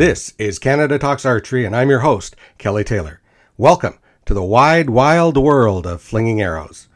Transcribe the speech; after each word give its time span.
This 0.00 0.32
is 0.38 0.58
Canada 0.58 0.98
Talks 0.98 1.26
Archery, 1.26 1.66
and 1.66 1.76
I'm 1.76 1.90
your 1.90 1.98
host, 1.98 2.34
Kelly 2.56 2.84
Taylor. 2.84 3.20
Welcome 3.58 3.98
to 4.24 4.32
the 4.32 4.42
wide, 4.42 4.88
wild 4.88 5.36
world 5.36 5.86
of 5.86 6.00
flinging 6.00 6.40
arrows. 6.40 6.88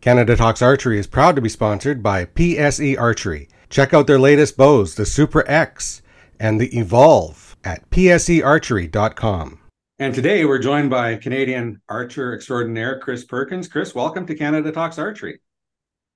Canada 0.00 0.36
Talks 0.36 0.62
Archery 0.62 0.96
is 0.96 1.08
proud 1.08 1.34
to 1.34 1.42
be 1.42 1.48
sponsored 1.48 2.04
by 2.04 2.24
PSE 2.24 2.96
Archery. 2.96 3.48
Check 3.68 3.92
out 3.92 4.06
their 4.06 4.20
latest 4.20 4.56
bows, 4.56 4.94
the 4.94 5.04
Super 5.04 5.42
X 5.50 6.02
and 6.38 6.60
the 6.60 6.68
Evolve, 6.78 7.56
at 7.64 7.90
psearchery.com. 7.90 9.58
And 9.98 10.14
today 10.14 10.44
we're 10.44 10.60
joined 10.60 10.90
by 10.90 11.16
Canadian 11.16 11.82
archer 11.88 12.32
extraordinaire 12.32 13.00
Chris 13.00 13.24
Perkins. 13.24 13.66
Chris, 13.66 13.92
welcome 13.92 14.24
to 14.26 14.36
Canada 14.36 14.70
Talks 14.70 15.00
Archery. 15.00 15.40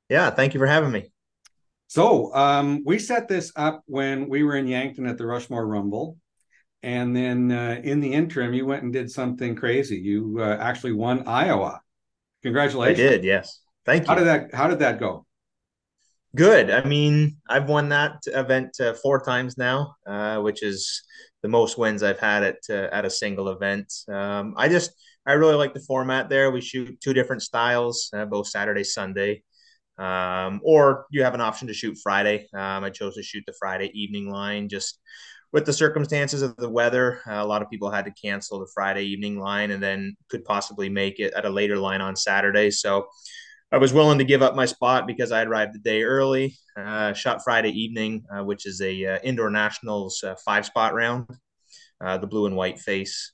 Yeah, 0.09 0.31
thank 0.31 0.55
you 0.55 0.61
for 0.61 0.69
having 0.69 0.93
me. 0.93 1.11
So 1.89 2.33
um, 2.37 2.85
we 2.87 3.01
set 3.01 3.27
this 3.27 3.51
up 3.57 3.83
when 3.87 4.29
we 4.29 4.45
were 4.45 4.55
in 4.55 4.69
Yankton 4.69 5.07
at 5.07 5.19
the 5.19 5.27
Rushmore 5.27 5.67
Rumble, 5.67 6.19
and 6.87 7.17
then 7.17 7.51
uh, 7.51 7.81
in 7.83 7.99
the 7.99 8.13
interim, 8.13 8.55
you 8.55 8.65
went 8.65 8.85
and 8.85 8.93
did 8.93 9.11
something 9.11 9.57
crazy. 9.57 9.97
You 9.97 10.37
uh, 10.39 10.57
actually 10.61 10.93
won 10.93 11.27
Iowa. 11.27 11.81
Congratulations! 12.45 13.01
I 13.01 13.03
did. 13.03 13.25
Yes. 13.25 13.61
Thank 13.85 14.05
you. 14.05 14.07
How 14.07 14.15
did 14.15 14.27
that 14.29 14.55
How 14.55 14.69
did 14.69 14.79
that 14.79 15.01
go? 15.01 15.27
Good. 16.37 16.71
I 16.71 16.85
mean, 16.85 17.39
I've 17.49 17.69
won 17.69 17.89
that 17.89 18.19
event 18.29 18.77
uh, 18.79 18.93
four 18.93 19.21
times 19.21 19.59
now, 19.59 19.97
uh, 20.07 20.39
which 20.39 20.63
is 20.63 21.03
the 21.43 21.49
most 21.49 21.77
wins 21.77 22.05
I've 22.05 22.21
had 22.21 22.45
at 22.45 22.59
uh, 22.71 22.89
at 22.93 23.05
a 23.05 23.11
single 23.11 23.49
event. 23.49 23.93
Um, 24.09 24.55
I 24.57 24.69
just 24.69 24.93
I 25.27 25.33
really 25.33 25.57
like 25.57 25.75
the 25.75 25.81
format 25.81 26.29
there. 26.29 26.53
We 26.53 26.61
shoot 26.61 27.01
two 27.01 27.13
different 27.13 27.43
styles, 27.43 28.11
uh, 28.15 28.27
both 28.27 28.47
Saturday, 28.47 28.85
Sunday. 28.85 29.43
Um, 29.99 30.61
or 30.63 31.07
you 31.11 31.25
have 31.25 31.35
an 31.35 31.41
option 31.41 31.67
to 31.67 31.75
shoot 31.75 31.99
Friday. 32.01 32.47
Um, 32.55 32.85
I 32.85 32.91
chose 32.91 33.17
to 33.17 33.25
shoot 33.25 33.43
the 33.45 33.55
Friday 33.59 33.91
evening 33.93 34.31
line 34.31 34.69
just 34.69 35.01
with 35.53 35.65
the 35.65 35.73
circumstances 35.73 36.43
of 36.43 36.57
the 36.57 36.69
weather, 36.69 37.21
uh, 37.27 37.35
a 37.35 37.47
lot 37.47 37.63
of 37.63 37.71
people 37.71 37.91
had 37.91 38.05
to 38.05 38.11
cancel 38.11 38.59
the 38.59 38.71
Friday 38.75 39.05
evening 39.05 39.39
line 39.39 39.71
and 39.71 39.83
then 39.83 40.17
could 40.29 40.45
possibly 40.45 40.89
make 40.89 41.19
it 41.19 41.33
at 41.35 41.45
a 41.45 41.51
later 41.51 41.79
line 41.79 42.01
on 42.01 42.17
Saturday. 42.17 42.71
So 42.71 43.07
I 43.73 43.79
was 43.79 43.93
willing 43.93 44.19
to 44.19 44.25
give 44.25 44.43
up 44.43 44.55
my 44.55 44.67
spot 44.67 45.07
because 45.07 45.33
I 45.33 45.43
arrived 45.43 45.75
the 45.75 45.79
day 45.79 46.03
early. 46.03 46.57
Uh, 46.77 47.13
shot 47.13 47.43
Friday 47.43 47.71
evening, 47.71 48.25
uh, 48.31 48.45
which 48.45 48.67
is 48.67 48.81
a 48.81 49.07
uh, 49.07 49.19
indoor 49.25 49.51
nationals 49.51 50.23
uh, 50.23 50.35
five 50.45 50.67
spot 50.67 50.95
round, 50.95 51.27
uh, 52.05 52.19
the 52.19 52.27
blue 52.27 52.47
and 52.47 52.57
white 52.57 52.79
face, 52.79 53.33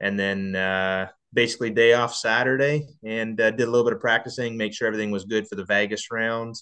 and 0.00 0.18
then 0.18 1.10
basically 1.32 1.70
day 1.70 1.92
off 1.92 2.14
Saturday 2.14 2.88
and 3.04 3.36
did 3.36 3.60
a 3.60 3.66
little 3.66 3.84
bit 3.84 3.92
of 3.92 4.00
practicing, 4.00 4.56
make 4.56 4.72
sure 4.72 4.88
everything 4.88 5.10
was 5.10 5.24
good 5.24 5.46
for 5.46 5.54
the 5.54 5.64
Vegas 5.64 6.10
round 6.10 6.56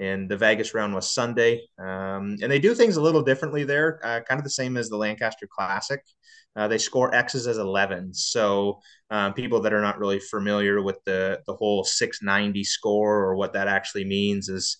and 0.00 0.28
the 0.28 0.36
Vegas 0.36 0.74
round 0.74 0.94
was 0.94 1.12
Sunday. 1.12 1.62
Um, 1.78 2.36
and 2.42 2.50
they 2.50 2.58
do 2.58 2.74
things 2.74 2.96
a 2.96 3.02
little 3.02 3.22
differently 3.22 3.64
there, 3.64 4.00
uh, 4.04 4.20
kind 4.20 4.38
of 4.38 4.44
the 4.44 4.50
same 4.50 4.76
as 4.76 4.88
the 4.88 4.96
Lancaster 4.96 5.48
Classic. 5.50 6.00
Uh, 6.56 6.66
they 6.66 6.78
score 6.78 7.14
X's 7.14 7.46
as 7.46 7.58
11. 7.58 8.14
So 8.14 8.80
um, 9.10 9.32
people 9.32 9.60
that 9.62 9.72
are 9.72 9.80
not 9.80 9.98
really 9.98 10.18
familiar 10.18 10.82
with 10.82 10.98
the 11.04 11.40
the 11.46 11.54
whole 11.54 11.84
690 11.84 12.64
score 12.64 13.22
or 13.22 13.36
what 13.36 13.52
that 13.52 13.68
actually 13.68 14.04
means 14.04 14.48
is 14.48 14.76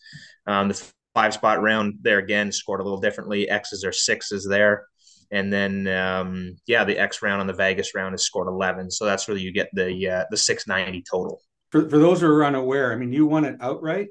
um, 0.47 0.69
the 0.69 0.91
five 1.15 1.35
spot 1.35 1.63
round 1.63 1.95
there 2.03 2.19
again 2.19 2.51
scored 2.51 2.81
a 2.81 2.83
little 2.83 3.01
differently. 3.01 3.49
X's 3.49 3.85
are 3.85 3.93
sixes 3.93 4.47
there. 4.47 4.87
And 5.31 5.53
then, 5.53 5.87
um, 5.89 6.57
yeah, 6.67 6.85
the 6.85 6.99
X 6.99 7.23
round 7.23 7.41
on 7.41 7.47
the 7.47 7.53
Vegas 7.53 7.95
round 7.95 8.15
is 8.15 8.25
scored 8.25 8.49
11. 8.49 8.91
So 8.91 9.05
that's 9.05 9.29
where 9.29 9.37
you 9.37 9.53
get 9.53 9.69
the 9.73 10.09
uh, 10.09 10.25
the 10.31 10.37
690 10.37 11.05
total. 11.11 11.41
For, 11.71 11.89
for 11.89 11.99
those 11.99 12.21
who 12.21 12.29
are 12.29 12.47
unaware, 12.47 12.93
I 12.93 12.97
mean, 12.97 13.13
you 13.13 13.27
won 13.27 13.45
it 13.45 13.57
outright. 13.61 14.09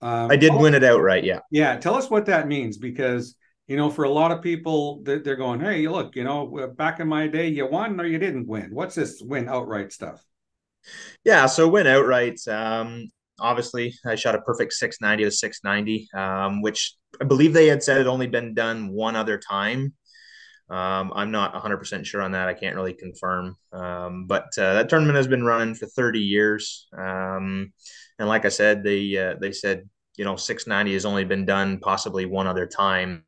Um, 0.00 0.30
I 0.30 0.36
did 0.36 0.54
win 0.54 0.74
it 0.74 0.84
outright. 0.84 1.24
Yeah. 1.24 1.40
Yeah. 1.50 1.76
Tell 1.76 1.94
us 1.94 2.10
what 2.10 2.26
that 2.26 2.46
means 2.46 2.76
because, 2.76 3.34
you 3.66 3.76
know, 3.76 3.90
for 3.90 4.04
a 4.04 4.10
lot 4.10 4.30
of 4.30 4.42
people, 4.42 5.00
they're, 5.02 5.18
they're 5.18 5.36
going, 5.36 5.60
hey, 5.60 5.88
look, 5.88 6.14
you 6.16 6.24
know, 6.24 6.72
back 6.76 7.00
in 7.00 7.08
my 7.08 7.26
day, 7.26 7.48
you 7.48 7.66
won 7.66 8.00
or 8.00 8.06
you 8.06 8.18
didn't 8.18 8.46
win. 8.46 8.70
What's 8.72 8.94
this 8.94 9.20
win 9.20 9.48
outright 9.48 9.92
stuff? 9.92 10.22
Yeah. 11.24 11.46
So 11.46 11.68
win 11.68 11.86
outright. 11.86 12.38
Um, 12.46 13.10
obviously, 13.40 13.94
I 14.06 14.14
shot 14.14 14.34
a 14.34 14.40
perfect 14.40 14.72
690 14.74 15.24
to 15.24 15.30
690, 15.30 16.08
um, 16.14 16.62
which 16.62 16.94
I 17.20 17.24
believe 17.24 17.52
they 17.52 17.66
had 17.66 17.82
said 17.82 17.98
had 17.98 18.06
only 18.06 18.28
been 18.28 18.54
done 18.54 18.88
one 18.88 19.16
other 19.16 19.38
time. 19.38 19.94
Um, 20.70 21.12
I'm 21.14 21.30
not 21.30 21.54
100% 21.54 22.04
sure 22.04 22.20
on 22.20 22.32
that. 22.32 22.48
I 22.48 22.54
can't 22.54 22.76
really 22.76 22.92
confirm. 22.92 23.56
Um, 23.72 24.26
but 24.26 24.46
uh, 24.58 24.74
that 24.74 24.88
tournament 24.88 25.16
has 25.16 25.26
been 25.26 25.44
running 25.44 25.74
for 25.74 25.86
30 25.86 26.20
years. 26.20 26.88
Um, 26.96 27.72
and 28.18 28.28
like 28.28 28.44
I 28.44 28.50
said, 28.50 28.82
they 28.82 29.16
uh, 29.16 29.34
they 29.40 29.52
said 29.52 29.88
you 30.18 30.24
know 30.24 30.36
690 30.36 30.92
has 30.92 31.04
only 31.06 31.24
been 31.24 31.44
done 31.44 31.78
possibly 31.78 32.26
one 32.26 32.46
other 32.46 32.66
time. 32.66 33.24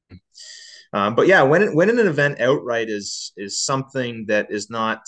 Um, 0.93 1.15
but 1.15 1.29
yeah, 1.29 1.43
when 1.43 1.75
when 1.75 1.89
an 1.89 1.99
event 1.99 2.41
outright 2.41 2.89
is 2.89 3.33
is 3.37 3.59
something 3.59 4.27
that 4.27 4.51
is 4.51 4.69
not 4.71 5.03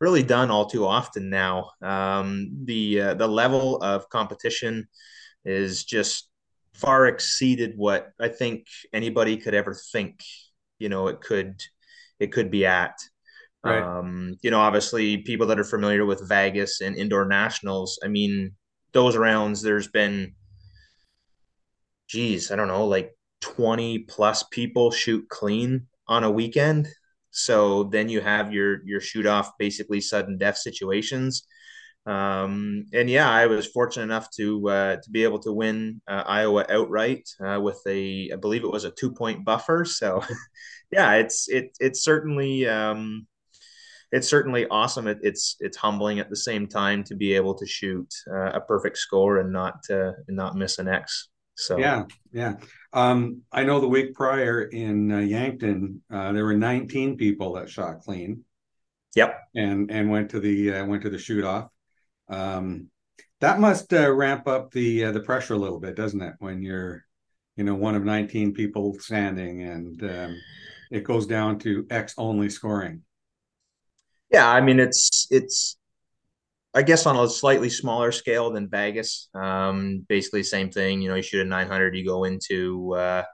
really 0.00 0.22
done 0.22 0.50
all 0.50 0.66
too 0.66 0.86
often 0.86 1.30
now. 1.30 1.70
Um, 1.80 2.50
the 2.64 3.00
uh, 3.00 3.14
the 3.14 3.28
level 3.28 3.76
of 3.82 4.08
competition 4.08 4.88
is 5.44 5.84
just 5.84 6.28
far 6.74 7.06
exceeded 7.06 7.74
what 7.76 8.10
I 8.20 8.28
think 8.28 8.66
anybody 8.92 9.36
could 9.36 9.54
ever 9.54 9.74
think. 9.92 10.20
You 10.78 10.88
know, 10.88 11.08
it 11.08 11.20
could 11.20 11.62
it 12.18 12.32
could 12.32 12.50
be 12.50 12.66
at. 12.66 12.98
Right. 13.64 13.82
Um, 13.82 14.36
you 14.42 14.50
know, 14.50 14.60
obviously, 14.60 15.18
people 15.18 15.46
that 15.46 15.58
are 15.58 15.64
familiar 15.64 16.04
with 16.04 16.28
Vegas 16.28 16.80
and 16.80 16.96
indoor 16.96 17.24
nationals, 17.26 17.98
I 18.04 18.08
mean, 18.08 18.56
those 18.92 19.16
rounds, 19.16 19.62
there's 19.62 19.86
been, 19.86 20.34
geez, 22.12 22.50
I 22.50 22.56
don't 22.56 22.68
know, 22.68 22.86
like 22.86 23.16
20 23.40 24.00
plus 24.00 24.44
people 24.44 24.90
shoot 24.90 25.26
clean 25.30 25.86
on 26.06 26.24
a 26.24 26.30
weekend. 26.30 26.88
So 27.30 27.84
then 27.84 28.10
you 28.10 28.20
have 28.20 28.52
your 28.52 28.84
your 28.84 29.00
shoot 29.00 29.26
off 29.26 29.52
basically 29.58 30.02
sudden 30.02 30.36
death 30.36 30.58
situations. 30.58 31.46
Um, 32.04 32.84
and 32.92 33.08
yeah, 33.08 33.30
I 33.30 33.46
was 33.46 33.66
fortunate 33.66 34.04
enough 34.04 34.28
to 34.36 34.68
uh, 34.68 34.96
to 34.96 35.10
be 35.10 35.24
able 35.24 35.38
to 35.40 35.52
win 35.52 36.02
uh, 36.06 36.24
Iowa 36.26 36.66
outright 36.68 37.26
uh, 37.40 37.60
with 37.60 37.80
a 37.86 38.30
I 38.30 38.36
believe 38.36 38.64
it 38.64 38.70
was 38.70 38.84
a 38.84 38.90
two 38.90 39.12
point 39.12 39.44
buffer. 39.44 39.86
So 39.86 40.22
yeah, 40.92 41.14
it's 41.14 41.48
it 41.48 41.74
it's 41.80 42.04
certainly 42.04 42.68
um, 42.68 43.26
it's 44.10 44.28
certainly 44.28 44.66
awesome. 44.68 45.06
It, 45.06 45.20
it's 45.22 45.56
it's 45.60 45.78
humbling 45.78 46.18
at 46.18 46.28
the 46.28 46.36
same 46.36 46.66
time 46.66 47.04
to 47.04 47.14
be 47.16 47.32
able 47.34 47.54
to 47.54 47.66
shoot 47.66 48.12
uh, 48.30 48.50
a 48.52 48.60
perfect 48.60 48.98
score 48.98 49.38
and 49.38 49.50
not 49.50 49.78
uh, 49.88 50.12
and 50.28 50.36
not 50.36 50.56
miss 50.56 50.78
an 50.78 50.88
X. 50.88 51.31
So 51.54 51.78
yeah, 51.78 52.04
yeah. 52.32 52.54
Um, 52.92 53.42
I 53.52 53.64
know 53.64 53.80
the 53.80 53.88
week 53.88 54.14
prior 54.14 54.62
in 54.62 55.12
uh, 55.12 55.18
Yankton, 55.18 56.02
uh, 56.12 56.32
there 56.32 56.44
were 56.44 56.56
19 56.56 57.16
people 57.16 57.54
that 57.54 57.70
shot 57.70 58.00
clean. 58.00 58.44
Yep, 59.14 59.38
and 59.54 59.90
and 59.90 60.10
went 60.10 60.30
to 60.30 60.40
the 60.40 60.74
uh, 60.74 60.86
went 60.86 61.02
to 61.02 61.10
the 61.10 61.18
shoot 61.18 61.44
off. 61.44 61.68
Um, 62.28 62.88
that 63.40 63.60
must 63.60 63.92
uh, 63.92 64.10
ramp 64.10 64.48
up 64.48 64.70
the 64.70 65.04
the 65.10 65.20
pressure 65.20 65.54
a 65.54 65.58
little 65.58 65.80
bit, 65.80 65.96
doesn't 65.96 66.22
it? 66.22 66.34
When 66.38 66.62
you're, 66.62 67.04
you 67.56 67.64
know, 67.64 67.74
one 67.74 67.94
of 67.94 68.04
19 68.04 68.54
people 68.54 68.94
standing 68.98 69.62
and 69.62 70.02
um, 70.02 70.40
it 70.90 71.04
goes 71.04 71.26
down 71.26 71.58
to 71.60 71.86
X 71.90 72.14
only 72.18 72.50
scoring. 72.50 73.02
Yeah, 74.30 74.48
I 74.48 74.60
mean 74.60 74.78
it's 74.78 75.26
it's 75.30 75.76
I 76.74 76.82
guess 76.82 77.06
on 77.06 77.16
a 77.16 77.28
slightly 77.28 77.68
smaller 77.68 78.12
scale 78.12 78.50
than 78.50 78.68
Vegas. 78.68 79.28
Um, 79.34 80.06
basically 80.08 80.42
same 80.42 80.70
thing. 80.70 81.02
You 81.02 81.10
know, 81.10 81.16
you 81.16 81.22
shoot 81.22 81.46
a 81.46 81.48
900, 81.48 81.94
you 81.94 82.04
go 82.04 82.24
into 82.24 82.94
uh, 82.94 83.24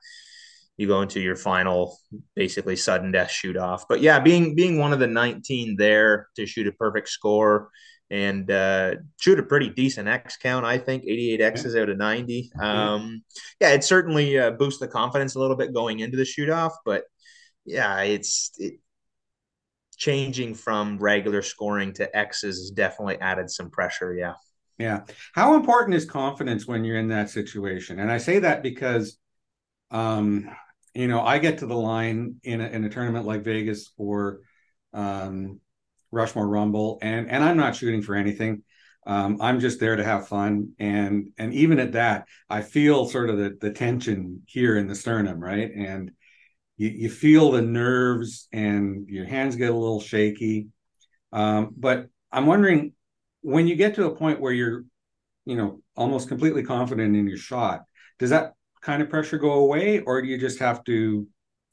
you 0.76 0.86
go 0.86 1.02
into 1.02 1.20
your 1.20 1.36
final 1.36 1.98
basically 2.34 2.76
sudden 2.76 3.12
death 3.12 3.30
shoot 3.30 3.56
off. 3.56 3.86
But 3.88 4.00
yeah, 4.00 4.20
being 4.20 4.54
being 4.54 4.78
one 4.78 4.92
of 4.92 4.98
the 4.98 5.06
19 5.06 5.76
there 5.76 6.28
to 6.36 6.46
shoot 6.46 6.66
a 6.66 6.72
perfect 6.72 7.08
score 7.08 7.70
and 8.10 8.50
uh, 8.50 8.94
shoot 9.20 9.38
a 9.38 9.42
pretty 9.42 9.68
decent 9.68 10.08
X 10.08 10.36
count, 10.36 10.64
I 10.64 10.78
think 10.78 11.04
88 11.04 11.40
X's 11.40 11.76
out 11.76 11.90
of 11.90 11.98
90. 11.98 12.50
Um, 12.60 13.22
yeah, 13.60 13.70
it 13.70 13.84
certainly 13.84 14.38
uh, 14.38 14.52
boosts 14.52 14.80
the 14.80 14.88
confidence 14.88 15.34
a 15.34 15.40
little 15.40 15.56
bit 15.56 15.74
going 15.74 16.00
into 16.00 16.16
the 16.16 16.24
shoot 16.24 16.48
off, 16.48 16.74
but 16.84 17.04
yeah, 17.66 18.00
it's 18.00 18.52
it, 18.58 18.74
changing 19.98 20.54
from 20.54 20.98
regular 20.98 21.42
scoring 21.42 21.92
to 21.92 22.16
X's 22.16 22.56
has 22.58 22.70
definitely 22.70 23.20
added 23.20 23.50
some 23.50 23.68
pressure. 23.68 24.14
Yeah. 24.14 24.34
Yeah. 24.78 25.00
How 25.34 25.54
important 25.56 25.96
is 25.96 26.04
confidence 26.04 26.66
when 26.66 26.84
you're 26.84 26.98
in 26.98 27.08
that 27.08 27.30
situation? 27.30 27.98
And 27.98 28.10
I 28.10 28.18
say 28.18 28.38
that 28.38 28.62
because, 28.62 29.18
um, 29.90 30.48
you 30.94 31.08
know, 31.08 31.20
I 31.20 31.38
get 31.38 31.58
to 31.58 31.66
the 31.66 31.76
line 31.76 32.36
in 32.44 32.60
a, 32.60 32.66
in 32.68 32.84
a 32.84 32.88
tournament 32.88 33.26
like 33.26 33.42
Vegas 33.42 33.92
or 33.98 34.40
um, 34.92 35.60
Rushmore 36.10 36.48
Rumble, 36.48 36.98
and 37.02 37.30
and 37.30 37.44
I'm 37.44 37.56
not 37.56 37.76
shooting 37.76 38.02
for 38.02 38.14
anything. 38.14 38.62
Um, 39.06 39.38
I'm 39.40 39.60
just 39.60 39.80
there 39.80 39.96
to 39.96 40.04
have 40.04 40.28
fun, 40.28 40.72
and 40.78 41.30
and 41.38 41.52
even 41.52 41.78
at 41.78 41.92
that, 41.92 42.26
I 42.48 42.62
feel 42.62 43.06
sort 43.06 43.30
of 43.30 43.36
the 43.36 43.58
the 43.60 43.72
tension 43.72 44.42
here 44.46 44.76
in 44.78 44.86
the 44.86 44.94
sternum, 44.94 45.38
right? 45.38 45.70
And 45.70 46.12
you, 46.78 46.88
you 46.88 47.10
feel 47.10 47.50
the 47.50 47.62
nerves 47.62 48.48
and 48.52 49.06
your 49.08 49.26
hands 49.26 49.56
get 49.56 49.70
a 49.70 49.76
little 49.76 50.00
shaky. 50.00 50.68
Um, 51.32 51.74
but 51.76 52.08
I'm 52.32 52.46
wondering 52.46 52.94
when 53.42 53.66
you 53.66 53.76
get 53.76 53.94
to 53.96 54.06
a 54.06 54.16
point 54.16 54.40
where 54.40 54.52
you're, 54.52 54.84
you 55.44 55.56
know, 55.56 55.82
almost 55.94 56.28
completely 56.28 56.62
confident 56.62 57.14
in 57.14 57.28
your 57.28 57.36
shot, 57.36 57.82
does 58.18 58.30
that 58.30 58.54
kind 58.80 59.02
of 59.02 59.10
pressure 59.10 59.38
go 59.38 59.52
away, 59.52 60.00
or 60.00 60.22
do 60.22 60.28
you 60.28 60.38
just 60.38 60.58
have 60.60 60.82
to 60.84 61.26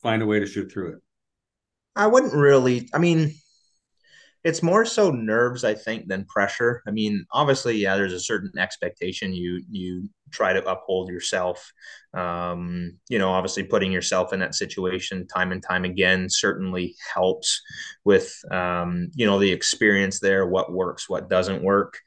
find 0.05 0.21
a 0.21 0.25
way 0.27 0.39
to 0.39 0.45
shoot 0.45 0.71
through 0.71 0.93
it. 0.93 1.01
I 1.95 2.05
wouldn't 2.05 2.33
really. 2.33 2.87
I 2.93 2.99
mean, 2.99 3.33
it's 4.45 4.61
more 4.61 4.85
so 4.85 5.09
nerves, 5.09 5.63
I 5.63 5.73
think, 5.73 6.07
than 6.07 6.23
pressure. 6.25 6.83
I 6.87 6.91
mean, 6.91 7.25
obviously, 7.31 7.77
yeah, 7.77 7.95
there's 7.95 8.13
a 8.13 8.19
certain 8.19 8.51
expectation 8.59 9.33
you 9.33 9.63
you 9.71 10.07
try 10.29 10.53
to 10.53 10.63
uphold 10.69 11.09
yourself. 11.09 11.73
Um, 12.13 12.99
you 13.09 13.17
know, 13.17 13.31
obviously, 13.31 13.63
putting 13.63 13.91
yourself 13.91 14.33
in 14.33 14.39
that 14.41 14.53
situation 14.53 15.25
time 15.25 15.51
and 15.51 15.63
time 15.63 15.83
again 15.83 16.29
certainly 16.29 16.95
helps 17.11 17.59
with 18.03 18.39
um, 18.51 19.09
you 19.15 19.25
know 19.25 19.39
the 19.39 19.51
experience 19.51 20.19
there, 20.19 20.45
what 20.45 20.71
works, 20.71 21.09
what 21.09 21.27
doesn't 21.27 21.63
work. 21.63 21.97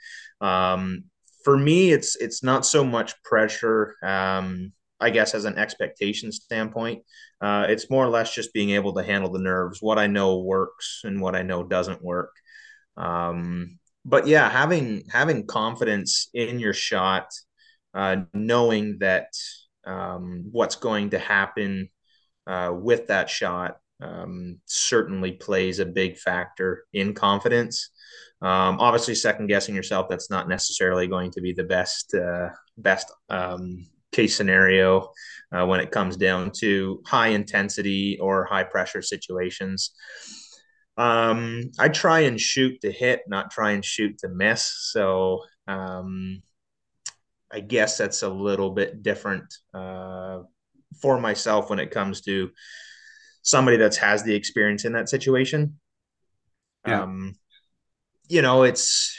Um, 0.40 1.06
for 1.42 1.58
me, 1.58 1.90
it's 1.90 2.14
it's 2.14 2.44
not 2.44 2.64
so 2.64 2.84
much 2.84 3.20
pressure. 3.24 3.96
Um, 4.00 4.72
I 5.00 5.10
guess 5.10 5.34
as 5.34 5.44
an 5.44 5.58
expectation 5.58 6.32
standpoint, 6.32 7.04
uh, 7.40 7.66
it's 7.68 7.90
more 7.90 8.04
or 8.04 8.08
less 8.08 8.34
just 8.34 8.52
being 8.52 8.70
able 8.70 8.94
to 8.94 9.02
handle 9.02 9.30
the 9.30 9.38
nerves, 9.38 9.80
what 9.80 9.98
I 9.98 10.06
know 10.06 10.38
works 10.38 11.02
and 11.04 11.20
what 11.20 11.36
I 11.36 11.42
know 11.42 11.62
doesn't 11.62 12.02
work. 12.02 12.32
Um, 12.96 13.78
but 14.04 14.26
yeah, 14.26 14.48
having 14.48 15.04
having 15.10 15.46
confidence 15.46 16.30
in 16.34 16.58
your 16.58 16.72
shot, 16.72 17.28
uh, 17.94 18.16
knowing 18.34 18.98
that 18.98 19.28
um, 19.86 20.48
what's 20.50 20.76
going 20.76 21.10
to 21.10 21.18
happen 21.18 21.90
uh, 22.46 22.72
with 22.74 23.08
that 23.08 23.30
shot 23.30 23.76
um, 24.00 24.58
certainly 24.66 25.32
plays 25.32 25.78
a 25.78 25.86
big 25.86 26.18
factor 26.18 26.84
in 26.92 27.14
confidence. 27.14 27.90
Um, 28.40 28.78
obviously, 28.80 29.14
second 29.14 29.48
guessing 29.48 29.74
yourself 29.74 30.08
that's 30.08 30.30
not 30.30 30.48
necessarily 30.48 31.06
going 31.06 31.30
to 31.32 31.40
be 31.40 31.52
the 31.52 31.64
best 31.64 32.14
uh, 32.14 32.50
best 32.76 33.12
um, 33.28 33.86
case 34.18 34.36
scenario 34.36 35.12
uh, 35.52 35.64
when 35.64 35.78
it 35.78 35.92
comes 35.92 36.16
down 36.16 36.50
to 36.50 37.00
high 37.06 37.28
intensity 37.28 38.18
or 38.20 38.44
high 38.44 38.64
pressure 38.64 39.00
situations. 39.00 39.92
Um, 40.96 41.70
I 41.78 41.88
try 41.88 42.20
and 42.20 42.40
shoot 42.40 42.80
to 42.80 42.90
hit, 42.90 43.22
not 43.28 43.52
try 43.52 43.70
and 43.70 43.84
shoot 43.84 44.18
to 44.18 44.28
miss. 44.28 44.90
So 44.92 45.44
um, 45.68 46.42
I 47.52 47.60
guess 47.60 47.96
that's 47.96 48.22
a 48.22 48.28
little 48.28 48.70
bit 48.70 49.04
different 49.04 49.54
uh, 49.72 50.40
for 51.00 51.20
myself 51.20 51.70
when 51.70 51.78
it 51.78 51.92
comes 51.92 52.22
to 52.22 52.50
somebody 53.42 53.76
that 53.76 53.94
has 53.96 54.24
the 54.24 54.34
experience 54.34 54.84
in 54.84 54.94
that 54.94 55.08
situation. 55.08 55.78
Yeah. 56.84 57.02
Um, 57.02 57.36
you 58.28 58.42
know, 58.42 58.64
it's 58.64 59.16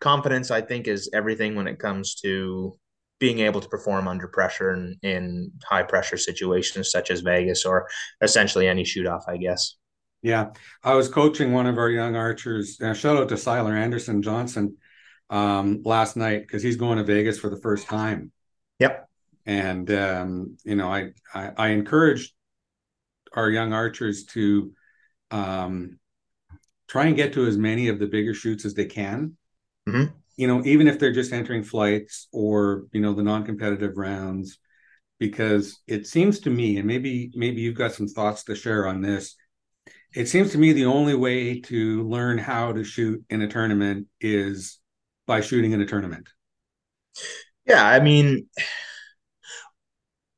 confidence, 0.00 0.50
I 0.50 0.62
think, 0.62 0.88
is 0.88 1.10
everything 1.12 1.54
when 1.54 1.68
it 1.68 1.78
comes 1.78 2.14
to 2.22 2.78
being 3.18 3.40
able 3.40 3.60
to 3.60 3.68
perform 3.68 4.06
under 4.06 4.28
pressure 4.28 4.70
and 4.70 4.96
in 5.02 5.52
high 5.64 5.82
pressure 5.82 6.16
situations 6.16 6.90
such 6.90 7.10
as 7.10 7.20
Vegas 7.20 7.64
or 7.64 7.88
essentially 8.20 8.68
any 8.68 8.84
shoot 8.84 9.06
off, 9.06 9.24
I 9.28 9.36
guess. 9.36 9.74
Yeah, 10.22 10.50
I 10.82 10.94
was 10.94 11.08
coaching 11.08 11.52
one 11.52 11.66
of 11.66 11.78
our 11.78 11.90
young 11.90 12.16
archers. 12.16 12.80
Uh, 12.80 12.94
shout 12.94 13.16
out 13.16 13.28
to 13.28 13.36
Siler 13.36 13.76
Anderson 13.76 14.22
Johnson 14.22 14.76
um, 15.30 15.82
last 15.84 16.16
night 16.16 16.40
because 16.40 16.62
he's 16.62 16.76
going 16.76 16.98
to 16.98 17.04
Vegas 17.04 17.38
for 17.38 17.50
the 17.50 17.60
first 17.60 17.86
time. 17.86 18.32
Yep. 18.80 19.08
And 19.46 19.90
um, 19.90 20.56
you 20.64 20.74
know, 20.74 20.92
I, 20.92 21.10
I 21.32 21.52
I 21.56 21.68
encourage 21.68 22.34
our 23.32 23.48
young 23.48 23.72
archers 23.72 24.24
to 24.26 24.72
um, 25.30 25.98
try 26.88 27.06
and 27.06 27.16
get 27.16 27.34
to 27.34 27.46
as 27.46 27.56
many 27.56 27.88
of 27.88 27.98
the 27.98 28.06
bigger 28.06 28.34
shoots 28.34 28.64
as 28.64 28.74
they 28.74 28.86
can. 28.86 29.36
Mm-hmm 29.88 30.14
you 30.38 30.46
know, 30.46 30.64
even 30.64 30.86
if 30.86 31.00
they're 31.00 31.12
just 31.12 31.32
entering 31.32 31.64
flights 31.64 32.28
or, 32.32 32.84
you 32.92 33.00
know, 33.00 33.12
the 33.12 33.24
non-competitive 33.24 33.96
rounds, 33.96 34.58
because 35.18 35.80
it 35.88 36.06
seems 36.06 36.38
to 36.40 36.50
me, 36.50 36.78
and 36.78 36.86
maybe 36.86 37.32
maybe 37.34 37.60
you've 37.60 37.74
got 37.74 37.92
some 37.92 38.06
thoughts 38.06 38.44
to 38.44 38.54
share 38.54 38.86
on 38.86 39.02
this. 39.02 39.34
It 40.14 40.26
seems 40.28 40.52
to 40.52 40.58
me 40.58 40.72
the 40.72 40.84
only 40.84 41.14
way 41.14 41.60
to 41.62 42.08
learn 42.08 42.38
how 42.38 42.72
to 42.72 42.84
shoot 42.84 43.24
in 43.28 43.42
a 43.42 43.48
tournament 43.48 44.06
is 44.20 44.78
by 45.26 45.40
shooting 45.40 45.72
in 45.72 45.80
a 45.80 45.86
tournament. 45.86 46.28
Yeah, 47.66 47.84
I 47.84 47.98
mean, 47.98 48.48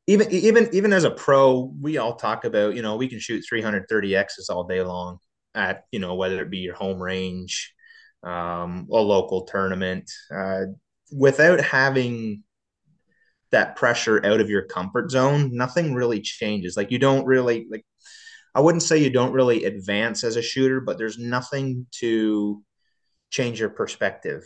even 0.07 0.31
even 0.31 0.71
even 0.73 0.95
as 0.95 1.05
a 1.05 1.11
pro, 1.11 1.75
we 1.79 1.99
all 1.99 2.17
talk 2.17 2.47
about 2.47 2.75
you 2.75 2.81
know 2.81 2.97
we 2.97 3.09
can 3.09 3.21
shoot 3.21 3.45
330 3.47 4.17
x's 4.17 4.49
all 4.49 4.65
day 4.65 4.81
long 4.83 5.19
at 5.55 5.85
you 5.93 5.99
know 5.99 6.15
whether 6.15 6.41
it 6.41 6.51
be 6.51 6.59
your 6.59 6.75
home 6.75 7.03
range, 7.03 7.75
um, 8.23 8.87
a 8.91 8.97
local 8.97 9.43
tournament, 9.43 10.11
uh, 10.35 10.63
without 11.17 11.61
having 11.61 12.45
that 13.51 13.77
pressure 13.77 14.25
out 14.25 14.41
of 14.41 14.49
your 14.51 14.63
comfort 14.63 15.11
zone, 15.11 15.51
nothing 15.53 15.95
really 15.95 16.21
changes. 16.21 16.77
Like 16.77 16.91
you 16.91 16.99
don't 16.99 17.27
really 17.27 17.67
like. 17.71 17.85
I 18.55 18.61
wouldn't 18.61 18.83
say 18.83 18.99
you 18.99 19.11
don't 19.11 19.33
really 19.33 19.65
advance 19.65 20.25
as 20.25 20.37
a 20.37 20.43
shooter, 20.43 20.81
but 20.81 20.99
there's 20.99 21.19
nothing 21.19 21.87
to 22.01 22.63
change 23.31 23.61
your 23.61 23.71
perspective 23.71 24.45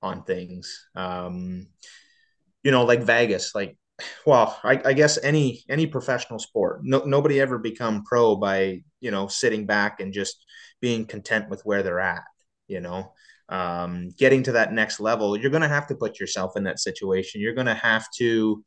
on 0.00 0.22
things. 0.22 0.86
Um, 0.94 1.66
you 2.62 2.70
know, 2.70 2.84
like 2.84 3.02
Vegas, 3.02 3.54
like 3.54 3.76
well, 4.26 4.58
I, 4.62 4.80
I, 4.84 4.92
guess 4.92 5.18
any 5.22 5.64
any 5.68 5.86
professional 5.86 6.38
sport, 6.38 6.80
no, 6.82 7.04
nobody 7.04 7.40
ever 7.40 7.58
become 7.58 8.04
pro 8.04 8.36
by 8.36 8.82
you 9.00 9.10
know 9.10 9.26
sitting 9.26 9.66
back 9.66 10.00
and 10.00 10.12
just 10.12 10.44
being 10.80 11.06
content 11.06 11.48
with 11.48 11.62
where 11.64 11.82
they're 11.82 12.00
at. 12.00 12.22
You 12.68 12.80
know, 12.80 13.12
um, 13.48 14.10
getting 14.18 14.42
to 14.44 14.52
that 14.52 14.72
next 14.72 15.00
level, 15.00 15.36
you're 15.36 15.50
going 15.50 15.62
to 15.62 15.68
have 15.68 15.86
to 15.88 15.94
put 15.94 16.20
yourself 16.20 16.56
in 16.56 16.64
that 16.64 16.78
situation. 16.78 17.40
You're 17.40 17.54
going 17.54 17.66
to 17.66 17.74
have 17.74 18.06
to 18.18 18.64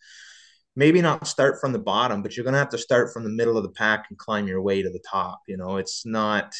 maybe 0.75 1.01
not 1.01 1.27
start 1.27 1.59
from 1.59 1.71
the 1.71 1.79
bottom, 1.79 2.21
but 2.21 2.35
you're 2.35 2.43
going 2.43 2.53
to 2.53 2.59
have 2.59 2.69
to 2.69 2.77
start 2.77 3.13
from 3.13 3.23
the 3.23 3.29
middle 3.29 3.57
of 3.57 3.63
the 3.63 3.71
pack 3.71 4.05
and 4.09 4.19
climb 4.19 4.47
your 4.47 4.61
way 4.61 4.81
to 4.81 4.89
the 4.89 5.03
top. 5.09 5.41
You 5.47 5.57
know, 5.57 5.77
it's 5.77 6.05
not 6.05 6.53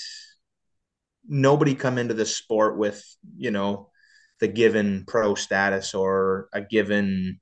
nobody 1.27 1.75
come 1.75 1.97
into 1.97 2.13
this 2.13 2.35
sport 2.35 2.77
with 2.77 3.03
you 3.37 3.51
know 3.51 3.89
the 4.39 4.47
given 4.47 5.05
pro 5.07 5.35
status 5.35 5.93
or 5.93 6.49
a 6.53 6.61
given 6.61 7.39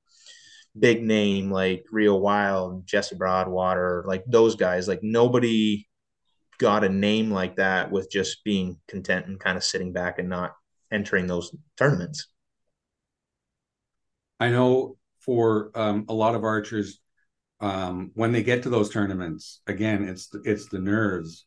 big 0.78 1.02
name 1.02 1.50
like 1.50 1.84
Reo 1.90 2.16
Wilde, 2.16 2.86
Jesse 2.86 3.16
Broadwater, 3.16 4.04
like 4.06 4.24
those 4.26 4.56
guys. 4.56 4.88
Like 4.88 5.02
nobody 5.02 5.86
got 6.58 6.84
a 6.84 6.88
name 6.88 7.30
like 7.30 7.56
that 7.56 7.90
with 7.90 8.10
just 8.10 8.44
being 8.44 8.78
content 8.88 9.26
and 9.26 9.40
kind 9.40 9.56
of 9.56 9.64
sitting 9.64 9.92
back 9.92 10.18
and 10.18 10.28
not 10.28 10.54
entering 10.92 11.26
those 11.26 11.54
tournaments. 11.76 12.28
I 14.40 14.50
know 14.50 14.96
for 15.20 15.70
um, 15.74 16.04
a 16.08 16.14
lot 16.14 16.34
of 16.34 16.44
archers, 16.44 17.00
um, 17.60 18.10
when 18.14 18.32
they 18.32 18.42
get 18.42 18.64
to 18.64 18.68
those 18.68 18.90
tournaments, 18.90 19.60
again, 19.66 20.06
it's 20.06 20.28
the, 20.28 20.42
it's 20.44 20.68
the 20.68 20.80
nerves, 20.80 21.46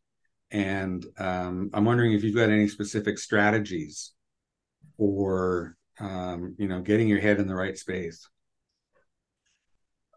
and 0.51 1.05
um, 1.19 1.69
I'm 1.73 1.85
wondering 1.85 2.13
if 2.13 2.23
you've 2.23 2.35
got 2.35 2.49
any 2.49 2.67
specific 2.69 3.19
strategies 3.19 4.13
for 4.97 5.75
um, 5.99 6.55
you 6.57 6.67
know 6.67 6.81
getting 6.81 7.07
your 7.07 7.19
head 7.19 7.39
in 7.39 7.47
the 7.47 7.55
right 7.55 7.77
space. 7.77 8.27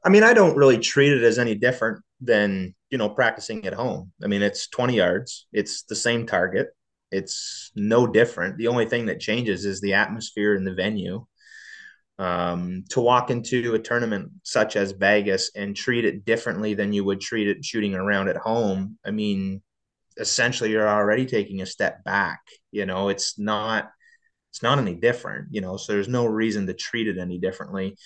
I 0.05 0.09
mean, 0.09 0.23
I 0.23 0.33
don't 0.33 0.57
really 0.57 0.79
treat 0.79 1.13
it 1.13 1.23
as 1.23 1.39
any 1.39 1.55
different 1.55 2.03
than 2.21 2.75
you 2.91 2.99
know 2.99 3.09
practicing 3.09 3.67
at 3.67 3.75
home. 3.75 4.13
I 4.23 4.27
mean, 4.27 4.43
it's 4.43 4.69
20 4.69 4.95
yards. 4.95 5.47
It's 5.53 5.83
the 5.85 5.97
same 5.97 6.27
target. 6.27 6.69
It's 7.11 7.73
no 7.75 8.07
different. 8.07 8.57
The 8.57 8.69
only 8.69 8.87
thing 8.87 9.07
that 9.07 9.21
changes 9.21 9.65
is 9.65 9.81
the 9.81 9.95
atmosphere 9.95 10.55
and 10.55 10.67
the 10.67 10.75
venue. 10.75 11.27
Um, 12.19 12.85
to 12.91 13.01
walk 13.01 13.31
into 13.31 13.75
a 13.75 13.79
tournament 13.79 14.31
such 14.43 14.77
as 14.77 14.93
Vegas 14.93 15.51
and 15.57 15.75
treat 15.75 16.05
it 16.05 16.27
differently 16.27 16.75
than 16.75 16.93
you 16.93 17.03
would 17.05 17.21
treat 17.21 17.49
it 17.49 17.65
shooting 17.65 17.95
around 17.95 18.29
at 18.29 18.37
home, 18.37 18.99
I 19.05 19.11
mean, 19.11 19.63
essentially 20.19 20.71
you're 20.71 20.89
already 20.89 21.25
taking 21.25 21.63
a 21.63 21.67
step 21.67 22.05
back. 22.05 22.41
You 22.71 22.87
know, 22.87 23.09
it's 23.09 23.39
not 23.39 23.91
it's 24.51 24.63
not 24.63 24.79
any 24.79 24.95
different. 24.95 25.49
You 25.51 25.63
know, 25.63 25.77
so 25.77 25.93
there's 25.93 26.09
no 26.09 26.27
reason 26.27 26.67
to 26.67 26.75
treat 26.75 27.09
it 27.09 27.19
any 27.19 27.39
differently 27.39 27.97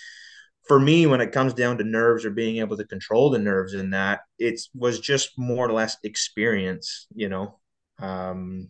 for 0.67 0.81
me, 0.81 1.07
when 1.07 1.21
it 1.21 1.33
comes 1.33 1.53
down 1.53 1.79
to 1.79 1.85
nerves 1.85 2.25
or 2.25 2.31
being 2.31 2.59
able 2.59 2.77
to 2.77 2.87
control 2.87 3.31
the 3.31 3.39
nerves 3.39 3.75
in 3.75 3.91
that, 3.91 4.21
it 4.39 4.61
was 4.75 4.99
just 5.01 5.39
more 5.39 5.67
or 5.67 5.73
less 5.73 5.97
experience, 6.05 7.07
you 7.15 7.29
know, 7.29 7.59
um, 7.99 8.69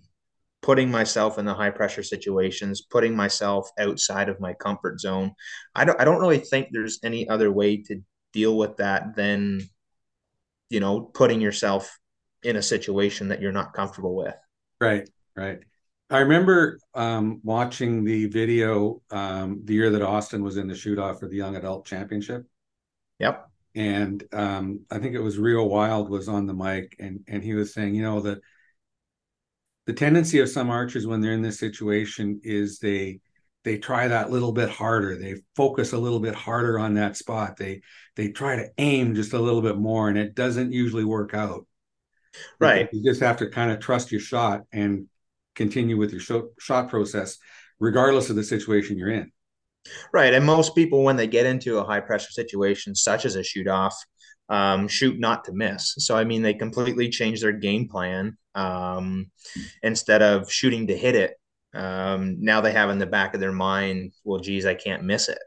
putting 0.60 0.90
myself 0.90 1.38
in 1.38 1.44
the 1.44 1.54
high 1.54 1.70
pressure 1.70 2.02
situations, 2.02 2.80
putting 2.82 3.14
myself 3.14 3.70
outside 3.78 4.28
of 4.28 4.40
my 4.40 4.54
comfort 4.54 4.98
zone. 5.00 5.32
I 5.74 5.84
don't, 5.84 6.00
I 6.00 6.04
don't 6.04 6.20
really 6.20 6.38
think 6.38 6.68
there's 6.70 6.98
any 7.04 7.28
other 7.28 7.52
way 7.52 7.82
to 7.82 8.02
deal 8.32 8.56
with 8.56 8.78
that 8.78 9.14
than, 9.14 9.60
you 10.70 10.80
know, 10.80 11.00
putting 11.00 11.40
yourself 11.40 11.96
in 12.42 12.56
a 12.56 12.62
situation 12.62 13.28
that 13.28 13.40
you're 13.40 13.52
not 13.52 13.72
comfortable 13.72 14.16
with. 14.16 14.34
Right, 14.80 15.08
right. 15.36 15.60
I 16.10 16.18
remember 16.18 16.78
um, 16.94 17.40
watching 17.42 18.04
the 18.04 18.26
video 18.26 19.02
um, 19.10 19.62
the 19.64 19.74
year 19.74 19.90
that 19.90 20.02
Austin 20.02 20.42
was 20.42 20.56
in 20.56 20.68
the 20.68 20.74
shoot 20.74 20.98
off 20.98 21.20
for 21.20 21.28
the 21.28 21.36
young 21.36 21.56
adult 21.56 21.86
championship. 21.86 22.44
Yep. 23.18 23.48
And 23.74 24.22
um, 24.32 24.80
I 24.90 24.98
think 24.98 25.14
it 25.14 25.20
was 25.20 25.38
Reo 25.38 25.64
Wilde 25.64 26.10
was 26.10 26.28
on 26.28 26.46
the 26.46 26.54
mic, 26.54 26.94
and 27.00 27.24
and 27.26 27.42
he 27.42 27.54
was 27.54 27.74
saying, 27.74 27.94
you 27.94 28.02
know, 28.02 28.20
the 28.20 28.40
the 29.86 29.92
tendency 29.92 30.40
of 30.40 30.48
some 30.48 30.70
archers 30.70 31.06
when 31.06 31.20
they're 31.20 31.32
in 31.32 31.42
this 31.42 31.58
situation 31.58 32.40
is 32.44 32.78
they 32.78 33.20
they 33.64 33.78
try 33.78 34.08
that 34.08 34.30
little 34.30 34.52
bit 34.52 34.68
harder 34.68 35.16
they 35.16 35.36
focus 35.56 35.92
a 35.92 35.98
little 35.98 36.20
bit 36.20 36.34
harder 36.34 36.78
on 36.78 36.94
that 36.94 37.16
spot 37.16 37.56
they 37.56 37.80
they 38.16 38.28
try 38.28 38.56
to 38.56 38.70
aim 38.78 39.14
just 39.14 39.32
a 39.32 39.38
little 39.38 39.62
bit 39.62 39.76
more 39.76 40.08
and 40.08 40.18
it 40.18 40.34
doesn't 40.34 40.72
usually 40.72 41.04
work 41.04 41.34
out 41.34 41.66
right 42.58 42.88
you 42.92 43.02
just 43.02 43.20
have 43.20 43.38
to 43.38 43.48
kind 43.48 43.70
of 43.70 43.80
trust 43.80 44.12
your 44.12 44.20
shot 44.20 44.62
and 44.72 45.06
continue 45.54 45.96
with 45.96 46.12
your 46.12 46.44
shot, 46.58 46.88
process 46.88 47.38
regardless 47.80 48.30
of 48.30 48.36
the 48.36 48.44
situation 48.44 48.98
you're 48.98 49.10
in. 49.10 49.30
Right 50.12 50.32
and 50.32 50.46
most 50.46 50.74
people 50.74 51.02
when 51.04 51.16
they 51.16 51.26
get 51.26 51.46
into 51.46 51.78
a 51.78 51.84
high 51.84 52.00
pressure 52.00 52.30
situation 52.30 52.94
such 52.94 53.26
as 53.26 53.36
a 53.36 53.42
shoot 53.42 53.68
off 53.68 53.94
um, 54.48 54.88
shoot 54.88 55.18
not 55.18 55.44
to 55.44 55.52
miss. 55.52 55.94
So 55.98 56.16
i 56.16 56.24
mean 56.24 56.42
they 56.42 56.54
completely 56.54 57.08
change 57.08 57.40
their 57.40 57.52
game 57.52 57.88
plan 57.88 58.36
um, 58.54 59.30
instead 59.82 60.22
of 60.22 60.50
shooting 60.50 60.86
to 60.88 60.96
hit 60.96 61.14
it. 61.14 61.34
Um, 61.74 62.36
now 62.40 62.60
they 62.60 62.72
have 62.72 62.90
in 62.90 62.98
the 62.98 63.06
back 63.06 63.34
of 63.34 63.40
their 63.40 63.52
mind, 63.52 64.12
well, 64.22 64.38
geez, 64.38 64.64
I 64.64 64.74
can't 64.74 65.02
miss 65.02 65.28
it, 65.28 65.40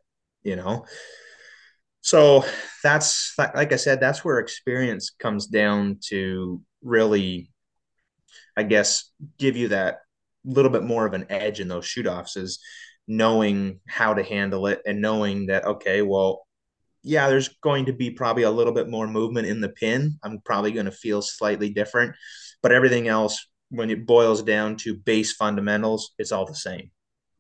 you 0.44 0.58
know? 0.58 0.86
So 2.02 2.46
that's 2.84 3.34
like 3.38 3.74
I 3.74 3.78
said, 3.78 4.00
that's 4.00 4.24
where 4.24 4.40
experience 4.40 5.10
comes 5.10 5.48
down 5.48 6.00
to 6.08 6.62
really, 6.82 7.50
I 8.58 8.64
guess, 8.64 9.12
give 9.38 9.56
you 9.56 9.70
that 9.70 10.00
little 10.44 10.72
bit 10.72 10.84
more 10.84 11.06
of 11.06 11.14
an 11.14 11.28
edge 11.30 11.60
in 11.60 11.68
those 11.68 11.86
shoot 11.86 12.08
offs 12.08 12.36
is 12.36 12.60
knowing 13.08 13.80
how 13.88 14.14
to 14.14 14.24
handle 14.24 14.68
it 14.68 14.82
and 14.86 15.02
knowing 15.02 15.46
that, 15.46 15.66
okay, 15.66 16.02
well, 16.02 16.46
yeah, 17.04 17.30
there's 17.30 17.50
going 17.62 17.86
to 17.86 17.94
be 17.94 18.10
probably 18.12 18.44
a 18.44 18.52
little 18.52 18.74
bit 18.74 18.90
more 18.90 19.08
movement 19.08 19.48
in 19.48 19.62
the 19.62 19.70
pin. 19.70 20.18
I'm 20.24 20.42
probably 20.44 20.72
going 20.72 20.88
to 20.88 20.92
feel 20.92 21.22
slightly 21.22 21.70
different, 21.70 22.16
but 22.62 22.72
everything 22.72 23.08
else 23.08 23.48
when 23.70 23.90
it 23.90 24.06
boils 24.06 24.44
down 24.44 24.78
to 24.78 24.96
base 24.96 25.34
fundamentals, 25.34 26.14
it's 26.18 26.32
all 26.32 26.46
the 26.46 26.56
same. 26.56 26.92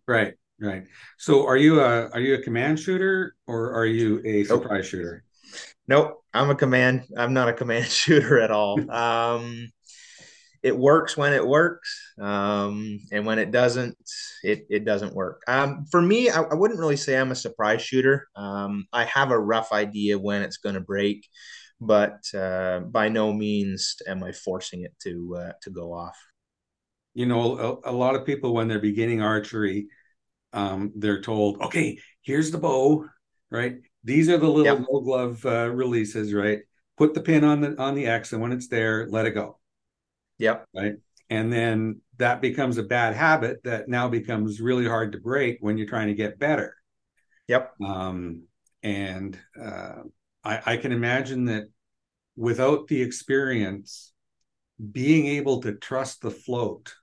Right, 0.07 0.36
right. 0.59 0.83
So 1.17 1.47
are 1.47 1.57
you 1.57 1.81
a 1.81 2.09
are 2.09 2.19
you 2.19 2.36
a 2.36 2.41
command 2.41 2.79
shooter 2.79 3.36
or 3.45 3.74
are 3.74 3.86
you 3.86 4.21
a 4.25 4.43
surprise 4.43 4.83
nope. 4.83 4.86
shooter? 4.86 5.24
Nope, 5.88 6.24
I'm 6.33 6.50
a 6.50 6.55
command. 6.55 7.05
I'm 7.17 7.33
not 7.33 7.50
a 7.50 7.53
command 7.53 7.86
shooter 7.88 8.39
at 8.39 8.51
all. 8.51 8.79
um, 8.91 9.69
it 10.67 10.77
works 10.77 11.17
when 11.17 11.33
it 11.33 11.45
works, 11.45 12.13
um, 12.19 13.00
and 13.12 13.25
when 13.25 13.39
it 13.39 13.51
doesn't, 13.51 13.97
it 14.43 14.65
it 14.69 14.86
doesn't 14.86 15.15
work. 15.15 15.41
Um, 15.47 15.86
for 15.89 16.01
me, 16.01 16.29
I, 16.29 16.41
I, 16.41 16.53
wouldn't 16.53 16.79
really 16.79 16.97
say 16.97 17.17
I'm 17.17 17.31
a 17.31 17.36
surprise 17.36 17.81
shooter. 17.81 18.27
Um, 18.36 18.86
I 18.93 19.05
have 19.05 19.31
a 19.31 19.39
rough 19.39 19.71
idea 19.71 20.19
when 20.19 20.41
it's 20.41 20.57
going 20.57 20.75
to 20.75 20.81
break 20.81 21.25
but 21.79 22.24
uh, 22.33 22.79
by 22.79 23.09
no 23.09 23.31
means 23.31 23.97
am 24.07 24.24
I 24.24 24.31
forcing 24.31 24.83
it 24.83 24.93
to 25.03 25.38
uh, 25.39 25.51
to 25.63 25.69
go 25.69 25.93
off. 25.93 26.17
You 27.13 27.25
know, 27.25 27.79
a, 27.83 27.91
a, 27.91 27.93
lot 27.93 28.15
of 28.15 28.25
people 28.25 28.53
when 28.53 28.67
they're 28.67 28.79
beginning 28.79 29.21
archery, 29.21 29.88
um, 30.53 30.91
they're 30.95 31.21
told, 31.21 31.62
"Okay, 31.62 32.00
here's 32.21 32.51
the 32.51 32.57
bow, 32.57 33.05
right? 33.50 33.77
These 34.03 34.29
are 34.29 34.38
the 34.38 34.47
little 34.47 34.79
yep. 34.79 34.88
glove 35.03 35.45
uh, 35.45 35.69
releases, 35.69 36.33
right? 36.33 36.59
Put 36.97 37.13
the 37.13 37.21
pin 37.21 37.43
on 37.43 37.62
the 37.62 37.81
on 37.81 37.95
the 37.95 38.07
X, 38.07 38.33
and 38.33 38.41
when 38.41 38.51
it's 38.51 38.67
there, 38.67 39.07
let 39.09 39.25
it 39.25 39.31
go." 39.31 39.59
Yep. 40.39 40.65
Right, 40.75 40.96
and 41.29 41.51
then 41.51 42.01
that 42.17 42.41
becomes 42.41 42.77
a 42.77 42.84
bad 42.84 43.15
habit 43.15 43.63
that 43.63 43.88
now 43.88 44.08
becomes 44.08 44.62
really 44.62 44.88
hard 44.88 45.12
to 45.12 45.20
break 45.20 45.58
when 45.60 45.77
you're 45.77 45.88
trying 45.88 46.08
to 46.08 46.15
get 46.15 46.39
better. 46.39 46.75
Yep. 47.48 47.74
Um, 47.84 48.44
and 48.84 49.38
uh, 49.60 50.03
I, 50.44 50.62
I 50.65 50.77
can 50.77 50.91
imagine 50.91 51.46
that 51.46 51.65
without 52.36 52.88
the 52.88 53.01
experience, 53.01 54.13
being 54.91 55.27
able 55.27 55.62
to 55.62 55.74
trust 55.74 56.22
the 56.22 56.32
float 56.32 56.94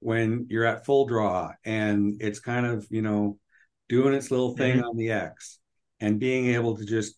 when 0.00 0.46
you're 0.50 0.66
at 0.66 0.84
full 0.84 1.06
draw 1.06 1.50
and 1.64 2.20
it's 2.20 2.40
kind 2.40 2.66
of, 2.66 2.86
you 2.90 3.02
know, 3.02 3.38
doing 3.88 4.14
its 4.14 4.30
little 4.30 4.54
thing 4.54 4.76
mm-hmm. 4.76 4.86
on 4.86 4.96
the 4.96 5.10
X 5.10 5.58
and 6.00 6.20
being 6.20 6.48
able 6.54 6.76
to 6.76 6.84
just 6.84 7.16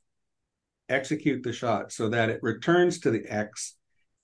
execute 0.89 1.43
the 1.43 1.53
shot 1.53 1.91
so 1.93 2.09
that 2.09 2.31
it 2.31 2.39
returns 2.43 3.01
to 3.01 3.11
the 3.11 3.25
X 3.27 3.75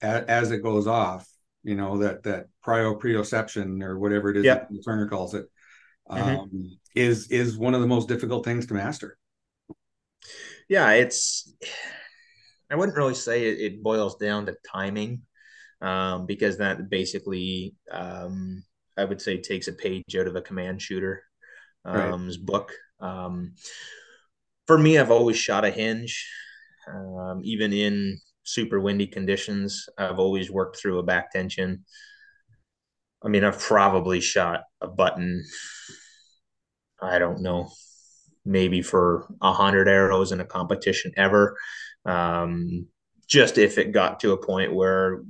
as, 0.05 0.25
as 0.25 0.51
it 0.51 0.63
goes 0.63 0.87
off, 0.87 1.29
you 1.63 1.75
know, 1.75 1.99
that 1.99 2.23
that 2.25 2.47
proprioception 2.65 3.83
or 3.83 3.99
whatever 3.99 4.31
it 4.31 4.37
is 4.37 4.45
yep. 4.45 4.69
that 4.69 4.85
Turner 4.85 5.09
calls 5.09 5.35
it, 5.35 5.47
mm-hmm. 6.11 6.41
um, 6.41 6.79
is 6.95 7.31
is 7.31 7.57
one 7.57 7.75
of 7.75 7.81
the 7.81 7.87
most 7.87 8.09
difficult 8.09 8.45
things 8.45 8.67
to 8.67 8.75
master 8.75 9.19
yeah, 10.69 10.91
it's. 10.93 11.53
I 12.71 12.77
wouldn't 12.77 12.97
really 12.97 13.15
say 13.15 13.45
it, 13.45 13.61
it 13.61 13.83
boils 13.83 14.17
down 14.17 14.47
to 14.47 14.57
timing, 14.67 15.23
um, 15.81 16.27
because 16.27 16.59
that 16.59 16.89
basically, 16.89 17.75
um, 17.91 18.65
I 18.97 19.05
would 19.05 19.21
say, 19.21 19.41
takes 19.41 19.69
a 19.69 19.73
page 19.73 20.17
out 20.19 20.27
of 20.27 20.37
a 20.37 20.43
command 20.43 20.81
shooter 20.81 21.23
um's 21.85 22.39
right. 22.39 22.47
book. 22.47 22.73
Um, 23.01 23.55
for 24.67 24.79
me, 24.79 24.99
I've 24.99 25.11
always 25.11 25.37
shot 25.37 25.67
a 25.67 25.71
hinge, 25.71 26.27
um, 26.89 27.43
even 27.45 27.73
in 27.73 28.19
super 28.45 28.81
windy 28.81 29.07
conditions. 29.07 29.89
I've 29.99 30.19
always 30.19 30.51
worked 30.51 30.79
through 30.79 30.99
a 30.99 31.03
back 31.03 31.33
tension. 31.33 31.85
I 33.25 33.29
mean, 33.29 33.43
I've 33.43 33.59
probably 33.59 34.21
shot 34.21 34.65
a 34.81 34.87
button. 34.87 35.45
I 37.01 37.19
don't 37.19 37.43
know, 37.43 37.71
maybe 38.45 38.83
for 38.83 39.27
a 39.41 39.53
hundred 39.53 39.89
arrows 39.89 40.31
in 40.33 40.41
a 40.41 40.45
competition 40.45 41.13
ever. 41.17 41.57
Um, 42.05 42.87
just 43.27 43.57
if 43.59 43.79
it 43.79 43.93
got 43.93 44.21
to 44.21 44.33
a 44.33 44.37
point 44.47 44.75
where, 44.75 45.23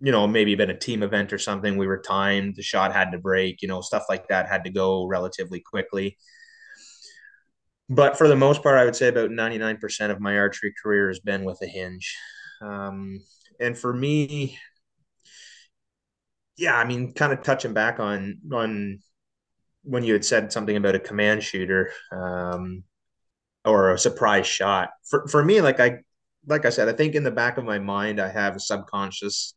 you 0.00 0.12
know, 0.12 0.26
maybe 0.26 0.54
been 0.54 0.70
a 0.70 0.78
team 0.78 1.02
event 1.02 1.32
or 1.32 1.38
something, 1.38 1.76
we 1.76 1.86
were 1.86 2.00
timed, 2.00 2.56
the 2.56 2.62
shot 2.62 2.92
had 2.92 3.10
to 3.12 3.18
break, 3.18 3.62
you 3.62 3.68
know, 3.68 3.80
stuff 3.80 4.04
like 4.08 4.28
that 4.28 4.48
had 4.48 4.64
to 4.64 4.70
go 4.70 5.06
relatively 5.06 5.60
quickly. 5.60 6.18
But 7.88 8.16
for 8.16 8.28
the 8.28 8.36
most 8.36 8.62
part, 8.62 8.78
I 8.78 8.84
would 8.84 8.94
say 8.94 9.08
about 9.08 9.30
99% 9.30 10.10
of 10.10 10.20
my 10.20 10.38
archery 10.38 10.72
career 10.80 11.08
has 11.08 11.18
been 11.18 11.44
with 11.44 11.60
a 11.62 11.66
hinge. 11.66 12.16
Um, 12.60 13.20
and 13.58 13.76
for 13.76 13.92
me, 13.92 14.58
yeah, 16.56 16.76
I 16.76 16.84
mean, 16.84 17.14
kind 17.14 17.32
of 17.32 17.42
touching 17.42 17.72
back 17.72 18.00
on 18.00 18.38
on 18.52 19.00
when 19.82 20.04
you 20.04 20.12
had 20.12 20.24
said 20.24 20.52
something 20.52 20.76
about 20.76 20.94
a 20.94 21.00
command 21.00 21.42
shooter 21.42 21.92
um, 22.12 22.84
or 23.64 23.92
a 23.92 23.98
surprise 23.98 24.46
shot. 24.46 24.90
For, 25.08 25.26
for 25.28 25.44
me 25.44 25.60
like 25.60 25.80
i 25.80 25.98
like 26.46 26.64
i 26.64 26.70
said 26.70 26.88
i 26.88 26.92
think 26.92 27.14
in 27.14 27.24
the 27.24 27.30
back 27.30 27.58
of 27.58 27.64
my 27.64 27.78
mind 27.78 28.20
i 28.20 28.28
have 28.28 28.56
a 28.56 28.60
subconscious 28.60 29.54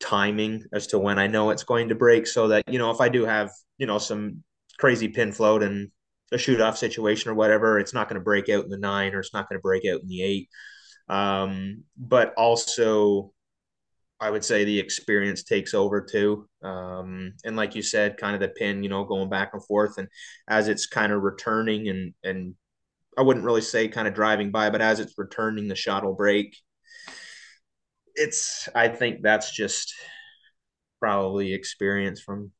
timing 0.00 0.64
as 0.72 0.88
to 0.88 0.98
when 0.98 1.18
i 1.18 1.26
know 1.26 1.50
it's 1.50 1.64
going 1.64 1.88
to 1.88 1.94
break 1.94 2.26
so 2.26 2.48
that 2.48 2.62
you 2.68 2.78
know 2.78 2.90
if 2.90 3.00
i 3.00 3.08
do 3.08 3.24
have 3.24 3.50
you 3.78 3.86
know 3.86 3.98
some 3.98 4.42
crazy 4.78 5.08
pin 5.08 5.32
float 5.32 5.62
and 5.62 5.90
a 6.30 6.38
shoot 6.38 6.60
off 6.60 6.78
situation 6.78 7.30
or 7.30 7.34
whatever 7.34 7.78
it's 7.78 7.94
not 7.94 8.08
going 8.08 8.18
to 8.20 8.24
break 8.24 8.48
out 8.48 8.64
in 8.64 8.70
the 8.70 8.78
nine 8.78 9.14
or 9.14 9.20
it's 9.20 9.34
not 9.34 9.48
going 9.48 9.58
to 9.58 9.62
break 9.62 9.84
out 9.86 10.00
in 10.00 10.08
the 10.08 10.22
eight 10.22 10.48
um, 11.08 11.84
but 11.96 12.34
also 12.36 13.32
I 14.20 14.30
would 14.30 14.44
say 14.44 14.64
the 14.64 14.78
experience 14.78 15.44
takes 15.44 15.74
over 15.74 16.00
too. 16.00 16.48
Um, 16.62 17.34
and 17.44 17.56
like 17.56 17.76
you 17.76 17.82
said, 17.82 18.16
kind 18.16 18.34
of 18.34 18.40
the 18.40 18.48
pin, 18.48 18.82
you 18.82 18.88
know, 18.88 19.04
going 19.04 19.30
back 19.30 19.50
and 19.52 19.64
forth, 19.64 19.96
and 19.98 20.08
as 20.48 20.68
it's 20.68 20.86
kind 20.86 21.12
of 21.12 21.22
returning, 21.22 21.88
and 21.88 22.14
and 22.24 22.54
I 23.16 23.22
wouldn't 23.22 23.44
really 23.44 23.60
say 23.60 23.88
kind 23.88 24.08
of 24.08 24.14
driving 24.14 24.50
by, 24.50 24.70
but 24.70 24.80
as 24.80 24.98
it's 24.98 25.14
returning, 25.18 25.68
the 25.68 25.76
shot 25.76 26.04
will 26.04 26.14
break. 26.14 26.56
It's 28.14 28.68
I 28.74 28.88
think 28.88 29.22
that's 29.22 29.54
just 29.54 29.94
probably 31.00 31.54
experience 31.54 32.20
from 32.20 32.50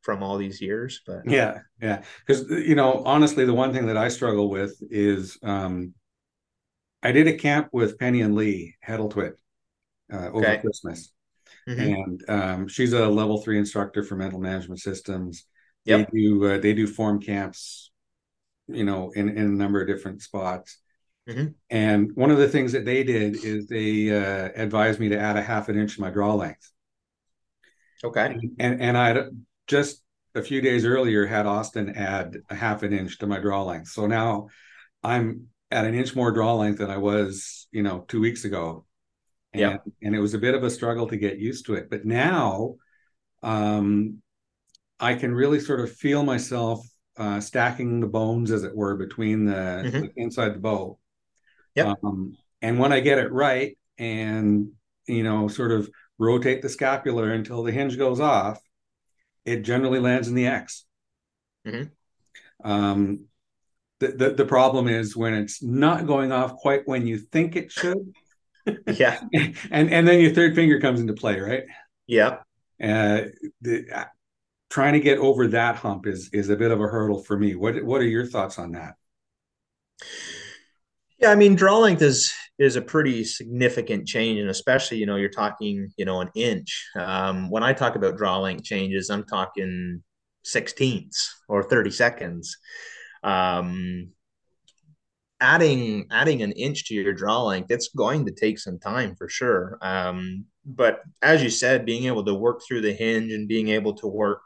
from 0.00 0.22
all 0.22 0.38
these 0.38 0.62
years. 0.62 1.02
But 1.06 1.22
yeah, 1.26 1.58
yeah, 1.82 2.04
because 2.26 2.48
you 2.48 2.74
know, 2.74 3.02
honestly, 3.04 3.44
the 3.44 3.52
one 3.52 3.74
thing 3.74 3.86
that 3.86 3.98
I 3.98 4.08
struggle 4.08 4.48
with 4.48 4.74
is 4.90 5.38
um, 5.42 5.92
I 7.06 7.12
did 7.12 7.28
a 7.28 7.34
camp 7.34 7.68
with 7.70 7.98
Penny 8.00 8.20
and 8.20 8.34
Lee 8.34 8.74
Heddletwit 8.84 9.34
uh, 10.12 10.30
over 10.32 10.44
okay. 10.44 10.58
Christmas. 10.58 11.12
Mm-hmm. 11.68 11.80
And 11.80 12.24
um, 12.28 12.68
she's 12.68 12.92
a 12.92 13.06
level 13.06 13.38
three 13.38 13.58
instructor 13.58 14.02
for 14.02 14.16
mental 14.16 14.40
management 14.40 14.80
systems. 14.80 15.44
Yep. 15.84 16.10
They 16.10 16.18
do 16.18 16.44
uh, 16.44 16.58
they 16.58 16.74
do 16.74 16.88
form 16.88 17.20
camps, 17.20 17.92
you 18.66 18.82
know, 18.82 19.12
in, 19.14 19.28
in 19.28 19.46
a 19.46 19.56
number 19.62 19.80
of 19.80 19.86
different 19.86 20.20
spots. 20.20 20.78
Mm-hmm. 21.28 21.46
And 21.70 22.10
one 22.16 22.32
of 22.32 22.38
the 22.38 22.48
things 22.48 22.72
that 22.72 22.84
they 22.84 23.04
did 23.04 23.44
is 23.44 23.68
they 23.68 24.10
uh, 24.10 24.50
advised 24.56 24.98
me 24.98 25.08
to 25.10 25.18
add 25.18 25.36
a 25.36 25.42
half 25.42 25.68
an 25.68 25.78
inch 25.78 25.94
to 25.94 26.00
my 26.00 26.10
draw 26.10 26.34
length. 26.34 26.72
Okay. 28.02 28.26
And 28.26 28.50
and, 28.58 28.82
and 28.82 28.98
I 28.98 29.26
just 29.68 30.02
a 30.34 30.42
few 30.42 30.60
days 30.60 30.84
earlier 30.84 31.24
had 31.24 31.46
Austin 31.46 31.90
add 31.90 32.38
a 32.50 32.56
half 32.56 32.82
an 32.82 32.92
inch 32.92 33.18
to 33.18 33.28
my 33.28 33.38
draw 33.38 33.62
length. 33.62 33.90
So 33.90 34.08
now 34.08 34.48
I'm 35.04 35.50
at 35.70 35.84
an 35.84 35.94
inch 35.94 36.14
more 36.14 36.30
draw 36.30 36.54
length 36.54 36.78
than 36.78 36.90
I 36.90 36.98
was, 36.98 37.66
you 37.72 37.82
know, 37.82 38.04
two 38.08 38.20
weeks 38.20 38.44
ago 38.44 38.86
and, 39.52 39.60
yeah. 39.60 39.76
and 40.02 40.14
it 40.14 40.20
was 40.20 40.34
a 40.34 40.38
bit 40.38 40.54
of 40.54 40.62
a 40.62 40.70
struggle 40.70 41.08
to 41.08 41.16
get 41.16 41.38
used 41.38 41.66
to 41.66 41.74
it. 41.74 41.90
But 41.90 42.04
now 42.04 42.76
um, 43.42 44.22
I 45.00 45.14
can 45.14 45.34
really 45.34 45.60
sort 45.60 45.80
of 45.80 45.92
feel 45.92 46.22
myself 46.22 46.86
uh, 47.16 47.40
stacking 47.40 48.00
the 48.00 48.06
bones, 48.06 48.50
as 48.50 48.64
it 48.64 48.76
were, 48.76 48.96
between 48.96 49.46
the, 49.46 49.52
mm-hmm. 49.52 50.00
the 50.00 50.10
inside 50.16 50.54
the 50.54 50.58
bow. 50.58 50.98
Yep. 51.74 51.98
Um, 52.02 52.36
and 52.62 52.78
when 52.78 52.92
I 52.92 53.00
get 53.00 53.18
it 53.18 53.32
right 53.32 53.76
and, 53.98 54.68
you 55.06 55.22
know, 55.22 55.48
sort 55.48 55.72
of 55.72 55.88
rotate 56.18 56.62
the 56.62 56.68
scapular 56.68 57.32
until 57.32 57.62
the 57.62 57.72
hinge 57.72 57.98
goes 57.98 58.20
off, 58.20 58.60
it 59.44 59.62
generally 59.62 60.00
lands 60.00 60.28
in 60.28 60.34
the 60.34 60.46
X. 60.46 60.84
Mm-hmm. 61.66 62.70
Um, 62.70 63.26
the, 64.00 64.08
the 64.08 64.30
the 64.30 64.44
problem 64.44 64.88
is 64.88 65.16
when 65.16 65.34
it's 65.34 65.62
not 65.62 66.06
going 66.06 66.32
off 66.32 66.56
quite 66.56 66.86
when 66.86 67.06
you 67.06 67.18
think 67.18 67.56
it 67.56 67.72
should. 67.72 68.14
yeah, 68.86 69.20
and 69.70 69.90
and 69.90 70.06
then 70.06 70.20
your 70.20 70.32
third 70.32 70.54
finger 70.54 70.80
comes 70.80 71.00
into 71.00 71.14
play, 71.14 71.40
right? 71.40 71.64
Yeah. 72.06 72.38
Uh, 72.82 73.22
the, 73.62 73.86
uh, 73.92 74.04
trying 74.68 74.92
to 74.92 75.00
get 75.00 75.18
over 75.18 75.48
that 75.48 75.76
hump 75.76 76.06
is 76.06 76.28
is 76.32 76.50
a 76.50 76.56
bit 76.56 76.70
of 76.70 76.80
a 76.80 76.86
hurdle 76.86 77.22
for 77.22 77.38
me. 77.38 77.54
What 77.54 77.82
what 77.84 78.00
are 78.00 78.06
your 78.06 78.26
thoughts 78.26 78.58
on 78.58 78.72
that? 78.72 78.94
Yeah, 81.18 81.30
I 81.30 81.34
mean, 81.34 81.54
draw 81.54 81.78
length 81.78 82.02
is 82.02 82.34
is 82.58 82.76
a 82.76 82.82
pretty 82.82 83.24
significant 83.24 84.06
change, 84.06 84.38
and 84.38 84.50
especially 84.50 84.98
you 84.98 85.06
know 85.06 85.16
you're 85.16 85.28
talking 85.30 85.90
you 85.96 86.04
know 86.04 86.20
an 86.20 86.30
inch. 86.34 86.86
Um, 86.96 87.50
when 87.50 87.62
I 87.62 87.72
talk 87.72 87.96
about 87.96 88.16
draw 88.16 88.38
length 88.38 88.64
changes, 88.64 89.08
I'm 89.08 89.24
talking 89.24 90.02
sixteenths 90.42 91.34
or 91.48 91.62
thirty 91.62 91.90
seconds. 91.90 92.56
Um, 93.26 94.12
adding 95.40 96.06
adding 96.10 96.42
an 96.42 96.52
inch 96.52 96.86
to 96.86 96.94
your 96.94 97.12
draw 97.12 97.42
length, 97.42 97.70
it's 97.70 97.88
going 97.88 98.24
to 98.26 98.32
take 98.32 98.58
some 98.58 98.78
time 98.78 99.14
for 99.16 99.28
sure. 99.28 99.78
Um, 99.82 100.46
but 100.64 101.02
as 101.22 101.42
you 101.42 101.50
said, 101.50 101.86
being 101.86 102.04
able 102.04 102.24
to 102.24 102.34
work 102.34 102.62
through 102.66 102.80
the 102.82 102.92
hinge 102.92 103.32
and 103.32 103.48
being 103.48 103.68
able 103.68 103.94
to 103.96 104.06
work 104.06 104.42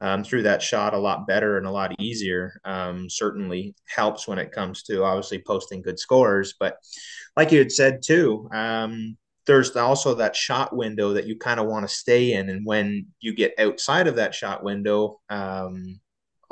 um, 0.00 0.24
through 0.24 0.42
that 0.42 0.62
shot 0.62 0.94
a 0.94 0.98
lot 0.98 1.28
better 1.28 1.58
and 1.58 1.66
a 1.66 1.70
lot 1.70 1.94
easier 2.00 2.60
um, 2.64 3.08
certainly 3.08 3.74
helps 3.86 4.26
when 4.26 4.38
it 4.38 4.50
comes 4.50 4.82
to 4.84 5.04
obviously 5.04 5.40
posting 5.46 5.80
good 5.80 5.98
scores. 5.98 6.54
But 6.58 6.76
like 7.36 7.52
you 7.52 7.58
had 7.58 7.70
said 7.70 8.02
too, 8.02 8.48
um, 8.52 9.16
there's 9.46 9.76
also 9.76 10.14
that 10.14 10.34
shot 10.34 10.74
window 10.74 11.12
that 11.12 11.26
you 11.26 11.38
kind 11.38 11.60
of 11.60 11.66
want 11.66 11.88
to 11.88 11.94
stay 11.94 12.32
in. 12.32 12.48
And 12.48 12.66
when 12.66 13.06
you 13.20 13.34
get 13.34 13.54
outside 13.58 14.08
of 14.08 14.16
that 14.16 14.34
shot 14.34 14.64
window, 14.64 15.20
um, 15.28 16.00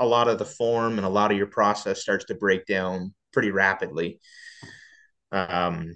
a 0.00 0.06
lot 0.06 0.28
of 0.28 0.38
the 0.38 0.44
form 0.44 0.96
and 0.96 1.06
a 1.06 1.10
lot 1.10 1.30
of 1.30 1.36
your 1.36 1.46
process 1.46 2.00
starts 2.00 2.24
to 2.24 2.34
break 2.34 2.66
down 2.66 3.14
pretty 3.32 3.50
rapidly. 3.50 4.18
Um, 5.30 5.94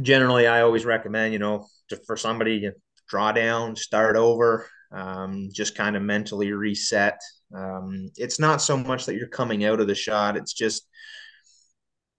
generally, 0.00 0.46
I 0.46 0.62
always 0.62 0.84
recommend, 0.84 1.34
you 1.34 1.38
know, 1.38 1.66
to, 1.90 2.00
for 2.06 2.16
somebody 2.16 2.60
to 2.60 2.72
draw 3.08 3.32
down, 3.32 3.76
start 3.76 4.16
over, 4.16 4.66
um, 4.90 5.50
just 5.52 5.76
kind 5.76 5.96
of 5.96 6.02
mentally 6.02 6.52
reset. 6.52 7.20
Um, 7.54 8.10
it's 8.16 8.40
not 8.40 8.62
so 8.62 8.76
much 8.76 9.06
that 9.06 9.16
you're 9.16 9.28
coming 9.28 9.64
out 9.64 9.80
of 9.80 9.86
the 9.86 9.94
shot, 9.94 10.36
it's 10.36 10.54
just, 10.54 10.88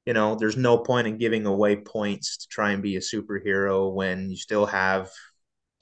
you 0.06 0.14
know, 0.14 0.36
there's 0.36 0.56
no 0.56 0.78
point 0.78 1.08
in 1.08 1.18
giving 1.18 1.46
away 1.46 1.76
points 1.76 2.38
to 2.38 2.48
try 2.48 2.72
and 2.72 2.82
be 2.82 2.96
a 2.96 3.02
superhero 3.02 3.94
when 3.94 4.30
you 4.30 4.38
still 4.38 4.66
have 4.66 5.10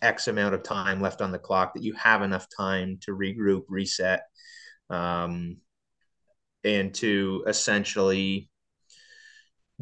X 0.02 0.28
amount 0.30 0.56
of 0.56 0.64
time 0.64 1.02
left 1.02 1.22
on 1.22 1.32
the 1.32 1.38
clock, 1.40 1.74
that 1.74 1.84
you 1.84 1.94
have 1.94 2.24
enough 2.24 2.48
time 2.58 2.98
to 3.02 3.12
regroup, 3.12 3.64
reset, 3.68 4.24
um, 4.90 5.58
and 6.64 6.94
to 6.96 7.44
essentially 7.48 8.50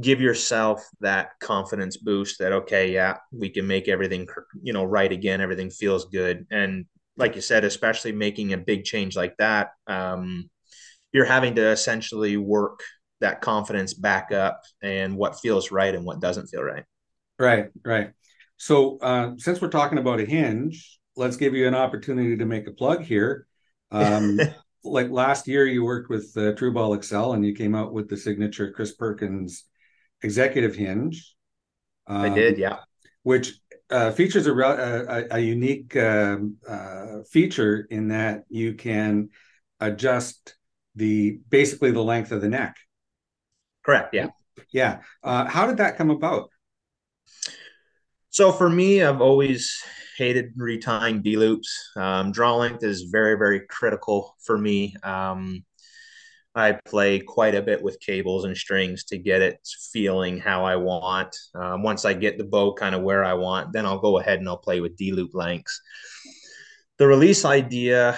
give 0.01 0.19
yourself 0.19 0.83
that 1.01 1.39
confidence 1.39 1.97
boost 1.97 2.39
that 2.39 2.51
okay 2.51 2.91
yeah 2.91 3.17
we 3.31 3.47
can 3.47 3.67
make 3.67 3.87
everything 3.87 4.27
you 4.63 4.73
know 4.73 4.83
right 4.83 5.11
again 5.11 5.39
everything 5.39 5.69
feels 5.69 6.05
good 6.05 6.47
and 6.49 6.85
like 7.17 7.35
you 7.35 7.41
said, 7.41 7.63
especially 7.63 8.11
making 8.11 8.53
a 8.53 8.57
big 8.57 8.83
change 8.83 9.15
like 9.15 9.37
that, 9.37 9.71
um, 9.87 10.49
you're 11.11 11.25
having 11.25 11.55
to 11.55 11.67
essentially 11.67 12.37
work 12.37 12.79
that 13.21 13.41
confidence 13.41 13.93
back 13.93 14.31
up 14.31 14.61
and 14.81 15.15
what 15.15 15.39
feels 15.39 15.71
right 15.71 15.93
and 15.93 16.05
what 16.05 16.19
doesn't 16.19 16.47
feel 16.47 16.63
right. 16.63 16.83
Right, 17.37 17.69
right. 17.85 18.11
So 18.57 18.97
uh, 18.99 19.33
since 19.37 19.61
we're 19.61 19.69
talking 19.69 19.97
about 19.97 20.19
a 20.19 20.25
hinge, 20.25 20.99
let's 21.15 21.37
give 21.37 21.53
you 21.53 21.67
an 21.67 21.75
opportunity 21.75 22.37
to 22.37 22.45
make 22.45 22.67
a 22.67 22.71
plug 22.71 23.03
here. 23.03 23.45
Um, 23.91 24.39
like 24.83 25.09
last 25.09 25.47
year, 25.47 25.65
you 25.65 25.83
worked 25.83 26.09
with 26.09 26.31
uh, 26.35 26.53
TruBall 26.53 26.97
Axcel 26.97 27.33
and 27.33 27.45
you 27.45 27.53
came 27.53 27.75
out 27.75 27.93
with 27.93 28.09
the 28.09 28.17
signature 28.17 28.71
Chris 28.71 28.93
Perkins 28.93 29.65
executive 30.21 30.75
hinge. 30.75 31.35
Um, 32.07 32.21
I 32.21 32.29
did, 32.29 32.57
yeah. 32.57 32.79
Which 33.23 33.59
uh, 33.89 34.11
features 34.11 34.47
a, 34.47 34.53
a, 34.53 35.25
a 35.31 35.39
unique 35.39 35.95
um, 35.95 36.57
uh, 36.67 37.19
feature 37.29 37.87
in 37.89 38.09
that 38.09 38.43
you 38.49 38.73
can 38.73 39.29
adjust 39.79 40.55
the 40.95 41.39
basically 41.49 41.91
the 41.91 42.03
length 42.03 42.31
of 42.31 42.41
the 42.41 42.49
neck. 42.49 42.75
Correct. 43.83 44.13
Yeah. 44.13 44.27
Yeah. 44.71 45.01
Uh, 45.23 45.45
how 45.45 45.67
did 45.67 45.77
that 45.77 45.97
come 45.97 46.09
about? 46.09 46.49
So 48.33 48.51
for 48.51 48.67
me, 48.67 49.03
I've 49.03 49.21
always 49.21 49.79
hated 50.17 50.57
retying 50.57 51.21
D 51.21 51.37
loops. 51.37 51.91
Um, 51.95 52.31
draw 52.31 52.55
length 52.55 52.83
is 52.83 53.03
very, 53.03 53.37
very 53.37 53.59
critical 53.69 54.35
for 54.43 54.57
me. 54.57 54.95
Um, 55.03 55.63
I 56.55 56.79
play 56.83 57.19
quite 57.19 57.53
a 57.53 57.61
bit 57.61 57.83
with 57.83 57.99
cables 57.99 58.45
and 58.45 58.57
strings 58.57 59.03
to 59.05 59.19
get 59.19 59.43
it 59.43 59.59
feeling 59.91 60.39
how 60.39 60.65
I 60.65 60.77
want. 60.77 61.35
Um, 61.53 61.83
once 61.83 62.05
I 62.05 62.13
get 62.13 62.39
the 62.39 62.43
bow 62.43 62.73
kind 62.73 62.95
of 62.95 63.03
where 63.03 63.23
I 63.23 63.35
want, 63.35 63.71
then 63.71 63.85
I'll 63.85 63.99
go 63.99 64.17
ahead 64.17 64.39
and 64.39 64.49
I'll 64.49 64.57
play 64.57 64.81
with 64.81 64.97
D 64.97 65.11
loop 65.11 65.35
lengths. 65.35 65.79
The 66.97 67.05
release 67.05 67.45
idea 67.45 68.17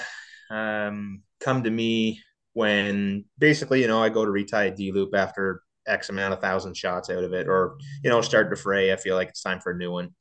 um, 0.49 1.23
come 1.41 1.62
to 1.63 1.69
me 1.69 2.21
when 2.54 3.25
basically, 3.38 3.82
you 3.82 3.89
know, 3.89 4.01
I 4.01 4.08
go 4.08 4.23
to 4.23 4.32
retie 4.32 4.67
a 4.67 4.71
D 4.71 4.93
loop 4.93 5.13
after 5.13 5.62
X 5.87 6.09
amount 6.09 6.33
of 6.33 6.41
thousand 6.41 6.75
shots 6.75 7.09
out 7.09 7.23
of 7.23 7.33
it, 7.33 7.47
or, 7.47 7.77
you 8.03 8.09
know, 8.09 8.21
start 8.21 8.49
to 8.49 8.55
fray. 8.55 8.91
I 8.91 8.95
feel 8.95 9.15
like 9.15 9.29
it's 9.29 9.43
time 9.43 9.59
for 9.59 9.71
a 9.71 9.77
new 9.77 9.91
one. 9.91 10.15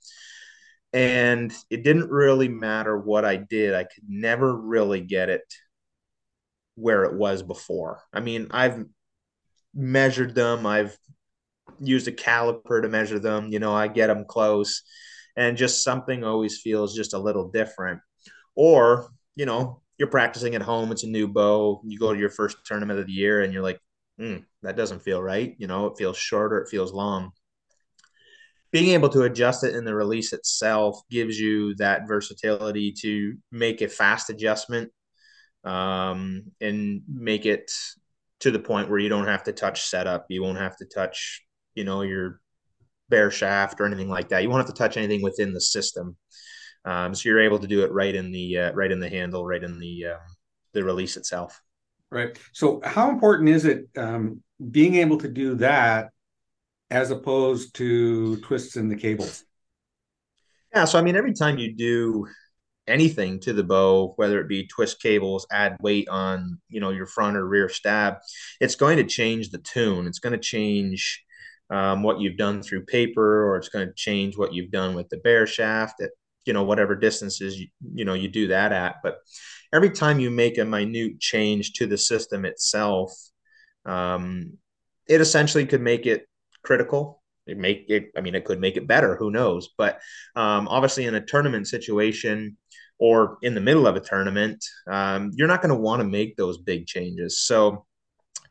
And 0.93 1.53
it 1.71 1.83
didn't 1.83 2.11
really 2.11 2.49
matter 2.49 2.97
what 2.97 3.25
I 3.25 3.37
did, 3.37 3.75
I 3.75 3.85
could 3.85 4.05
never 4.09 4.55
really 4.55 5.01
get 5.01 5.29
it 5.29 5.43
where 6.77 7.05
it 7.05 7.15
was 7.15 7.43
before. 7.43 8.01
I 8.13 8.21
mean, 8.21 8.49
I've 8.51 8.85
measured 9.75 10.35
them, 10.35 10.67
I've 10.67 10.97
used 11.81 12.07
a 12.07 12.13
caliper 12.13 12.81
to 12.81 12.89
measure 12.89 13.19
them, 13.19 13.49
you 13.49 13.59
know, 13.59 13.75
I 13.75 13.89
get 13.89 14.07
them 14.07 14.25
close, 14.25 14.83
and 15.37 15.57
just 15.57 15.83
something 15.83 16.23
always 16.23 16.61
feels 16.61 16.95
just 16.95 17.15
a 17.15 17.19
little 17.19 17.49
different. 17.49 18.01
Or, 18.55 19.09
you 19.35 19.47
know, 19.47 19.83
you're 19.99 20.09
practicing 20.09 20.55
at 20.55 20.63
home, 20.63 20.93
it's 20.93 21.03
a 21.03 21.09
new 21.09 21.27
bow, 21.27 21.83
you 21.85 21.99
go 21.99 22.13
to 22.13 22.21
your 22.21 22.31
first 22.31 22.57
tournament 22.65 23.01
of 23.01 23.07
the 23.07 23.13
year, 23.13 23.43
and 23.43 23.53
you're 23.53 23.63
like, 23.63 23.81
mm, 24.21 24.45
that 24.63 24.77
doesn't 24.77 25.03
feel 25.03 25.23
right. 25.23 25.55
You 25.59 25.67
know, 25.67 25.87
it 25.87 25.99
feels 25.99 26.17
shorter, 26.17 26.59
it 26.61 26.69
feels 26.69 26.93
long. 26.93 27.33
Being 28.71 28.91
able 28.91 29.09
to 29.11 29.23
adjust 29.23 29.63
it 29.63 29.75
in 29.77 29.85
the 29.85 29.95
release 29.95 30.33
itself 30.33 31.01
gives 31.09 31.39
you 31.39 31.77
that 31.77 32.09
versatility 32.09 32.93
to 33.01 33.37
make 33.53 33.83
a 33.83 33.89
fast 33.89 34.31
adjustment 34.31 34.91
um, 35.63 36.51
and 36.61 37.03
make 37.09 37.47
it 37.47 37.71
to 38.41 38.51
the 38.51 38.59
point 38.59 38.91
where 38.91 38.99
you 38.99 39.09
don't 39.09 39.27
have 39.27 39.45
to 39.45 39.53
touch 39.53 39.83
setup. 39.83 40.27
You 40.29 40.43
won't 40.43 40.59
have 40.59 40.77
to 40.79 40.87
touch, 40.87 41.43
you 41.75 41.85
know, 41.85 42.03
your 42.03 42.41
bare 43.09 43.31
shaft 43.31 43.81
or 43.81 43.87
anything 43.87 44.09
like 44.09 44.29
that. 44.31 44.43
You 44.43 44.51
won't 44.51 44.67
have 44.67 44.75
to 44.75 44.79
touch 44.79 44.97
anything 44.97 45.23
within 45.23 45.53
the 45.53 45.61
system. 45.61 46.17
Um, 46.85 47.15
so 47.15 47.29
you're 47.29 47.41
able 47.41 47.59
to 47.61 47.67
do 47.67 47.85
it 47.85 47.93
right 47.93 48.15
in 48.15 48.31
the 48.31 48.59
uh, 48.59 48.73
right 48.73 48.91
in 48.93 49.01
the 49.01 49.09
handle, 49.09 49.47
right 49.47 49.63
in 49.63 49.79
the 49.79 50.07
uh, 50.15 50.25
the 50.73 50.85
release 50.85 51.17
itself. 51.17 51.61
Right. 52.15 52.39
So 52.53 52.81
how 52.85 53.11
important 53.11 53.49
is 53.49 53.65
it 53.65 53.89
um, 53.97 54.41
being 54.71 54.95
able 54.95 55.19
to 55.19 55.29
do 55.29 55.57
that 55.57 56.11
as 56.89 57.11
opposed 57.11 57.75
to 57.75 58.37
twists 58.37 58.77
in 58.77 58.89
the 58.89 58.95
cables? 58.95 59.43
Yeah. 60.73 60.85
So 60.85 60.97
I 60.97 61.03
mean, 61.03 61.17
every 61.17 61.35
time 61.35 61.59
you 61.59 61.75
do 61.75 62.29
anything 62.87 63.41
to 63.41 63.53
the 63.53 63.65
bow, 63.65 64.13
whether 64.15 64.41
it 64.41 64.49
be 64.49 64.69
twist 64.69 65.03
cables, 65.03 65.45
add 65.51 65.77
weight 65.81 66.09
on, 66.09 66.61
you 66.69 66.79
know, 66.79 66.91
your 66.91 67.07
front 67.07 67.37
or 67.37 67.49
rear 67.49 67.69
stab, 67.69 68.19
it's 68.61 68.77
going 68.77 68.99
to 68.99 69.05
change 69.05 69.51
the 69.51 69.59
tune. 69.59 70.07
It's 70.07 70.21
going 70.21 70.35
to 70.35 70.39
change 70.39 71.21
um, 71.69 72.05
what 72.05 72.21
you've 72.21 72.37
done 72.37 72.63
through 72.63 72.85
paper, 72.85 73.49
or 73.49 73.57
it's 73.57 73.71
going 73.71 73.89
to 73.89 73.95
change 73.95 74.39
what 74.39 74.55
you've 74.55 74.71
done 74.71 74.95
with 74.95 75.09
the 75.09 75.17
bare 75.17 75.49
shaft 75.49 76.01
at, 76.01 76.11
you 76.45 76.53
know, 76.53 76.63
whatever 76.63 76.95
distances 76.95 77.59
you, 77.59 77.67
you 77.93 78.05
know, 78.05 78.15
you 78.15 78.29
do 78.29 78.47
that 78.49 78.71
at. 78.71 78.97
But 79.03 79.17
every 79.75 79.91
time 79.91 80.21
you 80.21 80.31
make 80.31 80.57
a 80.57 80.65
minute 80.65 81.21
change 81.21 81.73
to 81.75 81.87
the 81.87 81.99
system 81.99 82.45
itself, 82.45 83.13
um, 83.85 84.57
it 85.09 85.21
essentially 85.21 85.67
could 85.67 85.83
make 85.83 86.07
it 86.07 86.27
critical 86.65 87.23
it 87.47 87.59
make 87.59 87.85
it 87.91 88.07
i 88.17 88.23
mean 88.23 88.35
it 88.35 88.43
could 88.47 88.59
make 88.59 88.79
it 88.79 88.87
better 88.87 89.17
who 89.17 89.31
knows 89.31 89.69
but 89.77 90.01
um, 90.35 90.67
obviously 90.69 91.05
in 91.05 91.15
a 91.15 91.21
tournament 91.21 91.69
situation 91.69 92.57
or 92.99 93.39
in 93.43 93.55
the 93.55 93.61
middle 93.61 93.87
of 93.87 93.97
a 93.97 94.01
tournament, 94.01 94.65
um, 94.91 95.31
you're 95.35 95.49
not 95.49 95.63
going 95.63 95.75
to 95.75 95.81
want 95.81 96.01
to 96.01 96.09
make 96.09 96.37
those 96.37 96.59
big 96.59 96.87
changes. 96.87 97.41
So, 97.41 97.87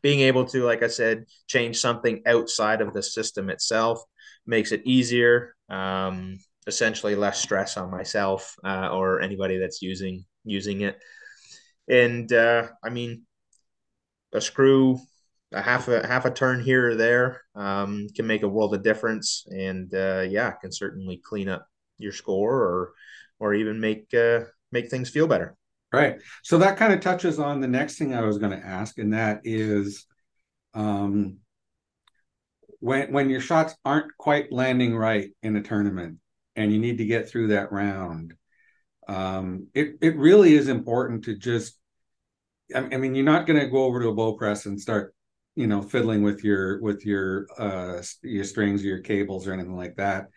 being 0.02 0.20
able 0.20 0.44
to, 0.46 0.64
like 0.64 0.82
I 0.82 0.88
said, 0.88 1.24
change 1.46 1.78
something 1.78 2.22
outside 2.26 2.82
of 2.82 2.92
the 2.92 3.02
system 3.02 3.48
itself 3.48 4.02
makes 4.46 4.70
it 4.70 4.82
easier. 4.84 5.56
Um, 5.70 6.38
essentially, 6.66 7.14
less 7.14 7.40
stress 7.40 7.78
on 7.78 7.90
myself 7.90 8.54
uh, 8.62 8.90
or 8.92 9.22
anybody 9.22 9.58
that's 9.58 9.80
using 9.80 10.26
using 10.44 10.82
it. 10.82 10.98
And 11.88 12.32
uh, 12.32 12.68
I 12.82 12.90
mean, 12.90 13.22
a 14.32 14.40
screw, 14.40 14.98
a 15.52 15.62
half 15.62 15.88
a 15.88 16.06
half 16.06 16.24
a 16.24 16.30
turn 16.30 16.62
here 16.62 16.90
or 16.90 16.94
there 16.94 17.42
um, 17.54 18.08
can 18.14 18.26
make 18.26 18.42
a 18.42 18.48
world 18.48 18.74
of 18.74 18.82
difference. 18.82 19.46
And 19.48 19.92
uh, 19.94 20.24
yeah, 20.28 20.52
can 20.52 20.72
certainly 20.72 21.18
clean 21.18 21.48
up 21.48 21.66
your 21.98 22.12
score 22.12 22.54
or 22.54 22.92
or 23.38 23.54
even 23.54 23.80
make 23.80 24.12
uh, 24.14 24.40
make 24.72 24.90
things 24.90 25.10
feel 25.10 25.26
better. 25.26 25.56
Right. 25.92 26.20
So 26.42 26.58
that 26.58 26.76
kind 26.76 26.92
of 26.92 27.00
touches 27.00 27.38
on 27.38 27.60
the 27.60 27.68
next 27.68 27.98
thing 27.98 28.14
I 28.14 28.22
was 28.22 28.38
going 28.38 28.50
to 28.50 28.66
ask, 28.66 28.98
and 28.98 29.12
that 29.12 29.42
is 29.44 30.06
um, 30.74 31.38
when 32.80 33.12
when 33.12 33.30
your 33.30 33.40
shots 33.40 33.74
aren't 33.84 34.16
quite 34.18 34.52
landing 34.52 34.96
right 34.96 35.30
in 35.42 35.56
a 35.56 35.62
tournament 35.62 36.18
and 36.56 36.72
you 36.72 36.78
need 36.78 36.98
to 36.98 37.06
get 37.06 37.28
through 37.28 37.48
that 37.48 37.72
round, 37.72 38.34
um, 39.08 39.68
it 39.74 39.96
it 40.00 40.16
really 40.16 40.54
is 40.54 40.68
important 40.68 41.24
to 41.24 41.36
just 41.36 41.78
I, 42.74 42.78
I 42.78 42.96
mean 42.96 43.14
you're 43.14 43.24
not 43.24 43.46
going 43.46 43.60
to 43.60 43.66
go 43.66 43.84
over 43.84 44.00
to 44.00 44.08
a 44.08 44.14
bow 44.14 44.34
press 44.34 44.66
and 44.66 44.80
start 44.80 45.14
you 45.54 45.66
know 45.66 45.82
fiddling 45.82 46.22
with 46.22 46.42
your 46.44 46.80
with 46.80 47.04
your 47.04 47.46
uh 47.58 48.02
your 48.22 48.44
strings 48.44 48.82
or 48.82 48.86
your 48.86 49.00
cables 49.00 49.46
or 49.46 49.52
anything 49.52 49.76
like 49.76 49.96
that. 49.96 50.28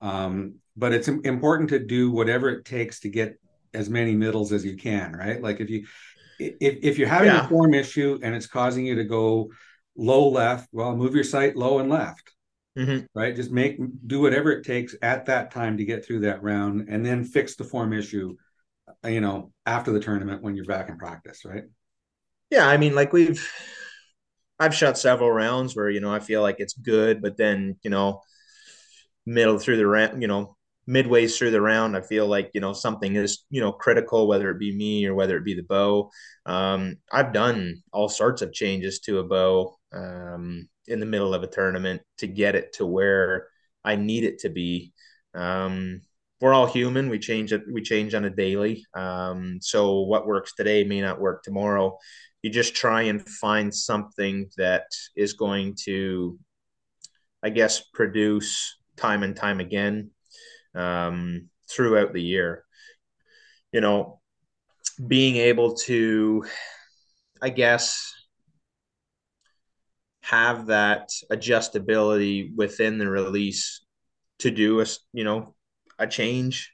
Um 0.00 0.56
but 0.76 0.92
it's 0.92 1.08
important 1.08 1.70
to 1.70 1.78
do 1.78 2.10
whatever 2.10 2.48
it 2.50 2.64
takes 2.64 3.00
to 3.00 3.08
get 3.08 3.40
as 3.74 3.90
many 3.90 4.14
middles 4.14 4.52
as 4.52 4.64
you 4.64 4.76
can 4.76 5.12
right? 5.12 5.42
Like 5.42 5.60
if 5.60 5.70
you 5.70 5.86
if, 6.38 6.56
if 6.60 6.98
you're 6.98 7.08
having 7.08 7.28
yeah. 7.28 7.44
a 7.44 7.48
form 7.48 7.74
issue 7.74 8.18
and 8.22 8.34
it's 8.34 8.46
causing 8.46 8.86
you 8.86 8.96
to 8.96 9.04
go 9.04 9.50
low 9.96 10.28
left 10.28 10.68
well 10.72 10.94
move 10.94 11.14
your 11.14 11.24
sight 11.24 11.56
low 11.56 11.80
and 11.80 11.88
left 11.88 12.32
mm-hmm. 12.78 13.04
right 13.14 13.36
just 13.36 13.50
make 13.50 13.78
do 14.06 14.20
whatever 14.20 14.52
it 14.52 14.64
takes 14.64 14.94
at 15.02 15.26
that 15.26 15.50
time 15.50 15.76
to 15.76 15.84
get 15.84 16.04
through 16.04 16.20
that 16.20 16.42
round 16.42 16.88
and 16.88 17.04
then 17.04 17.24
fix 17.24 17.56
the 17.56 17.64
form 17.64 17.92
issue 17.92 18.36
you 19.04 19.20
know 19.20 19.52
after 19.66 19.92
the 19.92 20.00
tournament 20.00 20.42
when 20.42 20.56
you're 20.56 20.64
back 20.64 20.88
in 20.88 20.96
practice 20.96 21.44
right 21.44 21.64
yeah 22.50 22.66
i 22.66 22.76
mean 22.76 22.94
like 22.94 23.12
we've 23.12 23.46
I've 24.58 24.74
shot 24.74 24.98
several 24.98 25.30
rounds 25.30 25.76
where 25.76 25.88
you 25.90 26.00
know 26.00 26.12
I 26.12 26.18
feel 26.18 26.42
like 26.42 26.56
it's 26.58 26.74
good, 26.74 27.22
but 27.22 27.36
then 27.36 27.76
you 27.82 27.90
know 27.90 28.22
middle 29.26 29.58
through 29.58 29.76
the 29.76 29.86
round, 29.86 30.20
you 30.22 30.28
know 30.28 30.56
midways 30.88 31.36
through 31.36 31.50
the 31.50 31.60
round, 31.60 31.96
I 31.96 32.00
feel 32.00 32.26
like 32.26 32.50
you 32.54 32.60
know 32.60 32.72
something 32.72 33.14
is 33.14 33.44
you 33.50 33.60
know 33.60 33.72
critical, 33.72 34.26
whether 34.26 34.50
it 34.50 34.58
be 34.58 34.74
me 34.74 35.06
or 35.06 35.14
whether 35.14 35.36
it 35.36 35.44
be 35.44 35.54
the 35.54 35.62
bow. 35.62 36.10
Um, 36.46 36.96
I've 37.12 37.32
done 37.32 37.82
all 37.92 38.08
sorts 38.08 38.42
of 38.42 38.52
changes 38.52 39.00
to 39.00 39.18
a 39.18 39.24
bow 39.24 39.77
um, 39.92 40.68
in 40.86 41.00
the 41.00 41.06
middle 41.06 41.34
of 41.34 41.42
a 41.42 41.48
tournament 41.48 42.02
to 42.18 42.26
get 42.26 42.54
it 42.54 42.72
to 42.74 42.86
where 42.86 43.48
I 43.84 43.96
need 43.96 44.24
it 44.24 44.40
to 44.40 44.48
be. 44.48 44.92
Um, 45.34 46.02
we're 46.40 46.54
all 46.54 46.66
human. 46.66 47.08
We 47.08 47.18
change 47.18 47.52
it. 47.52 47.62
We 47.70 47.82
change 47.82 48.14
on 48.14 48.24
a 48.24 48.30
daily. 48.30 48.86
Um, 48.94 49.58
so 49.60 50.00
what 50.00 50.26
works 50.26 50.54
today 50.54 50.84
may 50.84 51.00
not 51.00 51.20
work 51.20 51.42
tomorrow 51.42 51.98
you 52.42 52.50
just 52.50 52.74
try 52.74 53.02
and 53.02 53.26
find 53.26 53.74
something 53.74 54.48
that 54.56 54.86
is 55.16 55.32
going 55.32 55.74
to, 55.84 56.38
I 57.42 57.50
guess, 57.50 57.80
produce 57.80 58.76
time 58.96 59.22
and 59.22 59.34
time 59.34 59.60
again 59.60 60.10
um, 60.74 61.48
throughout 61.68 62.12
the 62.12 62.22
year. 62.22 62.64
You 63.72 63.80
know, 63.80 64.20
being 65.04 65.36
able 65.36 65.74
to, 65.74 66.44
I 67.42 67.50
guess, 67.50 68.14
have 70.28 70.66
that 70.66 71.08
adjustability 71.32 72.54
within 72.54 72.98
the 72.98 73.08
release 73.08 73.84
to 74.40 74.50
do 74.50 74.80
a 74.80 74.86
you 75.12 75.24
know 75.24 75.54
a 75.98 76.06
change 76.06 76.72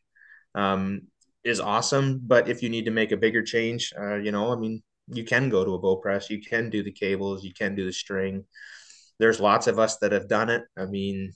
um, 0.54 1.02
is 1.44 1.60
awesome. 1.60 2.20
But 2.24 2.48
if 2.48 2.62
you 2.62 2.68
need 2.68 2.86
to 2.86 2.90
make 2.90 3.12
a 3.12 3.16
bigger 3.16 3.42
change, 3.42 3.92
uh, 3.98 4.16
you 4.16 4.32
know, 4.32 4.52
I 4.52 4.56
mean, 4.56 4.82
you 5.08 5.24
can 5.24 5.50
go 5.50 5.64
to 5.64 5.74
a 5.74 5.78
bow 5.78 5.96
press, 5.96 6.30
you 6.30 6.40
can 6.40 6.70
do 6.70 6.82
the 6.82 6.92
cables, 6.92 7.44
you 7.44 7.52
can 7.52 7.74
do 7.74 7.84
the 7.84 7.92
string. 7.92 8.44
There's 9.18 9.40
lots 9.40 9.66
of 9.66 9.78
us 9.78 9.98
that 9.98 10.12
have 10.12 10.28
done 10.28 10.50
it. 10.50 10.62
I 10.76 10.86
mean, 10.86 11.32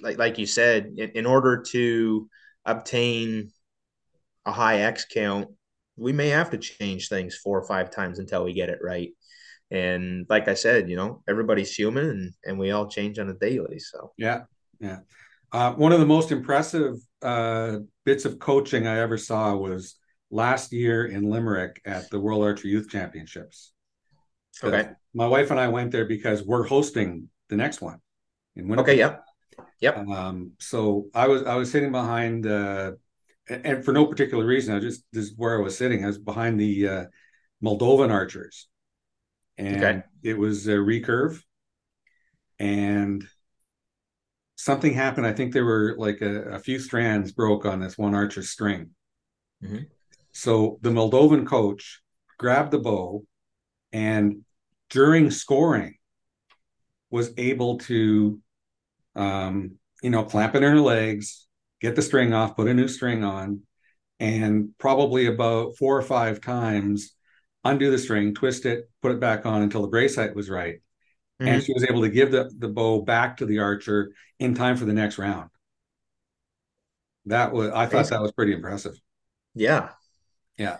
like 0.00 0.18
like 0.18 0.38
you 0.38 0.46
said, 0.46 0.92
in, 0.96 1.10
in 1.10 1.26
order 1.26 1.62
to 1.70 2.28
obtain 2.64 3.52
a 4.44 4.52
high 4.52 4.80
X 4.80 5.06
count, 5.10 5.48
we 5.96 6.12
may 6.12 6.28
have 6.28 6.50
to 6.50 6.58
change 6.58 7.08
things 7.08 7.36
four 7.36 7.58
or 7.58 7.66
five 7.66 7.90
times 7.90 8.18
until 8.18 8.44
we 8.44 8.52
get 8.52 8.68
it 8.68 8.80
right. 8.82 9.10
And 9.70 10.26
like 10.28 10.48
I 10.48 10.54
said, 10.54 10.88
you 10.88 10.96
know, 10.96 11.22
everybody's 11.28 11.74
human 11.74 12.08
and, 12.08 12.32
and 12.44 12.58
we 12.58 12.70
all 12.70 12.88
change 12.88 13.18
on 13.18 13.28
a 13.28 13.34
daily. 13.34 13.78
So 13.78 14.12
yeah, 14.16 14.42
yeah. 14.80 15.00
Uh, 15.52 15.72
one 15.72 15.92
of 15.92 16.00
the 16.00 16.06
most 16.06 16.30
impressive 16.30 16.94
uh, 17.22 17.78
bits 18.04 18.24
of 18.24 18.38
coaching 18.38 18.86
I 18.86 19.00
ever 19.00 19.16
saw 19.16 19.54
was 19.54 19.96
last 20.30 20.72
year 20.72 21.06
in 21.06 21.30
Limerick 21.30 21.80
at 21.84 22.10
the 22.10 22.20
World 22.20 22.42
Archery 22.42 22.70
Youth 22.70 22.90
Championships. 22.90 23.72
Okay. 24.62 24.90
My 25.14 25.26
wife 25.26 25.50
and 25.50 25.60
I 25.60 25.68
went 25.68 25.90
there 25.90 26.04
because 26.04 26.42
we're 26.42 26.66
hosting 26.66 27.28
the 27.48 27.56
next 27.56 27.80
one 27.80 27.98
in 28.56 28.68
Winnipeg. 28.68 28.90
Okay. 28.90 28.98
Yep. 28.98 29.24
Yep. 29.80 30.08
Um, 30.08 30.52
so 30.58 31.06
I 31.14 31.28
was 31.28 31.44
I 31.44 31.54
was 31.54 31.70
sitting 31.70 31.92
behind, 31.92 32.46
uh, 32.46 32.92
and 33.48 33.84
for 33.84 33.92
no 33.92 34.06
particular 34.06 34.44
reason, 34.44 34.74
I 34.74 34.80
just 34.80 35.04
this 35.12 35.26
is 35.26 35.34
where 35.36 35.58
I 35.58 35.62
was 35.62 35.76
sitting. 35.76 36.04
I 36.04 36.08
was 36.08 36.18
behind 36.18 36.60
the 36.60 36.88
uh, 36.88 37.04
Moldovan 37.62 38.10
archers, 38.10 38.68
and 39.58 39.76
okay. 39.76 40.02
it 40.22 40.38
was 40.38 40.66
a 40.66 40.76
recurve, 40.76 41.42
and 42.58 43.26
something 44.56 44.92
happened. 44.92 45.26
I 45.26 45.32
think 45.32 45.52
there 45.52 45.64
were 45.64 45.94
like 45.98 46.20
a, 46.20 46.42
a 46.50 46.58
few 46.58 46.78
strands 46.78 47.32
broke 47.32 47.64
on 47.64 47.80
this 47.80 47.98
one 47.98 48.14
archer 48.14 48.42
string. 48.42 48.90
Mm-hmm. 49.62 49.84
So 50.32 50.78
the 50.82 50.90
Moldovan 50.90 51.46
coach 51.46 52.00
grabbed 52.38 52.70
the 52.70 52.78
bow 52.78 53.24
and 53.92 54.44
during 54.90 55.30
scoring 55.30 55.96
was 57.10 57.32
able 57.36 57.78
to, 57.78 58.40
um, 59.16 59.76
you 60.02 60.10
know, 60.10 60.24
clamp 60.24 60.54
it 60.54 60.62
in 60.62 60.72
her 60.72 60.80
legs, 60.80 61.46
get 61.80 61.96
the 61.96 62.02
string 62.02 62.32
off, 62.32 62.56
put 62.56 62.68
a 62.68 62.74
new 62.74 62.88
string 62.88 63.24
on, 63.24 63.62
and 64.20 64.70
probably 64.78 65.26
about 65.26 65.76
four 65.76 65.96
or 65.96 66.02
five 66.02 66.40
times 66.40 67.14
undo 67.64 67.90
the 67.90 67.98
string, 67.98 68.34
twist 68.34 68.66
it, 68.66 68.90
put 69.02 69.12
it 69.12 69.20
back 69.20 69.46
on 69.46 69.62
until 69.62 69.82
the 69.82 69.88
brace 69.88 70.16
height 70.16 70.34
was 70.34 70.50
right. 70.50 70.76
Mm-hmm. 71.40 71.48
And 71.48 71.62
she 71.62 71.72
was 71.72 71.84
able 71.84 72.02
to 72.02 72.08
give 72.08 72.32
the, 72.32 72.50
the 72.58 72.68
bow 72.68 73.02
back 73.02 73.36
to 73.38 73.46
the 73.46 73.60
archer 73.60 74.12
in 74.38 74.54
time 74.54 74.76
for 74.76 74.84
the 74.84 74.92
next 74.92 75.18
round. 75.18 75.50
That 77.26 77.52
was 77.52 77.70
I 77.70 77.86
thought 77.86 78.08
that 78.08 78.22
was 78.22 78.32
pretty 78.32 78.52
impressive. 78.52 78.98
Yeah, 79.54 79.90
yeah. 80.56 80.78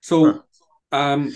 So, 0.00 0.44
huh. 0.92 0.96
um, 0.96 1.32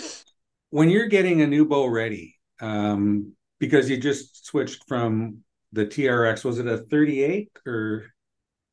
when 0.71 0.89
you're 0.89 1.09
getting 1.09 1.43
a 1.43 1.47
new 1.47 1.67
bow 1.67 1.87
ready, 1.87 2.37
um, 2.61 3.35
because 3.59 3.91
you 3.91 3.97
just 3.97 4.47
switched 4.47 4.85
from 4.87 5.39
the 5.73 5.85
TRX, 5.85 6.45
was 6.45 6.59
it 6.59 6.67
a 6.67 6.79
38 6.79 7.51
or 7.67 8.07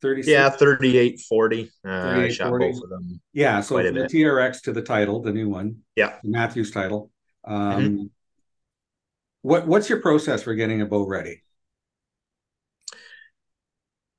36? 0.06 0.32
Yeah, 0.32 0.50
38 0.50 1.20
40. 1.22 1.72
Uh, 1.84 1.90
I 1.90 2.30
shot 2.30 2.50
40. 2.50 2.72
both 2.72 2.84
of 2.84 2.90
them. 2.90 3.22
Yeah, 3.34 3.62
so 3.62 3.78
the 3.78 3.92
TRX 3.92 4.62
to 4.64 4.72
the 4.72 4.82
title, 4.82 5.22
the 5.22 5.34
new 5.34 5.50
one. 5.50 5.78
Yeah. 5.96 6.18
Mathews 6.24 6.72
title. 6.72 7.12
Um, 7.44 7.58
mm-hmm. 7.58 8.04
What 9.42 9.68
what's 9.68 9.90
your 9.90 10.02
process 10.02 10.44
for 10.44 10.54
getting 10.54 10.82
a 10.82 10.86
bow 10.86 11.08
ready? 11.08 11.42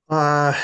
Uh 0.09 0.55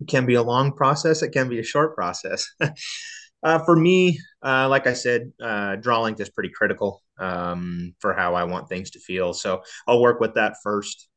it 0.00 0.08
can 0.08 0.26
be 0.26 0.34
a 0.34 0.42
long 0.42 0.72
process. 0.72 1.22
It 1.22 1.30
can 1.30 1.48
be 1.48 1.58
a 1.60 1.64
short 1.64 1.94
process. 1.94 2.50
uh, 3.42 3.58
for 3.64 3.76
me, 3.76 4.18
uh, 4.44 4.68
like 4.68 4.86
I 4.86 4.92
said, 4.92 5.32
uh, 5.42 5.76
draw 5.76 6.00
length 6.00 6.20
is 6.20 6.30
pretty 6.30 6.50
critical 6.50 7.02
um, 7.18 7.94
for 8.00 8.12
how 8.12 8.34
I 8.34 8.44
want 8.44 8.68
things 8.68 8.90
to 8.92 9.00
feel. 9.00 9.32
So 9.32 9.62
I'll 9.86 10.02
work 10.02 10.20
with 10.20 10.34
that 10.34 10.56
first. 10.62 11.08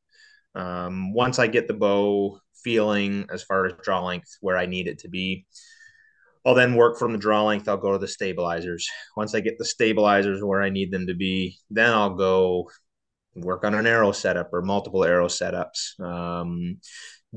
Um, 0.55 1.13
once 1.13 1.37
I 1.37 1.47
get 1.47 1.67
the 1.67 1.73
bow 1.73 2.39
feeling 2.67 3.25
as 3.31 3.43
far 3.43 3.65
as 3.65 3.71
draw 3.81 4.03
length 4.03 4.35
where 4.41 4.57
I 4.57 4.65
need 4.65 4.89
it 4.89 4.99
to 4.99 5.07
be, 5.07 5.45
I'll 6.45 6.53
then 6.53 6.75
work 6.75 6.99
from 6.99 7.13
the 7.13 7.17
draw 7.17 7.43
length. 7.43 7.69
I'll 7.69 7.77
go 7.77 7.93
to 7.93 7.97
the 7.97 8.09
stabilizers. 8.09 8.85
Once 9.15 9.33
I 9.33 9.39
get 9.39 9.57
the 9.57 9.63
stabilizers 9.63 10.43
where 10.43 10.61
I 10.61 10.69
need 10.69 10.91
them 10.91 11.07
to 11.07 11.13
be, 11.13 11.57
then 11.69 11.93
I'll 11.93 12.15
go 12.15 12.69
work 13.35 13.63
on 13.63 13.73
an 13.73 13.87
arrow 13.87 14.11
setup 14.11 14.49
or 14.51 14.61
multiple 14.61 15.05
arrow 15.05 15.29
setups. 15.29 15.97
Um, 16.01 16.79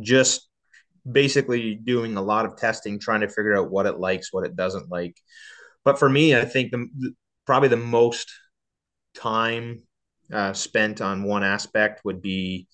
just 0.01 0.49
basically 1.11 1.77
doing 1.77 2.17
a 2.17 2.23
lot 2.23 2.45
of 2.45 2.57
testing, 2.57 2.99
trying 2.99 3.21
to 3.21 3.29
figure 3.29 3.57
out 3.57 3.71
what 3.71 3.87
it 3.87 4.01
likes, 4.01 4.33
what 4.33 4.45
it 4.45 4.57
doesn't 4.57 4.91
like. 4.91 5.17
But 5.85 6.01
for 6.01 6.09
me, 6.09 6.35
I 6.35 6.45
think 6.45 6.73
the 6.73 7.15
probably 7.47 7.69
the 7.69 7.77
most 7.77 8.33
time 9.15 9.85
uh, 10.33 10.55
spent 10.55 11.01
on 11.01 11.23
one 11.23 11.45
aspect 11.45 12.01
would 12.05 12.21
be 12.21 12.67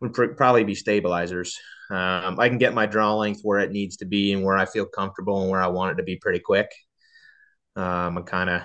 would 0.00 0.14
pr- 0.14 0.26
probably 0.26 0.64
be 0.64 0.74
stabilizers. 0.74 1.58
Um, 1.90 2.38
I 2.38 2.48
can 2.48 2.58
get 2.58 2.74
my 2.74 2.86
draw 2.86 3.14
length 3.14 3.40
where 3.42 3.58
it 3.58 3.72
needs 3.72 3.98
to 3.98 4.04
be 4.04 4.32
and 4.32 4.44
where 4.44 4.56
I 4.56 4.64
feel 4.64 4.86
comfortable 4.86 5.42
and 5.42 5.50
where 5.50 5.62
I 5.62 5.68
want 5.68 5.92
it 5.92 5.94
to 5.96 6.04
be 6.04 6.16
pretty 6.16 6.38
quick. 6.38 6.70
Um, 7.76 8.18
I 8.18 8.22
kind 8.22 8.50
of 8.50 8.62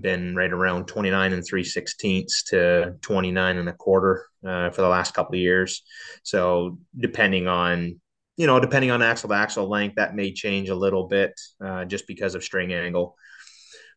been 0.00 0.36
right 0.36 0.52
around 0.52 0.86
29 0.86 1.32
and 1.32 1.44
3 1.44 1.64
sixteenths 1.64 2.44
to 2.44 2.94
29 3.02 3.56
and 3.56 3.68
a 3.68 3.72
quarter 3.72 4.26
uh, 4.46 4.70
for 4.70 4.82
the 4.82 4.88
last 4.88 5.14
couple 5.14 5.34
of 5.34 5.40
years. 5.40 5.82
So 6.22 6.78
depending 6.98 7.48
on, 7.48 8.00
you 8.36 8.46
know, 8.46 8.60
depending 8.60 8.90
on 8.90 9.02
axle 9.02 9.28
to 9.30 9.34
axle 9.34 9.68
length, 9.68 9.96
that 9.96 10.14
may 10.14 10.32
change 10.32 10.68
a 10.68 10.74
little 10.74 11.08
bit 11.08 11.32
uh, 11.64 11.84
just 11.84 12.06
because 12.06 12.34
of 12.34 12.44
string 12.44 12.72
angle. 12.72 13.16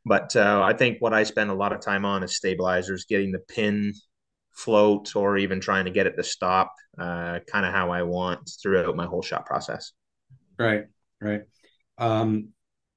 But 0.06 0.36
uh, 0.36 0.62
I 0.64 0.74
think 0.74 0.98
what 1.00 1.14
I 1.14 1.24
spend 1.24 1.50
a 1.50 1.56
lot 1.56 1.74
of 1.74 1.82
time 1.82 2.06
on 2.06 2.24
is 2.24 2.36
stabilizers, 2.36 3.06
getting 3.06 3.32
the 3.32 3.40
pin 3.40 3.94
float 4.54 5.16
or 5.16 5.38
even 5.38 5.60
trying 5.60 5.86
to 5.86 5.92
get 5.92 6.08
it 6.08 6.16
to 6.16 6.24
stop 6.24 6.74
uh, 6.98 7.40
kind 7.48 7.66
of 7.66 7.74
how 7.74 7.92
I 7.92 8.04
want 8.04 8.50
throughout 8.62 8.96
my 8.96 9.06
whole 9.06 9.22
shot 9.22 9.46
process. 9.46 9.94
Right, 10.58 10.86
right. 11.20 11.42
Um, 11.98 12.50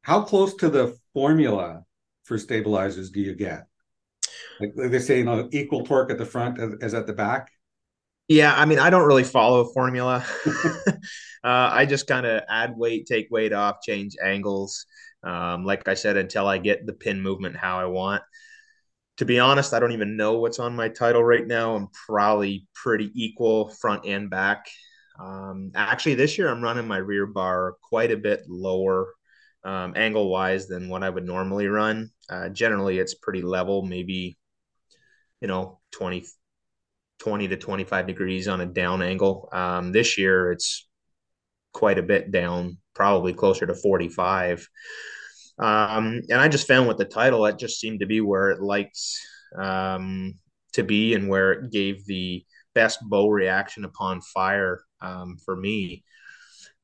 how 0.02 0.22
close 0.22 0.54
to 0.56 0.68
the 0.68 0.96
formula 1.14 1.82
for 2.24 2.38
stabilizers 2.38 3.10
do 3.10 3.20
you 3.20 3.34
get? 3.34 3.66
Like 4.60 4.74
they 4.74 4.98
say, 4.98 5.18
you 5.18 5.24
know, 5.24 5.48
equal 5.52 5.84
torque 5.84 6.10
at 6.10 6.18
the 6.18 6.26
front 6.26 6.60
as, 6.60 6.74
as 6.80 6.94
at 6.94 7.06
the 7.06 7.12
back. 7.12 7.50
Yeah, 8.28 8.54
I 8.54 8.64
mean, 8.64 8.78
I 8.78 8.90
don't 8.90 9.06
really 9.06 9.24
follow 9.24 9.60
a 9.60 9.72
formula. 9.72 10.24
uh, 10.46 10.92
I 11.44 11.86
just 11.86 12.06
kind 12.06 12.26
of 12.26 12.42
add 12.48 12.76
weight, 12.76 13.06
take 13.06 13.28
weight 13.30 13.52
off, 13.52 13.82
change 13.82 14.16
angles. 14.22 14.86
Um, 15.22 15.64
like 15.64 15.88
I 15.88 15.94
said, 15.94 16.16
until 16.16 16.46
I 16.46 16.58
get 16.58 16.86
the 16.86 16.92
pin 16.92 17.20
movement 17.20 17.56
how 17.56 17.78
I 17.78 17.86
want. 17.86 18.22
To 19.18 19.24
be 19.24 19.40
honest, 19.40 19.72
I 19.72 19.81
don't 19.81 19.92
even 19.92 20.16
know 20.16 20.38
what's 20.38 20.59
on 20.59 20.76
my 20.76 20.88
title 20.88 21.24
right 21.24 21.46
now. 21.46 21.74
I'm 21.74 21.88
probably 22.07 22.66
pretty 22.74 23.11
equal 23.14 23.70
front 23.70 24.05
and 24.05 24.29
back. 24.29 24.66
Um, 25.18 25.70
actually, 25.74 26.14
this 26.14 26.37
year 26.37 26.48
I'm 26.48 26.62
running 26.62 26.87
my 26.87 26.98
rear 26.98 27.26
bar 27.26 27.76
quite 27.83 28.11
a 28.11 28.16
bit 28.16 28.42
lower 28.46 29.14
um, 29.64 29.94
angle 29.96 30.29
wise 30.29 30.68
than 30.68 30.88
what 30.88 31.02
I 31.02 31.09
would 31.09 31.24
normally 31.24 31.66
run. 31.66 32.11
Uh, 32.29 32.50
generally, 32.50 32.98
it's 32.98 33.14
pretty 33.14 33.40
level, 33.42 33.83
maybe, 33.83 34.37
you 35.40 35.48
know, 35.48 35.81
20, 35.92 36.24
20 37.18 37.48
to 37.48 37.57
25 37.57 38.07
degrees 38.07 38.48
on 38.48 38.61
a 38.61 38.66
down 38.66 39.00
angle. 39.00 39.48
Um, 39.50 39.92
this 39.92 40.18
year, 40.18 40.52
it's 40.52 40.87
quite 41.72 41.98
a 41.98 42.02
bit 42.02 42.31
down, 42.31 42.79
probably 42.94 43.33
closer 43.33 43.66
to 43.66 43.74
45. 43.74 44.68
Um, 45.58 46.20
and 46.28 46.40
I 46.40 46.48
just 46.48 46.66
found 46.66 46.88
with 46.88 46.98
the 46.98 47.04
title, 47.04 47.46
it 47.46 47.58
just 47.58 47.80
seemed 47.80 48.00
to 48.00 48.06
be 48.06 48.20
where 48.20 48.50
it 48.50 48.60
likes 48.60 49.18
um, 49.56 50.34
to 50.74 50.82
be 50.82 51.14
and 51.14 51.28
where 51.28 51.52
it 51.52 51.72
gave 51.72 52.04
the 52.06 52.44
best 52.74 52.98
bow 53.02 53.28
reaction 53.28 53.84
upon 53.84 54.20
fire 54.20 54.80
um, 55.00 55.36
for 55.44 55.56
me. 55.56 56.04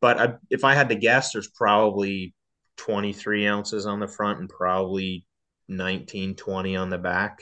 But 0.00 0.18
I, 0.18 0.34
if 0.50 0.64
I 0.64 0.74
had 0.74 0.88
to 0.88 0.94
guess, 0.94 1.32
there's 1.32 1.48
probably 1.48 2.34
23 2.78 3.46
ounces 3.46 3.86
on 3.86 4.00
the 4.00 4.08
front 4.08 4.40
and 4.40 4.48
probably 4.48 5.26
19, 5.68 6.34
20 6.34 6.76
on 6.76 6.90
the 6.90 6.98
back. 6.98 7.40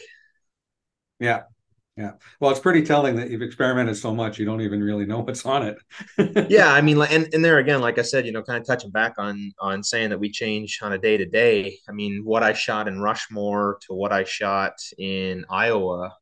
Yeah. 1.19 1.43
Yeah. 1.97 2.13
Well, 2.39 2.51
it's 2.51 2.61
pretty 2.61 2.83
telling 2.83 3.17
that 3.17 3.31
you've 3.31 3.43
experimented 3.43 3.97
so 3.97 4.15
much 4.15 4.39
you 4.39 4.47
don't 4.47 4.63
even 4.63 4.83
really 4.83 5.05
know 5.05 5.21
what's 5.21 5.45
on 5.45 5.63
it. 5.67 6.49
yeah, 6.51 6.73
I 6.73 6.81
mean, 6.81 7.01
and 7.03 7.29
and 7.35 7.45
there 7.45 7.59
again, 7.59 7.81
like 7.81 7.99
I 7.99 8.03
said, 8.03 8.25
you 8.25 8.33
know, 8.33 8.43
kind 8.43 8.61
of 8.61 8.67
touching 8.67 8.91
back 8.91 9.15
on 9.19 9.53
on 9.61 9.83
saying 9.83 10.11
that 10.11 10.19
we 10.19 10.31
change 10.31 10.79
on 10.83 10.93
a 10.93 10.99
day 10.99 11.17
to 11.17 11.27
day. 11.27 11.79
I 11.89 11.93
mean, 11.93 12.23
what 12.25 12.43
I 12.43 12.53
shot 12.53 12.89
in 12.89 13.01
Rushmore 13.01 13.79
to 13.87 13.95
what 13.95 14.13
I 14.13 14.25
shot 14.25 14.75
in 14.99 15.45
Iowa 15.51 16.13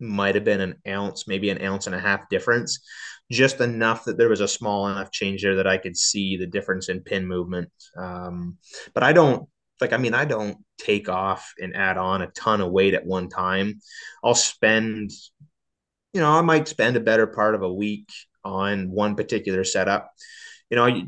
might 0.00 0.34
have 0.34 0.44
been 0.44 0.60
an 0.60 0.74
ounce, 0.86 1.28
maybe 1.28 1.48
an 1.50 1.62
ounce 1.62 1.86
and 1.86 1.94
a 1.94 2.00
half 2.00 2.28
difference, 2.28 2.80
just 3.30 3.60
enough 3.60 4.04
that 4.04 4.18
there 4.18 4.28
was 4.28 4.40
a 4.40 4.48
small 4.48 4.88
enough 4.88 5.12
change 5.12 5.42
there 5.42 5.56
that 5.56 5.66
I 5.66 5.78
could 5.78 5.96
see 5.96 6.36
the 6.36 6.46
difference 6.46 6.88
in 6.88 7.00
pin 7.00 7.26
movement. 7.26 7.70
Um, 7.96 8.58
but 8.92 9.02
I 9.02 9.12
don't 9.12 9.48
like, 9.82 9.92
I 9.92 9.98
mean, 9.98 10.14
I 10.14 10.24
don't 10.24 10.56
take 10.78 11.08
off 11.08 11.52
and 11.60 11.76
add 11.76 11.98
on 11.98 12.22
a 12.22 12.28
ton 12.28 12.62
of 12.62 12.72
weight 12.72 12.94
at 12.94 13.04
one 13.04 13.28
time. 13.28 13.80
I'll 14.24 14.34
spend, 14.34 15.10
you 16.14 16.20
know, 16.20 16.30
I 16.30 16.40
might 16.40 16.68
spend 16.68 16.96
a 16.96 17.00
better 17.00 17.26
part 17.26 17.54
of 17.54 17.62
a 17.62 17.72
week 17.72 18.08
on 18.44 18.90
one 18.90 19.14
particular 19.14 19.64
setup. 19.64 20.10
You 20.70 20.76
know, 20.76 21.02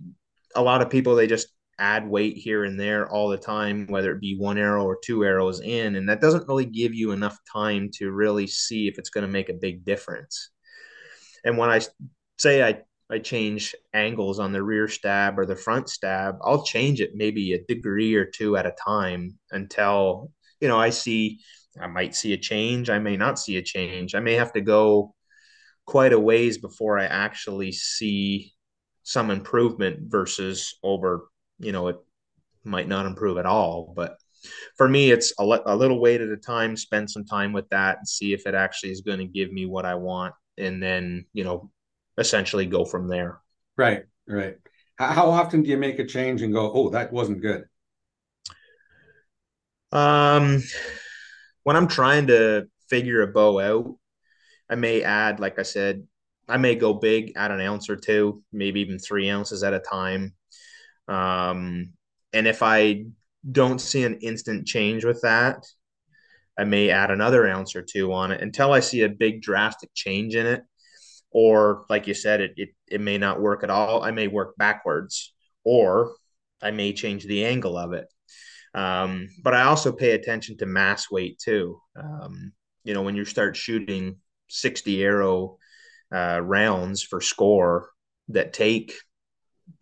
a 0.55 0.63
lot 0.63 0.83
of 0.83 0.91
people, 0.91 1.15
they 1.15 1.27
just 1.27 1.49
add 1.79 2.09
weight 2.09 2.37
here 2.37 2.65
and 2.65 2.79
there 2.79 3.11
all 3.11 3.29
the 3.29 3.39
time, 3.39 3.87
whether 3.89 4.13
it 4.13 4.21
be 4.21 4.37
one 4.37 4.59
arrow 4.59 4.85
or 4.85 4.99
two 5.03 5.25
arrows 5.25 5.61
in. 5.61 5.97
And 5.97 6.09
that 6.09 6.21
doesn't 6.21 6.47
really 6.47 6.67
give 6.67 6.95
you 6.95 7.13
enough 7.13 7.39
time 7.53 7.91
to 7.95 8.11
really 8.11 8.47
see 8.47 8.87
if 8.89 8.99
it's 8.99 9.11
going 9.11 9.27
to 9.27 9.33
make 9.33 9.49
a 9.49 9.55
big 9.55 9.85
difference. 9.85 10.51
And 11.45 11.59
when 11.59 11.71
I 11.71 11.81
say 12.39 12.63
I, 12.63 12.83
I 13.11 13.19
change 13.19 13.75
angles 13.93 14.39
on 14.39 14.53
the 14.53 14.63
rear 14.63 14.89
stab 14.89 15.39
or 15.39 15.47
the 15.47 15.57
front 15.57 15.89
stab, 15.89 16.37
I'll 16.43 16.65
change 16.65 17.01
it 17.01 17.15
maybe 17.15 17.53
a 17.53 17.65
degree 17.65 18.15
or 18.15 18.25
two 18.25 18.57
at 18.57 18.67
a 18.67 18.75
time 18.85 19.39
until, 19.51 20.33
you 20.61 20.69
know, 20.69 20.79
I 20.79 20.91
see, 20.91 21.41
I 21.81 21.87
might 21.87 22.15
see 22.15 22.33
a 22.33 22.39
change. 22.39 22.89
I 22.89 22.99
may 22.99 23.17
not 23.17 23.39
see 23.39 23.57
a 23.57 23.63
change. 23.63 24.15
I 24.15 24.21
may 24.21 24.35
have 24.35 24.53
to 24.55 24.61
go 24.61 25.15
quite 25.87 26.13
a 26.15 26.19
ways 26.19 26.59
before 26.59 26.99
I 26.99 27.05
actually 27.05 27.73
see 27.73 28.53
some 29.03 29.31
improvement 29.31 30.11
versus 30.11 30.79
over 30.83 31.29
you 31.59 31.73
know, 31.73 31.89
it 31.89 31.97
might 32.65 32.89
not 32.89 33.07
improve 33.07 33.39
at 33.39 33.47
all. 33.47 33.93
But 33.97 34.17
for 34.77 34.89
me, 34.89 35.11
it's 35.11 35.33
a, 35.39 35.45
le- 35.45 35.63
a 35.67 35.77
little 35.77 36.01
weight 36.01 36.21
at 36.21 36.29
a 36.29 36.37
time, 36.37 36.77
spend 36.77 37.11
some 37.11 37.25
time 37.25 37.53
with 37.53 37.69
that 37.71 37.99
and 37.99 38.09
see 38.09 38.33
if 38.33 38.47
it 38.47 38.55
actually 38.55 38.93
is 38.93 39.01
going 39.01 39.19
to 39.19 39.25
give 39.25 39.53
me 39.53 39.67
what 39.67 39.87
I 39.87 39.95
want. 39.95 40.35
And 40.59 40.83
then, 40.83 41.27
you 41.33 41.45
know, 41.45 41.71
essentially 42.19 42.67
go 42.67 42.85
from 42.85 43.09
there. 43.09 43.41
Right, 43.77 44.05
right. 44.29 44.57
How 44.97 45.31
often 45.31 45.63
do 45.63 45.71
you 45.71 45.77
make 45.77 45.99
a 45.99 46.07
change 46.07 46.43
and 46.43 46.53
go, 46.53 46.71
oh, 46.73 46.91
that 46.91 47.13
wasn't 47.13 47.43
good? 47.43 47.65
Um, 49.91 50.63
when 51.65 51.77
I'm 51.77 51.89
trying 51.89 52.29
to 52.29 52.69
figure 52.89 53.23
a 53.23 53.27
bow 53.27 53.59
out, 53.59 53.97
I 54.71 54.77
may 54.77 55.03
add, 55.03 55.41
like 55.41 55.59
I 55.59 55.63
said, 55.63 56.07
I 56.49 56.59
may 56.59 56.75
go 56.75 56.95
big, 56.95 57.33
add 57.37 57.51
an 57.51 57.61
ounce 57.61 57.89
or 57.89 57.97
two, 57.97 58.43
maybe 58.53 58.81
even 58.81 58.99
three 58.99 59.31
ounces 59.31 59.63
at 59.63 59.75
a 59.75 59.81
time. 59.81 60.35
Um, 61.09 61.95
and 62.33 62.47
if 62.47 62.63
I 62.63 63.07
don't 63.51 63.81
see 63.81 64.05
an 64.05 64.19
instant 64.19 64.67
change 64.67 65.05
with 65.05 65.23
that, 65.23 65.67
I 66.59 66.65
may 66.65 66.91
add 66.91 67.11
another 67.11 67.47
ounce 67.49 67.75
or 67.75 67.83
two 67.83 68.13
on 68.13 68.31
it 68.31 68.41
until 68.41 68.73
I 68.73 68.81
see 68.81 69.03
a 69.03 69.09
big 69.09 69.43
drastic 69.43 69.91
change 69.95 70.35
in 70.35 70.47
it. 70.47 70.63
Or, 71.35 71.85
like 71.91 72.07
you 72.07 72.15
said, 72.15 72.41
it, 72.41 72.53
it, 72.57 72.69
it 72.89 73.01
may 73.01 73.19
not 73.19 73.41
work 73.41 73.65
at 73.65 73.71
all. 73.71 74.03
I 74.03 74.13
may 74.13 74.29
work 74.29 74.57
backwards, 74.57 75.35
or 75.65 76.15
I 76.63 76.71
may 76.71 76.93
change 76.93 77.27
the 77.27 77.45
angle 77.45 77.77
of 77.77 77.93
it. 77.93 78.07
Um, 78.73 79.29
but 79.43 79.55
I 79.55 79.65
also 79.65 79.93
pay 79.93 80.13
attention 80.13 80.57
to 80.59 80.67
mass 80.67 81.11
weight 81.11 81.39
too. 81.39 81.81
Um, 81.97 82.53
you 82.85 82.95
know, 82.95 83.03
when 83.03 83.17
you 83.17 83.25
start 83.25 83.57
shooting 83.57 84.17
60 84.49 85.03
arrow 85.03 85.59
uh, 86.15 86.41
rounds 86.43 87.03
for 87.03 87.21
score 87.21 87.91
that 88.29 88.53
take 88.53 88.95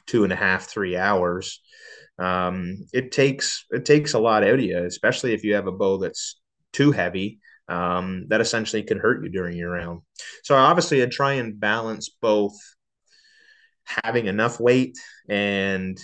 two 0.07 0.25
and 0.25 0.33
a 0.33 0.37
half, 0.37 0.67
three 0.67 0.97
hours. 0.97 1.61
Um, 2.19 2.87
it 2.93 3.13
takes 3.13 3.65
it 3.71 3.85
takes 3.85 4.15
a 4.15 4.19
lot 4.19 4.45
out 4.45 4.55
of 4.55 4.61
you, 4.61 4.79
especially 4.85 5.33
if 5.33 5.45
you 5.45 5.55
have 5.55 5.67
a 5.67 5.73
bow 5.73 5.99
that's 5.99 6.41
too 6.73 6.93
heavy. 6.93 7.41
Um, 7.73 8.27
that 8.29 8.41
essentially 8.41 8.83
could 8.83 8.99
hurt 8.99 9.23
you 9.25 9.31
during 9.31 9.57
your 9.57 9.71
round. 9.71 10.03
So 10.45 10.55
obviously, 10.55 11.03
I 11.03 11.07
try 11.07 11.35
and 11.35 11.59
balance 11.59 12.09
both 12.09 12.55
having 13.85 14.27
enough 14.27 14.61
weight 14.61 14.99
and 15.29 15.99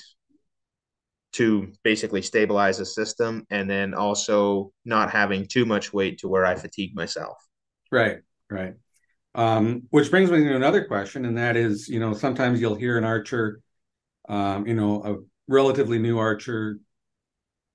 to 1.33 1.72
basically 1.85 2.22
stabilize 2.22 2.78
the 2.78 2.87
system, 2.87 3.46
and 3.50 3.68
then 3.68 3.94
also 3.94 4.72
not 4.85 5.11
having 5.11 5.46
too 5.46 5.66
much 5.66 5.92
weight 5.92 6.18
to 6.20 6.28
where 6.28 6.46
I 6.46 6.54
fatigue 6.54 6.96
myself. 6.96 7.37
Right, 7.92 8.18
right. 8.50 8.74
Um, 9.35 9.83
which 9.90 10.11
brings 10.11 10.31
me 10.31 10.42
to 10.44 10.57
another 10.57 10.85
question, 10.87 11.26
and 11.26 11.37
that 11.37 11.57
is, 11.57 11.88
you 11.88 12.00
know, 12.00 12.14
sometimes 12.14 12.61
you'll 12.61 12.74
hear 12.74 12.96
an 12.96 13.04
archer 13.04 13.61
um, 14.28 14.66
you 14.66 14.74
know, 14.74 15.02
a 15.04 15.16
relatively 15.50 15.98
new 15.98 16.18
archer, 16.18 16.78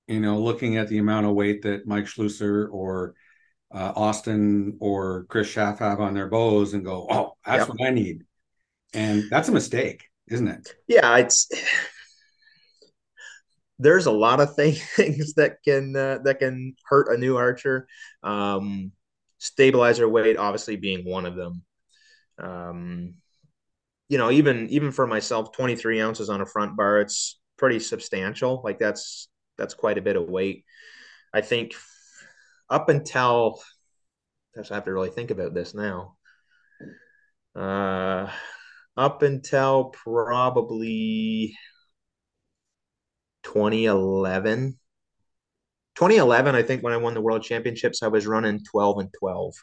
you 0.06 0.20
know, 0.20 0.38
looking 0.38 0.76
at 0.76 0.88
the 0.88 0.98
amount 0.98 1.26
of 1.26 1.34
weight 1.34 1.62
that 1.62 1.86
Mike 1.86 2.04
Schloesser 2.04 2.68
or 2.70 3.14
uh, 3.72 3.92
Austin 3.96 4.76
or 4.80 5.24
Kris 5.24 5.48
Schaff 5.48 5.78
have 5.80 6.00
on 6.00 6.14
their 6.14 6.28
bows 6.28 6.74
and 6.74 6.84
go, 6.84 7.06
oh, 7.10 7.32
that's 7.44 7.60
yep. 7.60 7.68
what 7.68 7.86
I 7.86 7.90
need. 7.90 8.24
And 8.92 9.24
that's 9.30 9.48
a 9.48 9.52
mistake, 9.52 10.04
isn't 10.28 10.48
it? 10.48 10.74
Yeah, 10.86 11.16
it's 11.18 11.48
there's 13.78 14.06
a 14.06 14.12
lot 14.12 14.40
of 14.40 14.54
things 14.56 15.34
that 15.34 15.58
can 15.64 15.96
uh, 15.96 16.18
that 16.24 16.38
can 16.38 16.76
hurt 16.86 17.08
a 17.08 17.18
new 17.18 17.36
archer. 17.36 17.86
Um, 18.22 18.92
stabilizer 19.38 20.08
weight, 20.08 20.36
obviously, 20.36 20.76
being 20.76 21.04
one 21.04 21.26
of 21.26 21.36
them. 21.36 21.62
Um, 22.38 23.14
you 24.08 24.18
know, 24.18 24.30
even 24.30 24.68
even 24.70 24.92
for 24.92 25.06
myself, 25.06 25.52
23 25.52 26.00
ounces 26.00 26.30
on 26.30 26.40
a 26.40 26.46
front 26.46 26.76
bar, 26.76 27.00
it's 27.00 27.40
pretty 27.56 27.80
substantial. 27.80 28.60
Like 28.64 28.78
that's 28.78 29.28
that's 29.58 29.74
quite 29.74 29.98
a 29.98 30.02
bit 30.02 30.16
of 30.16 30.28
weight. 30.28 30.64
I 31.32 31.40
think 31.40 31.74
up 32.70 32.88
until 32.88 33.60
I 34.56 34.74
have 34.74 34.84
to 34.84 34.92
really 34.92 35.10
think 35.10 35.30
about 35.30 35.54
this 35.54 35.74
now. 35.74 36.16
Uh 37.54 38.30
up 38.96 39.22
until 39.22 39.86
probably 39.86 41.56
2011. 43.42 44.78
2011, 45.94 46.54
I 46.54 46.62
think 46.62 46.82
when 46.82 46.92
I 46.92 46.96
won 46.96 47.14
the 47.14 47.20
world 47.20 47.42
championships, 47.42 48.02
I 48.02 48.08
was 48.08 48.26
running 48.26 48.64
12 48.64 48.98
and 48.98 49.10
12. 49.18 49.54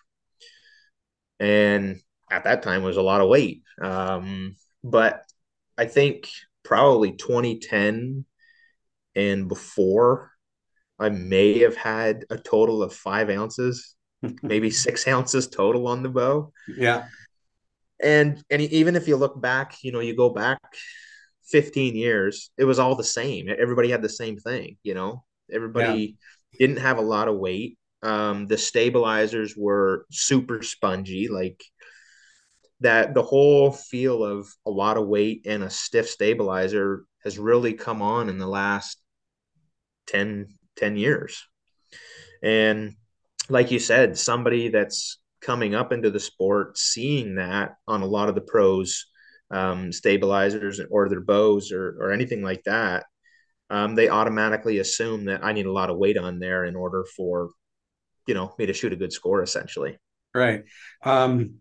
And 1.40 2.00
at 2.30 2.46
that 2.46 2.64
time 2.64 2.84
was 2.84 2.98
a 2.98 3.02
lot 3.02 3.22
of 3.22 3.28
weight. 3.28 3.64
Um, 3.82 4.56
but 4.84 5.24
I 5.78 5.86
think 5.86 6.30
probably 6.64 7.14
2010 7.14 8.26
and 9.16 9.50
before, 9.50 10.31
I 11.02 11.10
may 11.10 11.60
have 11.60 11.76
had 11.76 12.26
a 12.30 12.38
total 12.38 12.84
of 12.84 12.94
five 12.94 13.30
ounces, 13.30 13.96
maybe 14.44 14.70
six 14.70 15.08
ounces 15.08 15.48
total 15.48 15.88
on 15.88 16.04
the 16.04 16.10
bow. 16.10 16.54
Yeah. 16.68 17.06
And 18.02 18.44
and 18.50 18.62
even 18.62 18.96
if 18.96 19.08
you 19.08 19.16
look 19.16 19.40
back, 19.42 19.84
you 19.84 19.92
know, 19.92 20.00
you 20.00 20.16
go 20.16 20.30
back 20.30 20.60
15 21.46 21.96
years, 21.96 22.52
it 22.58 22.66
was 22.66 22.80
all 22.80 22.96
the 22.96 23.04
same. 23.04 23.50
Everybody 23.50 23.90
had 23.90 24.02
the 24.02 24.10
same 24.10 24.38
thing, 24.38 24.78
you 24.84 24.94
know. 24.94 25.24
Everybody 25.52 26.18
yeah. 26.54 26.60
didn't 26.60 26.82
have 26.82 26.98
a 26.98 27.02
lot 27.02 27.28
of 27.28 27.38
weight. 27.38 27.78
Um, 28.04 28.48
the 28.48 28.58
stabilizers 28.58 29.56
were 29.56 30.06
super 30.12 30.64
spongy, 30.64 31.28
like 31.28 31.64
that. 32.80 33.14
The 33.14 33.22
whole 33.22 33.72
feel 33.72 34.24
of 34.24 34.48
a 34.66 34.72
lot 34.72 34.98
of 34.98 35.08
weight 35.08 35.46
and 35.46 35.64
a 35.64 35.70
stiff 35.70 36.10
stabilizer 36.10 37.06
has 37.24 37.38
really 37.38 37.74
come 37.74 38.02
on 38.02 38.30
in 38.30 38.40
the 38.40 38.48
last 38.48 38.98
10, 40.08 40.48
10 40.78 40.98
years. 40.98 41.48
And 42.44 42.96
like 43.50 43.72
you 43.72 43.80
said, 43.80 44.18
somebody 44.18 44.70
that's 44.70 45.20
coming 45.42 45.76
up 45.76 45.92
into 45.92 46.10
the 46.10 46.20
sport, 46.20 46.78
seeing 46.78 47.36
that 47.36 47.76
on 47.88 48.02
a 48.02 48.08
lot 48.08 48.30
of 48.30 48.36
the 48.36 48.42
pros 48.42 49.08
um, 49.50 49.92
stabilizers 49.92 50.80
or 50.90 51.10
their 51.10 51.22
bows 51.22 51.72
or, 51.72 51.98
or 52.00 52.12
anything 52.12 52.42
like 52.42 52.64
that, 52.64 53.06
um, 53.70 53.96
they 53.96 54.10
automatically 54.10 54.80
assume 54.80 55.26
that 55.26 55.44
I 55.44 55.54
need 55.54 55.66
a 55.66 55.72
lot 55.72 55.90
of 55.90 55.98
weight 55.98 56.18
on 56.18 56.40
there 56.40 56.66
in 56.66 56.76
order 56.76 57.06
for, 57.16 57.50
you 58.28 58.34
know, 58.34 58.54
me 58.58 58.66
to 58.66 58.74
shoot 58.74 58.94
a 58.94 58.98
good 58.98 59.14
score 59.14 59.42
essentially. 59.42 59.98
Right. 60.34 60.64
Um, 61.04 61.56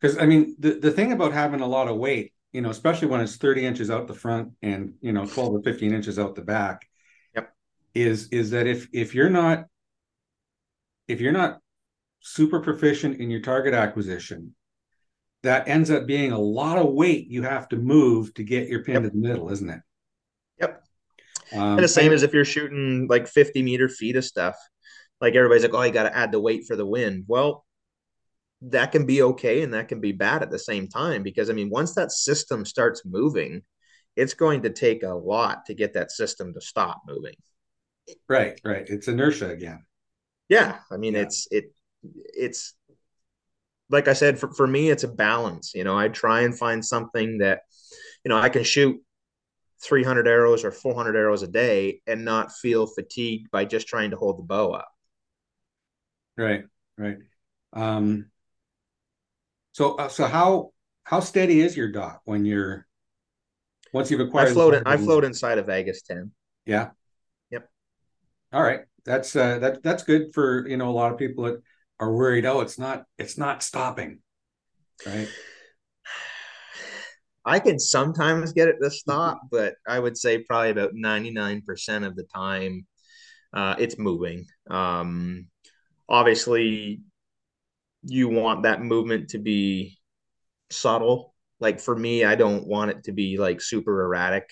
because 0.00 0.18
I 0.18 0.26
mean, 0.26 0.56
the, 0.58 0.72
the 0.74 0.90
thing 0.90 1.12
about 1.12 1.32
having 1.32 1.60
a 1.60 1.66
lot 1.66 1.88
of 1.88 1.96
weight, 1.96 2.32
you 2.52 2.60
know, 2.60 2.70
especially 2.70 3.08
when 3.08 3.20
it's 3.20 3.36
30 3.36 3.64
inches 3.64 3.90
out 3.90 4.08
the 4.08 4.14
front 4.14 4.50
and, 4.60 4.94
you 5.00 5.12
know, 5.12 5.24
12 5.24 5.54
or 5.54 5.62
15 5.62 5.94
inches 5.94 6.18
out 6.18 6.34
the 6.34 6.42
back. 6.42 6.86
Is, 7.94 8.28
is 8.28 8.50
that 8.50 8.66
if, 8.66 8.88
if 8.92 9.14
you're 9.14 9.30
not, 9.30 9.64
if 11.08 11.20
you're 11.20 11.32
not 11.32 11.58
super 12.20 12.60
proficient 12.60 13.20
in 13.20 13.30
your 13.30 13.40
target 13.40 13.74
acquisition, 13.74 14.54
that 15.42 15.68
ends 15.68 15.90
up 15.90 16.06
being 16.06 16.32
a 16.32 16.38
lot 16.38 16.78
of 16.78 16.92
weight 16.92 17.26
you 17.28 17.42
have 17.42 17.68
to 17.68 17.76
move 17.76 18.32
to 18.34 18.44
get 18.44 18.68
your 18.68 18.84
pin 18.84 18.94
yep. 18.94 19.02
to 19.02 19.10
the 19.10 19.16
middle, 19.16 19.50
isn't 19.50 19.70
it? 19.70 19.80
Yep. 20.60 20.84
Um, 21.52 21.60
and 21.60 21.78
the 21.80 21.88
same 21.88 22.06
and, 22.06 22.14
as 22.14 22.22
if 22.22 22.32
you're 22.32 22.44
shooting 22.44 23.06
like 23.08 23.26
50 23.26 23.62
meter 23.62 23.88
feet 23.88 24.16
of 24.16 24.24
stuff. 24.24 24.56
Like 25.20 25.34
everybody's 25.34 25.62
like, 25.62 25.74
oh, 25.74 25.82
you 25.82 25.92
got 25.92 26.04
to 26.04 26.16
add 26.16 26.32
the 26.32 26.40
weight 26.40 26.64
for 26.66 26.76
the 26.76 26.86
wind. 26.86 27.24
Well, 27.26 27.64
that 28.62 28.92
can 28.92 29.06
be 29.06 29.22
okay 29.22 29.62
and 29.62 29.74
that 29.74 29.88
can 29.88 30.00
be 30.00 30.12
bad 30.12 30.42
at 30.42 30.50
the 30.50 30.58
same 30.58 30.88
time 30.88 31.22
because 31.22 31.50
I 31.50 31.52
mean, 31.52 31.70
once 31.70 31.94
that 31.94 32.12
system 32.12 32.64
starts 32.64 33.02
moving, 33.04 33.62
it's 34.14 34.34
going 34.34 34.62
to 34.62 34.70
take 34.70 35.02
a 35.02 35.14
lot 35.14 35.66
to 35.66 35.74
get 35.74 35.94
that 35.94 36.12
system 36.12 36.54
to 36.54 36.60
stop 36.60 37.02
moving. 37.06 37.34
Right, 38.28 38.60
right. 38.64 38.84
It's 38.88 39.08
inertia 39.08 39.50
again. 39.50 39.84
Yeah, 40.48 40.78
I 40.90 40.96
mean, 40.96 41.14
yeah. 41.14 41.22
it's 41.22 41.48
it 41.50 41.72
it's 42.02 42.74
like 43.92 44.08
I 44.08 44.14
said, 44.14 44.38
for, 44.38 44.52
for 44.52 44.66
me, 44.66 44.90
it's 44.90 45.04
a 45.04 45.08
balance. 45.08 45.72
You 45.74 45.84
know, 45.84 45.96
I 45.96 46.08
try 46.08 46.40
and 46.40 46.58
find 46.58 46.84
something 46.84 47.38
that, 47.38 47.60
you 48.24 48.30
know, 48.30 48.38
I 48.38 48.48
can 48.48 48.64
shoot 48.64 49.00
300 49.84 50.26
arrows 50.26 50.64
or 50.64 50.72
400 50.72 51.14
arrows 51.14 51.42
a 51.42 51.48
day 51.48 52.00
and 52.06 52.24
not 52.24 52.52
feel 52.52 52.86
fatigued 52.86 53.50
by 53.50 53.64
just 53.66 53.86
trying 53.86 54.10
to 54.10 54.16
hold 54.16 54.38
the 54.38 54.42
bow 54.42 54.72
up. 54.72 54.88
Right, 56.36 56.64
right. 56.96 57.18
Um, 57.74 58.30
so, 59.72 59.96
uh, 59.96 60.08
so 60.08 60.26
how 60.26 60.72
how 61.04 61.20
steady 61.20 61.60
is 61.60 61.76
your 61.76 61.90
dot 61.90 62.20
when 62.24 62.44
you're 62.44 62.86
once 63.92 64.10
you've 64.10 64.20
acquired? 64.20 64.48
I 64.48 64.52
float. 64.52 64.74
In, 64.74 64.82
I 64.86 64.96
float 64.96 65.24
inside 65.24 65.58
of 65.58 65.66
Vegas 65.66 66.02
10. 66.02 66.30
Yeah. 66.64 66.90
All 68.52 68.62
right, 68.62 68.80
that's 69.04 69.34
uh, 69.34 69.58
that 69.60 69.82
that's 69.82 70.02
good 70.02 70.32
for 70.34 70.66
you 70.68 70.76
know 70.76 70.88
a 70.88 70.92
lot 70.92 71.12
of 71.12 71.18
people 71.18 71.44
that 71.44 71.62
are 72.00 72.12
worried 72.12 72.46
oh 72.46 72.60
it's 72.60 72.78
not 72.78 73.04
it's 73.18 73.38
not 73.38 73.62
stopping 73.62 74.18
right? 75.06 75.28
I 77.44 77.58
can 77.58 77.78
sometimes 77.78 78.52
get 78.52 78.68
it 78.68 78.76
to 78.82 78.90
stop 78.90 79.42
but 79.50 79.74
i 79.86 79.98
would 79.98 80.16
say 80.16 80.38
probably 80.38 80.70
about 80.70 80.94
99% 80.94 82.04
of 82.04 82.16
the 82.16 82.24
time 82.34 82.86
uh, 83.54 83.74
it's 83.78 83.98
moving. 83.98 84.46
Um, 84.70 85.48
obviously 86.08 87.02
you 88.02 88.28
want 88.28 88.62
that 88.62 88.82
movement 88.82 89.30
to 89.30 89.38
be 89.38 89.98
subtle. 90.70 91.34
Like 91.60 91.78
for 91.78 91.94
me 91.94 92.24
i 92.24 92.34
don't 92.34 92.66
want 92.66 92.90
it 92.90 93.04
to 93.04 93.12
be 93.12 93.38
like 93.38 93.60
super 93.60 94.02
erratic. 94.02 94.48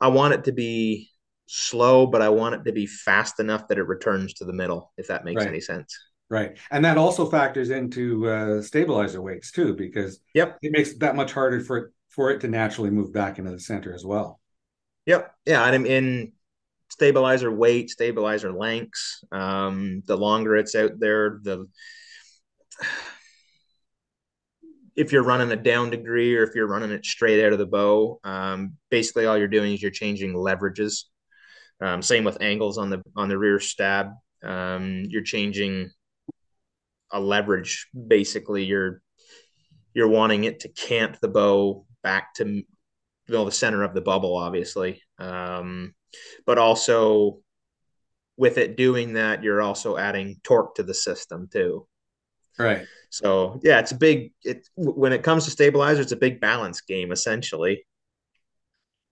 I 0.00 0.08
want 0.08 0.34
it 0.34 0.44
to 0.44 0.52
be 0.52 1.10
slow 1.46 2.06
but 2.06 2.22
i 2.22 2.28
want 2.28 2.54
it 2.54 2.64
to 2.64 2.72
be 2.72 2.86
fast 2.86 3.40
enough 3.40 3.68
that 3.68 3.78
it 3.78 3.84
returns 3.84 4.34
to 4.34 4.44
the 4.44 4.52
middle 4.52 4.92
if 4.96 5.06
that 5.08 5.24
makes 5.24 5.40
right. 5.40 5.48
any 5.48 5.60
sense 5.60 5.96
Right. 6.28 6.58
And 6.72 6.84
that 6.84 6.98
also 6.98 7.30
factors 7.30 7.70
into 7.70 8.28
uh, 8.28 8.60
stabilizer 8.60 9.22
weights 9.22 9.52
too, 9.52 9.74
because 9.74 10.18
yep, 10.34 10.58
it 10.60 10.72
makes 10.72 10.90
it 10.90 11.00
that 11.00 11.14
much 11.14 11.32
harder 11.32 11.60
for 11.60 11.76
it 11.76 11.92
for 12.08 12.30
it 12.30 12.40
to 12.40 12.48
naturally 12.48 12.90
move 12.90 13.12
back 13.12 13.38
into 13.38 13.52
the 13.52 13.60
center 13.60 13.94
as 13.94 14.04
well. 14.04 14.40
Yep. 15.06 15.32
Yeah. 15.44 15.64
And 15.64 15.74
I'm 15.74 15.86
in 15.86 16.32
stabilizer 16.90 17.52
weight, 17.52 17.90
stabilizer 17.90 18.52
lengths, 18.52 19.22
um, 19.30 20.02
the 20.06 20.16
longer 20.16 20.56
it's 20.56 20.74
out 20.74 20.98
there, 20.98 21.38
the 21.42 21.66
if 24.96 25.12
you're 25.12 25.22
running 25.22 25.52
a 25.52 25.56
down 25.56 25.90
degree 25.90 26.34
or 26.34 26.42
if 26.42 26.54
you're 26.54 26.66
running 26.66 26.90
it 26.90 27.04
straight 27.04 27.44
out 27.44 27.52
of 27.52 27.58
the 27.58 27.66
bow, 27.66 28.18
um, 28.24 28.72
basically 28.90 29.26
all 29.26 29.36
you're 29.36 29.46
doing 29.46 29.74
is 29.74 29.82
you're 29.82 29.90
changing 29.90 30.32
leverages. 30.32 31.04
Um, 31.80 32.02
same 32.02 32.24
with 32.24 32.40
angles 32.40 32.78
on 32.78 32.90
the 32.90 33.02
on 33.14 33.28
the 33.28 33.38
rear 33.38 33.60
stab. 33.60 34.10
Um, 34.42 35.04
you're 35.08 35.22
changing 35.22 35.90
a 37.10 37.20
leverage. 37.20 37.88
Basically, 38.06 38.64
you're 38.64 39.02
you're 39.94 40.08
wanting 40.08 40.44
it 40.44 40.60
to 40.60 40.68
cant 40.68 41.20
the 41.20 41.28
bow 41.28 41.86
back 42.02 42.34
to 42.34 42.62
the 43.28 43.50
center 43.50 43.82
of 43.82 43.94
the 43.94 44.00
bubble, 44.00 44.36
obviously. 44.36 45.02
Um, 45.18 45.94
but 46.44 46.58
also 46.58 47.40
with 48.36 48.58
it 48.58 48.76
doing 48.76 49.14
that, 49.14 49.42
you're 49.42 49.62
also 49.62 49.96
adding 49.96 50.36
torque 50.44 50.74
to 50.76 50.82
the 50.82 50.94
system 50.94 51.48
too. 51.50 51.86
Right. 52.58 52.86
So 53.10 53.60
yeah, 53.62 53.80
it's 53.80 53.92
a 53.92 53.96
big. 53.96 54.32
It 54.42 54.68
when 54.76 55.12
it 55.12 55.22
comes 55.22 55.44
to 55.44 55.50
stabilizer, 55.50 56.02
it's 56.02 56.12
a 56.12 56.16
big 56.16 56.40
balance 56.40 56.80
game 56.80 57.12
essentially. 57.12 57.86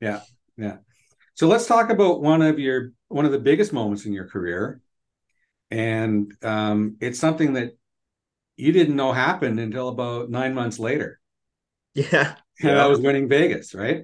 Yeah, 0.00 0.20
yeah. 0.56 0.78
So 1.34 1.48
let's 1.48 1.66
talk 1.66 1.90
about 1.90 2.22
one 2.22 2.42
of 2.42 2.58
your 2.58 2.92
one 3.08 3.24
of 3.24 3.32
the 3.32 3.38
biggest 3.38 3.72
moments 3.72 4.06
in 4.06 4.12
your 4.12 4.28
career, 4.28 4.80
and 5.70 6.32
um, 6.42 6.96
it's 7.00 7.18
something 7.18 7.54
that 7.54 7.76
you 8.56 8.72
didn't 8.72 8.96
know 8.96 9.12
happened 9.12 9.58
until 9.58 9.88
about 9.88 10.30
nine 10.30 10.54
months 10.54 10.78
later. 10.78 11.20
Yeah. 11.96 12.34
And 12.60 12.70
yeah. 12.70 12.84
I 12.84 12.88
was 12.88 12.98
winning 12.98 13.28
Vegas, 13.28 13.72
right? 13.72 14.02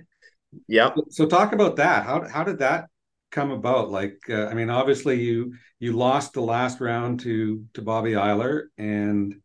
Yep. 0.69 0.95
So 1.09 1.27
talk 1.27 1.53
about 1.53 1.75
that. 1.77 2.05
How 2.05 2.29
how 2.29 2.45
did 2.45 2.61
that 2.61 2.87
come 3.33 3.51
about? 3.51 3.91
Like, 3.91 4.21
uh, 4.29 4.47
I 4.47 4.55
mean, 4.55 4.71
obviously 4.71 5.21
you 5.21 5.55
you 5.81 5.93
lost 5.93 6.33
the 6.33 6.41
last 6.41 6.81
round 6.81 7.19
to 7.21 7.65
to 7.75 7.83
Bobby 7.83 8.13
Eiler, 8.13 8.67
and 8.79 9.41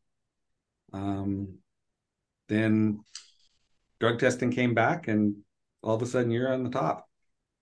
um, 0.94 1.58
then 2.50 3.00
drug 4.00 4.20
testing 4.20 4.52
came 4.52 4.76
back, 4.76 5.08
and 5.08 5.38
all 5.82 5.96
of 5.96 6.04
a 6.04 6.06
sudden 6.06 6.30
you're 6.30 6.54
on 6.54 6.64
the 6.64 6.70
top. 6.70 7.10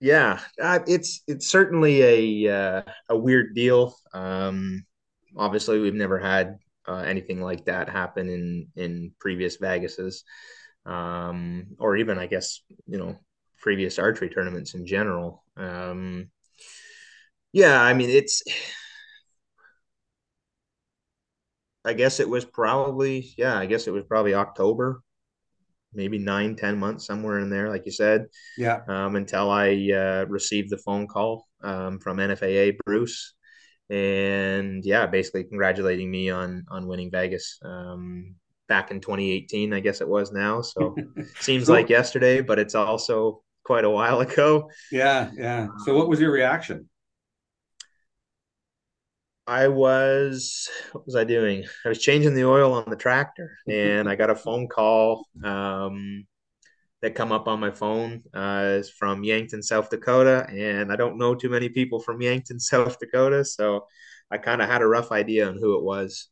Yeah, 0.00 0.40
it's 0.58 1.22
it's 1.26 1.48
certainly 1.48 2.02
a 2.46 2.54
uh, 2.54 2.82
a 3.08 3.16
weird 3.16 3.54
deal. 3.54 3.96
Um, 4.12 4.84
obviously, 5.36 5.78
we've 5.80 5.94
never 5.94 6.18
had 6.18 6.58
uh, 6.86 6.96
anything 7.06 7.40
like 7.40 7.64
that 7.66 7.88
happen 7.88 8.28
in 8.28 8.68
in 8.76 9.12
previous 9.18 9.56
Vegases, 9.58 10.22
um, 10.86 11.66
or 11.78 11.96
even 11.96 12.18
I 12.18 12.26
guess 12.26 12.60
you 12.86 12.98
know 12.98 13.16
previous 13.60 13.98
archery 13.98 14.28
tournaments 14.30 14.74
in 14.74 14.86
general. 14.86 15.44
Um, 15.56 16.30
yeah, 17.52 17.80
I 17.80 17.94
mean 17.94 18.10
it's. 18.10 18.42
I 21.84 21.92
guess 21.94 22.20
it 22.20 22.28
was 22.28 22.44
probably 22.44 23.34
yeah. 23.36 23.56
I 23.58 23.66
guess 23.66 23.86
it 23.86 23.90
was 23.92 24.04
probably 24.04 24.34
October, 24.34 25.02
maybe 25.94 26.18
nine 26.18 26.56
ten 26.56 26.78
months 26.78 27.06
somewhere 27.06 27.38
in 27.38 27.50
there, 27.50 27.68
like 27.68 27.86
you 27.86 27.92
said. 27.92 28.26
Yeah. 28.56 28.80
Um, 28.88 29.16
until 29.16 29.50
I 29.50 29.90
uh, 29.94 30.26
received 30.28 30.70
the 30.70 30.78
phone 30.78 31.06
call 31.06 31.46
um, 31.62 31.98
from 31.98 32.18
NFAA 32.18 32.76
Bruce 32.84 33.34
and 33.90 34.84
yeah, 34.84 35.06
basically 35.06 35.44
congratulating 35.44 36.10
me 36.10 36.30
on 36.30 36.64
on 36.70 36.86
winning 36.86 37.10
Vegas 37.10 37.58
um, 37.64 38.34
back 38.68 38.90
in 38.90 39.00
2018, 39.00 39.72
I 39.72 39.80
guess 39.80 40.00
it 40.00 40.08
was 40.08 40.32
now. 40.32 40.62
So 40.62 40.96
seems 41.40 41.68
like 41.68 41.88
yesterday, 41.88 42.40
but 42.40 42.58
it's 42.58 42.74
also 42.74 43.42
quite 43.64 43.84
a 43.84 43.90
while 43.90 44.20
ago. 44.20 44.70
Yeah, 44.90 45.30
yeah. 45.36 45.68
So 45.84 45.94
what 45.96 46.08
was 46.08 46.20
your 46.20 46.32
reaction? 46.32 46.88
I 49.46 49.68
was 49.68 50.68
what 50.92 51.04
was 51.06 51.16
I 51.16 51.24
doing? 51.24 51.64
I 51.84 51.88
was 51.88 51.98
changing 51.98 52.34
the 52.34 52.44
oil 52.44 52.72
on 52.72 52.88
the 52.88 52.96
tractor, 52.96 53.58
and 53.68 54.08
I 54.08 54.16
got 54.16 54.30
a 54.30 54.36
phone 54.36 54.68
call 54.68 55.26
um, 55.42 56.26
that 57.02 57.14
come 57.14 57.32
up 57.32 57.48
on 57.48 57.60
my 57.60 57.70
phone 57.70 58.22
uh, 58.34 58.78
is 58.80 58.90
from 58.90 59.24
Yankton, 59.24 59.62
South 59.62 59.90
Dakota, 59.90 60.46
and 60.50 60.92
I 60.92 60.96
don't 60.96 61.18
know 61.18 61.34
too 61.34 61.50
many 61.50 61.68
people 61.68 62.00
from 62.00 62.22
Yankton, 62.22 62.60
South 62.60 62.98
Dakota, 62.98 63.44
so 63.44 63.86
I 64.30 64.38
kind 64.38 64.62
of 64.62 64.68
had 64.68 64.82
a 64.82 64.86
rough 64.88 65.12
idea 65.12 65.48
on 65.48 65.58
who 65.58 65.78
it 65.78 65.84
was. 65.84 66.28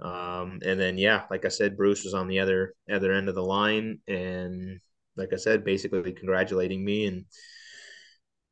Um, 0.00 0.60
and 0.64 0.80
then 0.80 0.98
yeah, 0.98 1.24
like 1.30 1.44
I 1.44 1.48
said, 1.48 1.76
Bruce 1.76 2.04
was 2.04 2.14
on 2.14 2.28
the 2.28 2.40
other 2.40 2.74
other 2.92 3.12
end 3.12 3.28
of 3.28 3.34
the 3.34 3.44
line, 3.44 4.00
and 4.08 4.80
like 5.16 5.32
I 5.32 5.36
said, 5.36 5.64
basically 5.64 6.12
congratulating 6.12 6.84
me. 6.84 7.06
And 7.06 7.24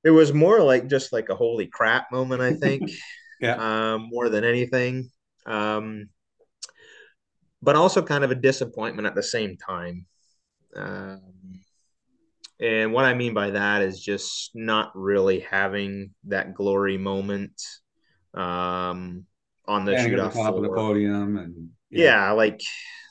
it 0.04 0.10
was 0.10 0.32
more 0.32 0.62
like 0.62 0.88
just 0.88 1.12
like 1.12 1.28
a 1.28 1.36
holy 1.36 1.66
crap 1.66 2.10
moment, 2.12 2.42
I 2.42 2.54
think. 2.54 2.90
yeah. 3.40 3.94
Um, 3.94 4.08
more 4.10 4.28
than 4.28 4.44
anything. 4.44 5.10
Um, 5.46 6.08
but 7.62 7.76
also 7.76 8.02
kind 8.02 8.24
of 8.24 8.30
a 8.30 8.34
disappointment 8.34 9.06
at 9.06 9.14
the 9.14 9.22
same 9.22 9.56
time. 9.56 10.06
Um, 10.74 11.20
and 12.60 12.92
what 12.92 13.04
I 13.04 13.14
mean 13.14 13.34
by 13.34 13.50
that 13.50 13.82
is 13.82 14.00
just 14.00 14.50
not 14.54 14.92
really 14.94 15.40
having 15.40 16.10
that 16.24 16.54
glory 16.54 16.98
moment 16.98 17.60
um, 18.34 19.24
on 19.66 19.84
the 19.84 19.96
shoot 19.98 20.18
off 20.18 20.34
top 20.34 20.54
floor. 20.54 20.56
of 20.56 20.62
the 20.62 20.76
podium 20.76 21.36
and 21.38 21.70
yeah. 21.90 22.28
yeah, 22.28 22.30
like 22.32 22.60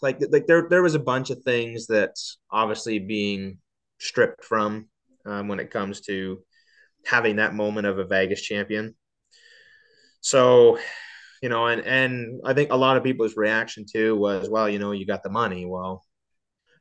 like 0.02 0.20
like 0.30 0.46
there 0.48 0.68
there 0.70 0.84
was 0.84 0.96
a 0.96 1.00
bunch 1.00 1.32
of 1.32 1.42
things 1.44 1.88
that's 1.88 2.38
obviously 2.52 3.00
being 3.00 3.58
stripped 4.00 4.46
from 4.46 4.88
um, 5.26 5.48
when 5.48 5.60
it 5.60 5.72
comes 5.72 6.02
to 6.02 6.40
having 7.06 7.38
that 7.38 7.56
moment 7.56 7.88
of 7.88 7.98
a 7.98 8.06
Vegas 8.06 8.42
champion. 8.42 8.96
So, 10.22 10.80
you 11.42 11.50
know, 11.50 11.68
and 11.68 11.82
and 11.82 12.42
I 12.46 12.54
think 12.54 12.72
a 12.72 12.78
lot 12.78 12.98
of 12.98 13.04
people's 13.04 13.38
reaction 13.38 13.86
too 13.92 14.16
was, 14.16 14.50
well, 14.50 14.70
you 14.70 14.80
know, 14.80 14.92
you 14.92 15.06
got 15.06 15.24
the 15.24 15.30
money. 15.30 15.66
Well, 15.66 16.04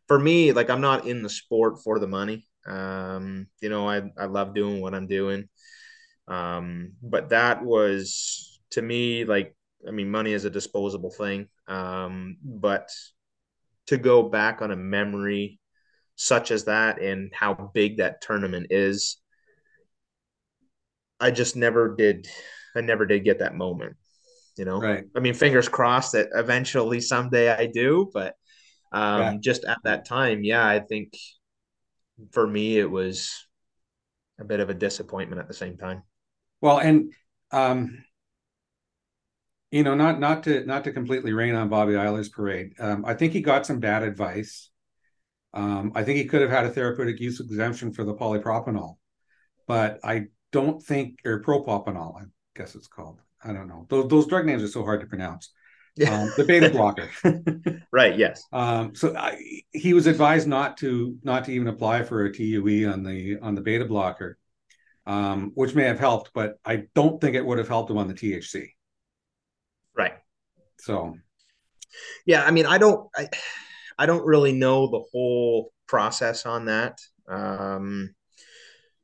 for 0.08 0.18
me, 0.18 0.52
like 0.52 0.70
I'm 0.70 0.80
not 0.80 1.06
in 1.06 1.22
the 1.22 1.30
sport 1.30 1.82
for 1.84 1.98
the 1.98 2.06
money. 2.08 2.46
Um, 2.66 3.48
you 3.60 3.68
know, 3.70 3.88
I 3.88 4.02
I 4.18 4.26
love 4.26 4.54
doing 4.54 4.80
what 4.80 4.94
I'm 4.94 5.06
doing. 5.06 5.48
Um, 6.28 6.92
but 7.02 7.30
that 7.30 7.64
was 7.64 8.60
to 8.72 8.82
me 8.82 9.24
like 9.24 9.54
I 9.86 9.92
mean, 9.92 10.10
money 10.10 10.32
is 10.32 10.44
a 10.44 10.50
disposable 10.50 11.10
thing. 11.10 11.48
Um, 11.68 12.38
but 12.44 12.90
to 13.86 13.96
go 13.98 14.22
back 14.22 14.62
on 14.62 14.70
a 14.70 14.76
memory 14.76 15.60
such 16.16 16.50
as 16.50 16.64
that 16.64 17.00
and 17.00 17.32
how 17.34 17.70
big 17.74 17.98
that 17.98 18.20
tournament 18.22 18.68
is, 18.70 19.18
I 21.20 21.30
just 21.30 21.56
never 21.56 21.94
did. 21.96 22.28
I 22.78 22.80
never 22.82 23.04
did 23.06 23.24
get 23.24 23.40
that 23.40 23.54
moment. 23.54 23.96
You 24.56 24.64
know, 24.64 24.80
right. 24.80 25.04
I 25.16 25.20
mean, 25.20 25.34
fingers 25.34 25.68
crossed 25.68 26.12
that 26.12 26.28
eventually 26.34 27.00
someday 27.00 27.50
I 27.50 27.66
do. 27.66 28.10
But 28.12 28.34
um, 28.92 29.20
yeah. 29.20 29.34
just 29.40 29.64
at 29.64 29.78
that 29.84 30.04
time, 30.04 30.42
yeah, 30.42 30.66
I 30.66 30.80
think 30.80 31.12
for 32.32 32.46
me 32.46 32.78
it 32.78 32.90
was 32.90 33.46
a 34.40 34.44
bit 34.44 34.60
of 34.60 34.70
a 34.70 34.74
disappointment 34.74 35.40
at 35.40 35.48
the 35.48 35.54
same 35.54 35.76
time. 35.76 36.02
Well, 36.60 36.78
and 36.78 37.12
um, 37.52 38.02
you 39.70 39.82
know, 39.82 39.94
not 39.94 40.18
not 40.18 40.44
to 40.44 40.64
not 40.64 40.84
to 40.84 40.92
completely 40.92 41.32
rain 41.32 41.54
on 41.54 41.68
Bobby 41.68 41.96
Eiler's 41.96 42.28
parade. 42.28 42.72
Um, 42.78 43.04
I 43.04 43.14
think 43.14 43.32
he 43.32 43.40
got 43.40 43.66
some 43.66 43.80
bad 43.80 44.02
advice. 44.02 44.70
Um, 45.54 45.92
I 45.94 46.04
think 46.04 46.18
he 46.18 46.26
could 46.26 46.42
have 46.42 46.50
had 46.50 46.66
a 46.66 46.70
therapeutic 46.70 47.20
use 47.20 47.40
exemption 47.40 47.92
for 47.92 48.04
the 48.04 48.14
polypropanol, 48.14 48.96
but 49.66 49.98
I 50.04 50.26
don't 50.52 50.82
think 50.82 51.20
or 51.24 51.42
propropanol, 51.42 52.20
I 52.20 52.24
guess 52.58 52.74
it's 52.74 52.88
called. 52.88 53.20
I 53.42 53.52
don't 53.52 53.68
know. 53.68 53.86
Those 53.88 54.08
those 54.08 54.26
drug 54.26 54.44
names 54.44 54.62
are 54.62 54.68
so 54.68 54.84
hard 54.84 55.00
to 55.00 55.06
pronounce. 55.06 55.52
Yeah. 55.96 56.22
Um, 56.22 56.32
the 56.36 56.44
beta 56.44 56.70
blocker. 56.72 57.08
right. 57.92 58.16
Yes. 58.18 58.44
Um, 58.52 58.94
so 58.94 59.16
I, 59.16 59.62
he 59.72 59.94
was 59.94 60.06
advised 60.06 60.46
not 60.46 60.76
to 60.78 61.16
not 61.22 61.44
to 61.46 61.52
even 61.52 61.68
apply 61.68 62.02
for 62.02 62.24
a 62.24 62.32
TUE 62.32 62.90
on 62.92 63.02
the 63.02 63.38
on 63.40 63.54
the 63.54 63.60
beta 63.60 63.84
blocker, 63.84 64.38
um, 65.06 65.52
which 65.54 65.74
may 65.74 65.84
have 65.84 65.98
helped, 65.98 66.32
but 66.34 66.58
I 66.64 66.84
don't 66.94 67.20
think 67.20 67.34
it 67.34 67.44
would 67.44 67.58
have 67.58 67.68
helped 67.68 67.90
him 67.90 67.98
on 67.98 68.08
the 68.08 68.14
THC. 68.14 68.68
Right. 69.96 70.14
So. 70.78 71.16
Yeah, 72.26 72.44
I 72.44 72.50
mean, 72.50 72.66
I 72.66 72.76
don't, 72.76 73.08
I, 73.16 73.28
I 73.98 74.06
don't 74.06 74.24
really 74.24 74.52
know 74.52 74.86
the 74.86 75.02
whole 75.10 75.72
process 75.86 76.44
on 76.44 76.66
that. 76.66 77.00
Um, 77.26 78.14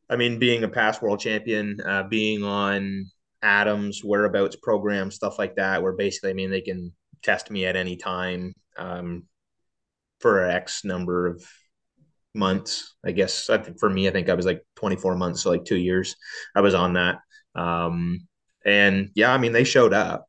I 0.09 0.17
mean, 0.17 0.39
being 0.39 0.63
a 0.63 0.69
past 0.69 1.03
world 1.03 1.19
champion, 1.19 1.81
uh, 1.81 2.05
being 2.05 2.45
on 2.45 3.11
ADAMS 3.45 4.03
whereabouts 4.03 4.57
program, 4.57 5.11
stuff 5.11 5.39
like 5.39 5.57
that, 5.57 5.83
where 5.83 5.93
basically, 5.93 6.31
I 6.31 6.35
mean, 6.35 6.51
they 6.51 6.63
can 6.63 6.93
test 7.23 7.51
me 7.51 7.67
at 7.67 7.77
any 7.77 7.97
time 7.97 8.55
um, 8.77 9.25
for 10.21 10.43
X 10.45 10.85
number 10.85 11.27
of 11.27 11.45
months. 12.35 12.95
I 13.05 13.13
guess 13.13 13.51
I 13.51 13.59
think 13.59 13.79
for 13.79 13.91
me, 13.91 14.09
I 14.09 14.11
think 14.11 14.29
I 14.29 14.35
was 14.35 14.47
like 14.47 14.65
24 14.77 15.17
months, 15.17 15.43
so 15.43 15.51
like 15.51 15.65
two 15.65 15.77
years. 15.77 16.17
I 16.55 16.63
was 16.63 16.75
on 16.75 16.95
that, 16.95 17.19
um, 17.55 18.27
and 18.65 19.11
yeah, 19.15 19.33
I 19.33 19.39
mean, 19.39 19.53
they 19.53 19.65
showed 19.65 19.93
up. 19.93 20.27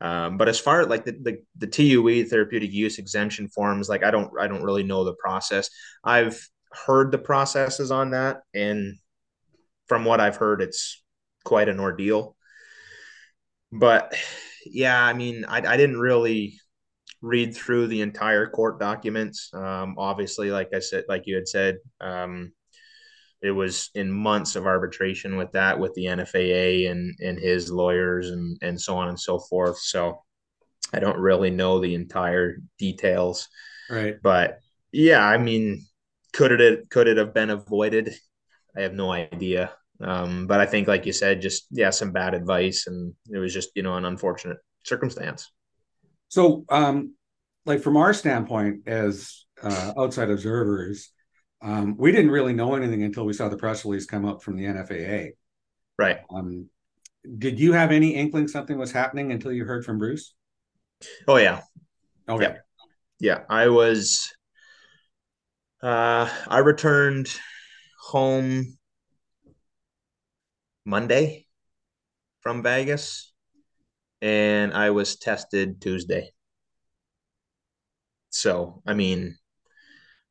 Um, 0.00 0.36
but 0.36 0.48
as 0.48 0.60
far 0.60 0.82
as 0.82 0.88
like 0.88 1.04
the, 1.04 1.12
the 1.12 1.38
the 1.56 1.66
TUE 1.66 2.26
therapeutic 2.26 2.72
use 2.72 2.98
exemption 2.98 3.48
forms, 3.48 3.88
like 3.88 4.04
I 4.04 4.10
don't 4.10 4.30
I 4.38 4.46
don't 4.46 4.62
really 4.62 4.82
know 4.82 5.04
the 5.04 5.14
process. 5.14 5.70
I've 6.04 6.40
heard 6.70 7.12
the 7.12 7.18
processes 7.18 7.90
on 7.90 8.10
that, 8.10 8.42
and 8.54 8.96
from 9.86 10.04
what 10.04 10.20
I've 10.20 10.36
heard, 10.36 10.60
it's 10.60 11.02
quite 11.44 11.68
an 11.68 11.80
ordeal 11.80 12.35
but 13.72 14.14
yeah, 14.64 15.02
I 15.02 15.12
mean, 15.12 15.44
I, 15.46 15.58
I 15.58 15.76
didn't 15.76 15.98
really 15.98 16.58
read 17.22 17.54
through 17.54 17.88
the 17.88 18.02
entire 18.02 18.46
court 18.46 18.78
documents. 18.78 19.50
Um, 19.52 19.96
obviously, 19.98 20.50
like 20.50 20.70
I 20.74 20.80
said, 20.80 21.04
like 21.08 21.22
you 21.26 21.34
had 21.34 21.48
said, 21.48 21.76
um, 22.00 22.52
it 23.42 23.50
was 23.50 23.90
in 23.94 24.10
months 24.10 24.56
of 24.56 24.66
arbitration 24.66 25.36
with 25.36 25.52
that, 25.52 25.78
with 25.78 25.94
the 25.94 26.06
NFAA 26.06 26.90
and 26.90 27.14
and 27.20 27.38
his 27.38 27.70
lawyers 27.70 28.30
and 28.30 28.58
and 28.62 28.80
so 28.80 28.96
on 28.96 29.08
and 29.08 29.20
so 29.20 29.38
forth. 29.38 29.78
So 29.78 30.22
I 30.92 31.00
don't 31.00 31.18
really 31.18 31.50
know 31.50 31.80
the 31.80 31.94
entire 31.94 32.56
details. 32.78 33.48
Right. 33.90 34.16
But 34.22 34.60
yeah, 34.92 35.24
I 35.24 35.38
mean, 35.38 35.86
could 36.32 36.52
it 36.60 36.88
could 36.90 37.08
it 37.08 37.18
have 37.18 37.34
been 37.34 37.50
avoided? 37.50 38.14
I 38.76 38.82
have 38.82 38.94
no 38.94 39.10
idea. 39.10 39.72
Um, 40.00 40.46
but 40.46 40.60
I 40.60 40.66
think, 40.66 40.88
like 40.88 41.06
you 41.06 41.12
said, 41.12 41.40
just 41.40 41.66
yeah, 41.70 41.90
some 41.90 42.12
bad 42.12 42.34
advice, 42.34 42.86
and 42.86 43.14
it 43.30 43.38
was 43.38 43.52
just 43.52 43.70
you 43.74 43.82
know 43.82 43.96
an 43.96 44.04
unfortunate 44.04 44.58
circumstance. 44.84 45.50
So, 46.28 46.64
um, 46.68 47.14
like 47.64 47.80
from 47.80 47.96
our 47.96 48.12
standpoint 48.12 48.86
as 48.86 49.46
uh, 49.62 49.92
outside 49.98 50.30
observers, 50.30 51.10
um, 51.62 51.96
we 51.96 52.12
didn't 52.12 52.30
really 52.30 52.52
know 52.52 52.74
anything 52.74 53.02
until 53.02 53.24
we 53.24 53.32
saw 53.32 53.48
the 53.48 53.56
press 53.56 53.84
release 53.84 54.06
come 54.06 54.24
up 54.24 54.42
from 54.42 54.56
the 54.56 54.64
NFAA. 54.64 55.30
Right. 55.98 56.18
Um, 56.30 56.68
did 57.38 57.58
you 57.58 57.72
have 57.72 57.90
any 57.90 58.14
inkling 58.14 58.48
something 58.48 58.78
was 58.78 58.92
happening 58.92 59.32
until 59.32 59.52
you 59.52 59.64
heard 59.64 59.84
from 59.84 59.98
Bruce? 59.98 60.34
Oh 61.26 61.36
yeah. 61.36 61.62
Okay. 62.28 62.56
Yeah. 63.18 63.38
yeah. 63.38 63.40
I 63.48 63.68
was. 63.68 64.32
Uh, 65.82 66.28
I 66.48 66.58
returned 66.58 67.28
home 68.00 68.75
Monday 70.86 71.46
from 72.42 72.62
Vegas, 72.62 73.32
and 74.22 74.72
I 74.72 74.90
was 74.90 75.16
tested 75.16 75.80
Tuesday. 75.80 76.30
So, 78.30 78.82
I 78.86 78.94
mean, 78.94 79.36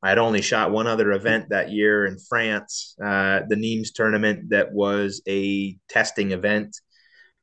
I 0.01 0.09
had 0.09 0.17
only 0.17 0.41
shot 0.41 0.71
one 0.71 0.87
other 0.87 1.11
event 1.11 1.49
that 1.49 1.71
year 1.71 2.05
in 2.05 2.17
France, 2.17 2.95
uh, 3.03 3.41
the 3.49 3.55
Nîmes 3.55 3.93
tournament, 3.93 4.51
that 4.51 4.71
was 4.71 5.21
a 5.27 5.77
testing 5.89 6.31
event. 6.31 6.79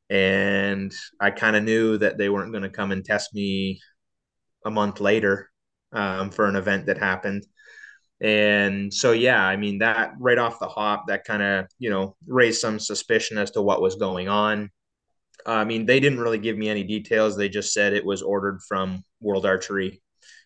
And 0.09 0.95
I 1.21 1.33
kind 1.33 1.55
of 1.55 1.65
knew 1.65 1.99
that 1.99 2.17
they 2.17 2.31
weren't 2.31 2.53
going 2.53 2.63
to 2.63 2.71
come 2.71 2.93
and 2.93 3.05
test 3.05 3.35
me 3.35 3.81
a 4.65 4.71
month 4.71 5.01
later 5.01 5.51
um, 5.93 6.31
for 6.31 6.47
an 6.47 6.57
event 6.57 6.87
that 6.87 6.99
happened. 6.99 7.45
And 8.23 8.95
so, 8.95 9.11
yeah, 9.11 9.45
I 9.45 9.57
mean, 9.57 9.79
that 9.79 10.13
right 10.21 10.39
off 10.39 10.61
the 10.61 10.69
hop, 10.69 11.09
that 11.09 11.25
kind 11.25 11.43
of, 11.43 11.67
you 11.81 11.91
know, 11.91 12.17
raised 12.27 12.61
some 12.61 12.79
suspicion 12.79 13.37
as 13.37 13.51
to 13.53 13.63
what 13.63 13.83
was 13.83 13.97
going 13.97 14.29
on. 14.29 14.71
I 15.45 15.65
mean, 15.65 15.87
they 15.87 15.99
didn't 15.99 16.21
really 16.21 16.39
give 16.39 16.57
me 16.57 16.69
any 16.69 16.85
details. 16.85 17.37
They 17.37 17.49
just 17.49 17.73
said 17.73 17.93
it 17.93 18.05
was 18.05 18.23
ordered 18.23 18.61
from 18.63 19.03
World 19.21 19.45
Archery, 19.45 20.01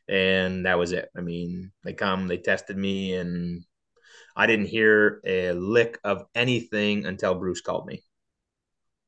and 0.08 0.64
that 0.64 0.78
was 0.78 0.92
it. 0.92 1.10
I 1.14 1.20
mean, 1.20 1.70
they 1.84 1.92
come, 1.92 2.28
they 2.28 2.38
tested 2.38 2.78
me, 2.78 3.14
and 3.14 3.62
I 4.34 4.46
didn't 4.46 4.66
hear 4.66 5.20
a 5.26 5.52
lick 5.52 5.98
of 6.02 6.24
anything 6.34 7.04
until 7.04 7.34
Bruce 7.34 7.60
called 7.60 7.86
me. 7.86 8.02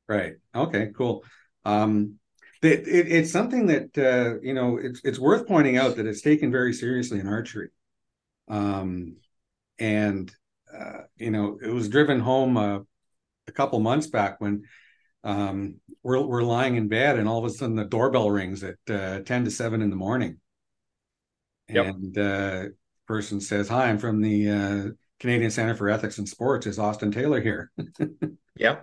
Right. 0.07 0.33
Okay. 0.53 0.91
Cool. 0.95 1.23
Um, 1.65 2.19
it, 2.61 2.87
it, 2.87 3.11
it's 3.11 3.31
something 3.31 3.67
that 3.67 3.97
uh, 3.97 4.39
you 4.41 4.53
know 4.53 4.77
it's 4.77 5.01
it's 5.03 5.17
worth 5.17 5.47
pointing 5.47 5.77
out 5.77 5.95
that 5.95 6.05
it's 6.05 6.21
taken 6.21 6.51
very 6.51 6.73
seriously 6.73 7.19
in 7.19 7.27
archery. 7.27 7.69
Um, 8.49 9.17
and 9.77 10.31
uh, 10.77 11.01
you 11.17 11.31
know, 11.31 11.57
it 11.61 11.69
was 11.69 11.89
driven 11.89 12.19
home 12.19 12.57
uh, 12.57 12.79
a 13.47 13.51
couple 13.51 13.79
months 13.79 14.07
back 14.07 14.39
when 14.39 14.63
um, 15.23 15.75
we're 16.03 16.21
we're 16.21 16.43
lying 16.43 16.75
in 16.75 16.87
bed, 16.87 17.17
and 17.17 17.27
all 17.27 17.39
of 17.39 17.45
a 17.45 17.49
sudden 17.53 17.75
the 17.75 17.85
doorbell 17.85 18.29
rings 18.29 18.63
at 18.63 18.77
uh, 18.89 19.19
ten 19.21 19.43
to 19.45 19.51
seven 19.51 19.81
in 19.81 19.89
the 19.89 19.95
morning, 19.95 20.39
yep. 21.67 21.87
and 21.87 22.17
uh, 22.17 22.63
person 23.07 23.41
says, 23.41 23.67
"Hi, 23.67 23.89
I'm 23.89 23.97
from 23.97 24.21
the 24.21 24.49
uh, 24.49 24.83
Canadian 25.19 25.51
Center 25.51 25.75
for 25.75 25.89
Ethics 25.89 26.17
and 26.17 26.29
Sports. 26.29 26.67
Is 26.67 26.79
Austin 26.79 27.11
Taylor 27.11 27.41
here?" 27.41 27.71
yeah. 28.55 28.77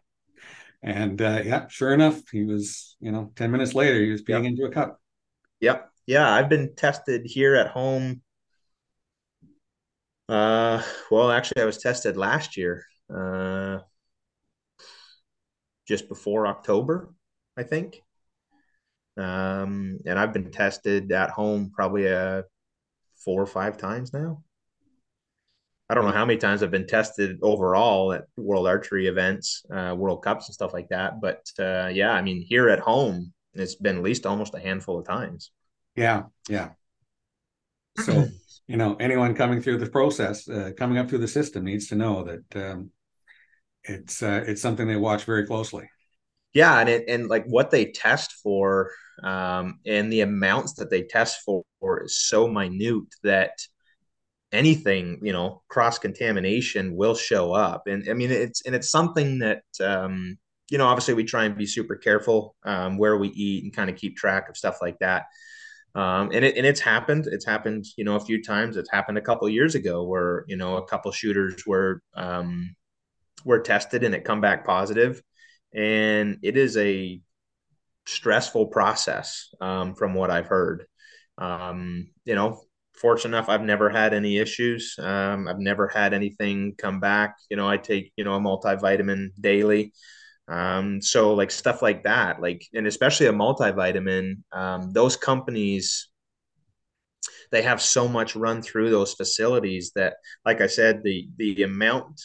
And 0.83 1.21
uh, 1.21 1.43
yeah, 1.45 1.67
sure 1.69 1.95
enough, 1.95 2.21
he 2.31 2.45
was. 2.45 2.97
You 3.01 3.13
know, 3.13 3.33
ten 3.37 3.51
minutes 3.51 3.75
later, 3.75 4.01
he 4.01 4.11
was 4.11 4.23
peeing 4.23 4.45
yep. 4.45 4.51
into 4.53 4.65
a 4.65 4.71
cup. 4.71 5.01
Yep. 5.61 5.91
Yeah, 6.07 6.31
I've 6.31 6.49
been 6.49 6.75
tested 6.77 7.23
here 7.25 7.57
at 7.57 7.69
home 7.69 8.23
Uh, 10.29 10.83
well, 11.11 11.31
actually, 11.31 11.63
I 11.63 11.67
was 11.67 11.79
tested 11.79 12.17
last 12.17 12.57
year, 12.57 12.85
uh, 13.15 13.79
just 15.87 16.09
before 16.09 16.47
October, 16.47 17.15
I 17.57 17.63
think. 17.63 18.03
Um, 19.17 20.01
and 20.05 20.19
I've 20.19 20.33
been 20.33 20.51
tested 20.51 21.11
at 21.13 21.31
home 21.31 21.71
probably 21.75 22.09
uh, 22.09 22.43
four 23.17 23.41
or 23.41 23.47
five 23.47 23.79
times 23.79 24.13
now. 24.13 24.43
I 25.89 25.95
don't 25.95 26.05
know 26.05 26.13
how 26.13 26.25
many 26.25 26.39
times 26.39 26.63
I've 26.63 26.73
been 26.73 26.89
tested 26.89 27.39
overall 27.43 28.13
at 28.13 28.25
World 28.37 28.67
Archery 28.67 29.07
events, 29.07 29.65
uh, 29.73 29.95
World 29.97 30.23
Cups, 30.23 30.49
and 30.49 30.55
stuff 30.55 30.73
like 30.73 30.89
that. 30.89 31.21
But 31.21 31.47
uh, 31.61 31.91
yeah, 31.93 32.11
I 32.11 32.23
mean, 32.23 32.43
here 32.43 32.69
at 32.69 32.81
home, 32.81 33.33
it's 33.55 33.77
been 33.77 33.99
at 33.99 34.03
least 34.03 34.27
almost 34.27 34.55
a 34.55 34.59
handful 34.59 34.99
of 34.99 35.07
times. 35.07 35.53
Yeah, 35.95 36.25
yeah. 36.49 36.71
So 37.99 38.27
you 38.69 38.77
know, 38.77 38.97
anyone 38.97 39.35
coming 39.35 39.61
through 39.61 39.79
the 39.79 39.91
process, 39.91 40.49
uh, 40.49 40.73
coming 40.77 40.99
up 40.99 41.09
through 41.09 41.19
the 41.19 41.29
system, 41.29 41.65
needs 41.65 41.89
to 41.89 41.95
know 41.95 42.25
that 42.25 42.71
um, 42.71 42.91
it's 43.85 44.23
uh, 44.23 44.45
it's 44.47 44.63
something 44.63 44.87
they 44.87 44.97
watch 44.97 45.25
very 45.25 45.47
closely. 45.47 45.89
Yeah, 46.53 46.81
and 46.81 46.89
it, 46.89 47.05
and 47.09 47.29
like 47.29 47.45
what 47.47 47.71
they 47.71 47.87
test 47.93 48.33
for, 48.43 48.91
um, 49.23 49.81
and 49.87 50.13
the 50.13 50.23
amounts 50.23 50.75
that 50.75 50.91
they 50.91 51.03
test 51.03 51.41
for 51.45 51.65
is 52.05 52.19
so 52.19 52.49
minute 52.49 53.05
that 53.23 53.53
anything 54.53 55.19
you 55.23 55.33
know 55.33 55.63
cross 55.69 55.99
contamination 55.99 56.95
will 56.95 57.15
show 57.17 57.53
up 57.53 57.83
and 57.89 58.09
i 58.09 58.13
mean 58.13 58.31
it's 58.31 58.65
and 58.65 58.77
it's 58.77 58.91
something 58.91 59.41
that 59.41 59.63
um 59.81 60.39
you 60.71 60.79
know 60.79 60.87
obviously 60.87 61.15
we 61.15 61.25
try 61.25 61.45
and 61.45 61.59
be 61.59 61.67
super 61.67 61.97
careful 61.97 62.55
um 62.65 62.97
where 62.97 63.17
we 63.17 63.29
eat 63.31 63.65
and 63.65 63.75
kind 63.75 63.91
of 63.91 63.97
keep 63.97 64.17
track 64.17 64.49
of 64.49 64.57
stuff 64.57 64.79
like 64.81 64.97
that 65.01 65.25
um 65.97 66.31
and 66.33 66.45
it 66.45 66.57
and 66.57 66.67
it's 66.67 66.81
happened 66.81 67.27
it's 67.27 67.47
happened 67.47 67.85
you 67.97 68.05
know 68.05 68.17
a 68.17 68.21
few 68.21 68.43
times 68.43 68.77
it's 68.77 68.91
happened 68.93 69.19
a 69.19 69.23
couple 69.23 69.49
years 69.49 69.75
ago 69.75 70.05
where 70.05 70.45
you 70.47 70.57
know 70.57 70.77
a 70.77 70.87
couple 70.87 71.11
shooters 71.11 71.67
were 71.67 72.03
um 72.15 72.77
were 73.45 73.61
tested 73.61 74.05
and 74.05 74.15
it 74.15 74.25
come 74.25 74.41
back 74.41 74.65
positive 74.65 75.23
and 75.75 76.39
it 76.43 76.57
is 76.57 76.77
a 76.77 77.21
stressful 78.07 78.67
process 78.67 79.49
um 79.61 79.95
from 79.95 80.15
what 80.15 80.31
i've 80.31 80.47
heard 80.47 80.87
um 81.39 82.07
you 82.25 82.35
know 82.35 82.61
fortunate 82.97 83.37
enough, 83.37 83.49
I've 83.49 83.63
never 83.63 83.91
had 83.91 84.15
any 84.15 84.39
issues. 84.39 84.97
Um, 84.99 85.49
I've 85.49 85.59
never 85.59 85.89
had 85.89 86.15
anything 86.15 86.75
come 86.77 87.01
back. 87.01 87.37
You 87.51 87.57
know, 87.57 87.69
I 87.69 87.77
take 87.77 88.13
you 88.17 88.25
know 88.25 88.35
a 88.35 88.41
multivitamin 88.41 89.31
daily. 89.41 89.93
Um, 90.49 91.03
so 91.03 91.35
like 91.35 91.51
stuff 91.51 91.83
like 91.83 92.05
that, 92.05 92.41
like 92.41 92.65
and 92.75 92.87
especially 92.87 93.27
a 93.27 93.33
multivitamin, 93.33 94.43
um, 94.53 94.93
those 94.93 95.17
companies 95.17 96.09
they 97.51 97.63
have 97.63 97.81
so 97.81 98.09
much 98.09 98.37
run 98.37 98.63
through 98.63 98.91
those 98.91 99.15
facilities 99.15 99.93
that, 99.95 100.15
like 100.45 100.61
I 100.61 100.67
said, 100.67 101.03
the 101.03 101.29
the 101.37 101.63
amount 101.63 102.21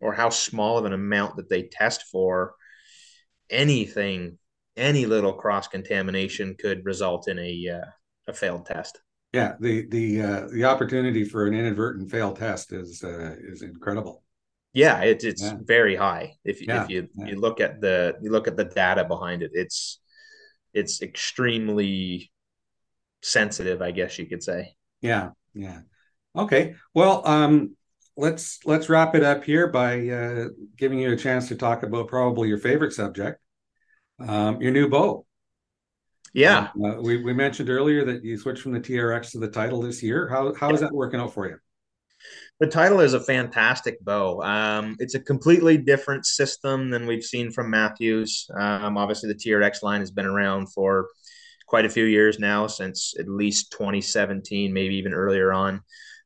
or 0.00 0.12
how 0.12 0.28
small 0.28 0.78
of 0.78 0.84
an 0.84 0.92
amount 0.92 1.36
that 1.36 1.48
they 1.48 1.64
test 1.64 2.04
for 2.12 2.54
anything, 3.50 4.38
any 4.76 5.06
little 5.06 5.32
cross 5.32 5.68
contamination 5.68 6.54
could 6.58 6.84
result 6.84 7.28
in 7.28 7.38
a 7.38 7.80
uh, 7.80 7.90
a 8.28 8.32
failed 8.32 8.66
test. 8.66 9.00
Yeah 9.32 9.54
the 9.60 9.86
the 9.88 10.22
uh, 10.22 10.48
the 10.52 10.64
opportunity 10.64 11.24
for 11.24 11.46
an 11.46 11.54
inadvertent 11.54 12.10
failed 12.10 12.36
test 12.36 12.72
is 12.72 13.02
uh, 13.02 13.34
is 13.38 13.62
incredible 13.62 14.22
yeah 14.76 15.00
it, 15.00 15.24
it's 15.24 15.42
yeah. 15.42 15.56
very 15.64 15.96
high 15.96 16.34
if, 16.44 16.60
yeah. 16.60 16.84
if 16.84 16.90
you 16.90 17.08
yeah. 17.16 17.26
you 17.26 17.40
look 17.40 17.60
at 17.60 17.80
the 17.80 18.14
you 18.20 18.30
look 18.30 18.46
at 18.46 18.56
the 18.56 18.64
data 18.64 19.04
behind 19.04 19.42
it 19.42 19.50
it's 19.54 20.00
it's 20.74 21.00
extremely 21.00 22.30
sensitive 23.22 23.80
i 23.80 23.90
guess 23.90 24.18
you 24.18 24.26
could 24.26 24.42
say 24.42 24.74
yeah 25.00 25.30
yeah 25.54 25.80
okay 26.36 26.74
well 26.92 27.26
um 27.26 27.74
let's 28.18 28.60
let's 28.66 28.90
wrap 28.90 29.14
it 29.14 29.22
up 29.22 29.44
here 29.44 29.66
by 29.66 30.08
uh, 30.08 30.48
giving 30.76 30.98
you 30.98 31.10
a 31.10 31.16
chance 31.16 31.48
to 31.48 31.56
talk 31.56 31.82
about 31.82 32.08
probably 32.08 32.46
your 32.46 32.58
favorite 32.58 32.92
subject 32.92 33.40
um, 34.20 34.60
your 34.60 34.72
new 34.72 34.88
bow 34.88 35.24
yeah. 36.34 36.68
Uh, 36.84 37.00
we, 37.00 37.22
we 37.24 37.32
mentioned 37.32 37.70
earlier 37.70 38.04
that 38.04 38.22
you 38.22 38.36
switched 38.36 38.60
from 38.60 38.72
the 38.72 38.80
TRX 38.80 39.30
to 39.30 39.38
the 39.38 39.48
title 39.48 39.80
this 39.80 40.02
year. 40.02 40.28
How, 40.28 40.52
how 40.54 40.68
is 40.70 40.80
that 40.80 40.92
working 40.92 41.18
out 41.18 41.32
for 41.32 41.48
you? 41.48 41.56
The 42.58 42.66
title 42.66 43.00
is 43.00 43.12
a 43.12 43.20
fantastic 43.20 44.02
bow. 44.02 44.40
Um, 44.42 44.96
it's 44.98 45.14
a 45.14 45.20
completely 45.20 45.76
different 45.76 46.24
system 46.24 46.90
than 46.90 47.06
we've 47.06 47.24
seen 47.24 47.50
from 47.50 47.70
Mathews. 47.70 48.46
Um, 48.58 48.96
obviously, 48.96 49.30
the 49.32 49.38
TRX 49.38 49.82
line 49.82 50.00
has 50.00 50.10
been 50.10 50.26
around 50.26 50.72
for 50.72 51.08
quite 51.66 51.84
a 51.84 51.90
few 51.90 52.04
years 52.04 52.38
now, 52.38 52.66
since 52.66 53.14
at 53.18 53.28
least 53.28 53.72
2017, 53.72 54.72
maybe 54.72 54.96
even 54.96 55.12
earlier 55.12 55.52
on. 55.52 55.82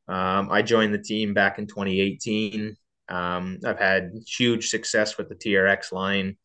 Um, 0.07 0.49
I 0.51 0.61
joined 0.61 0.93
the 0.93 1.03
team 1.03 1.33
back 1.33 1.59
in 1.59 1.67
2018. 1.67 2.77
Um, 3.09 3.59
I've 3.65 3.79
had 3.79 4.11
huge 4.25 4.69
success 4.69 5.17
with 5.17 5.27
the 5.27 5.35
TRX 5.35 5.91
line 5.91 6.37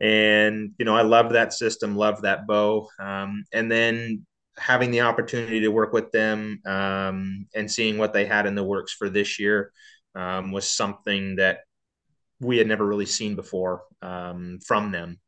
and 0.00 0.72
you 0.78 0.84
know 0.84 0.94
I 0.94 1.02
loved 1.02 1.34
that 1.34 1.52
system, 1.52 1.96
loved 1.96 2.22
that 2.22 2.46
bow, 2.46 2.88
um, 2.98 3.44
and 3.52 3.70
then 3.70 4.26
having 4.58 4.90
the 4.90 5.02
opportunity 5.02 5.60
to 5.60 5.68
work 5.68 5.92
with 5.92 6.10
them 6.12 6.60
um, 6.66 7.46
and 7.54 7.70
seeing 7.70 7.98
what 7.98 8.12
they 8.12 8.24
had 8.24 8.46
in 8.46 8.54
the 8.54 8.64
works 8.64 8.92
for 8.92 9.08
this 9.08 9.38
year 9.38 9.72
um, 10.14 10.52
was 10.52 10.66
something 10.66 11.36
that 11.36 11.60
we 12.40 12.58
had 12.58 12.66
never 12.66 12.84
really 12.84 13.06
seen 13.06 13.34
before 13.34 13.82
um, 14.02 14.58
from 14.66 14.90
them. 14.90 15.18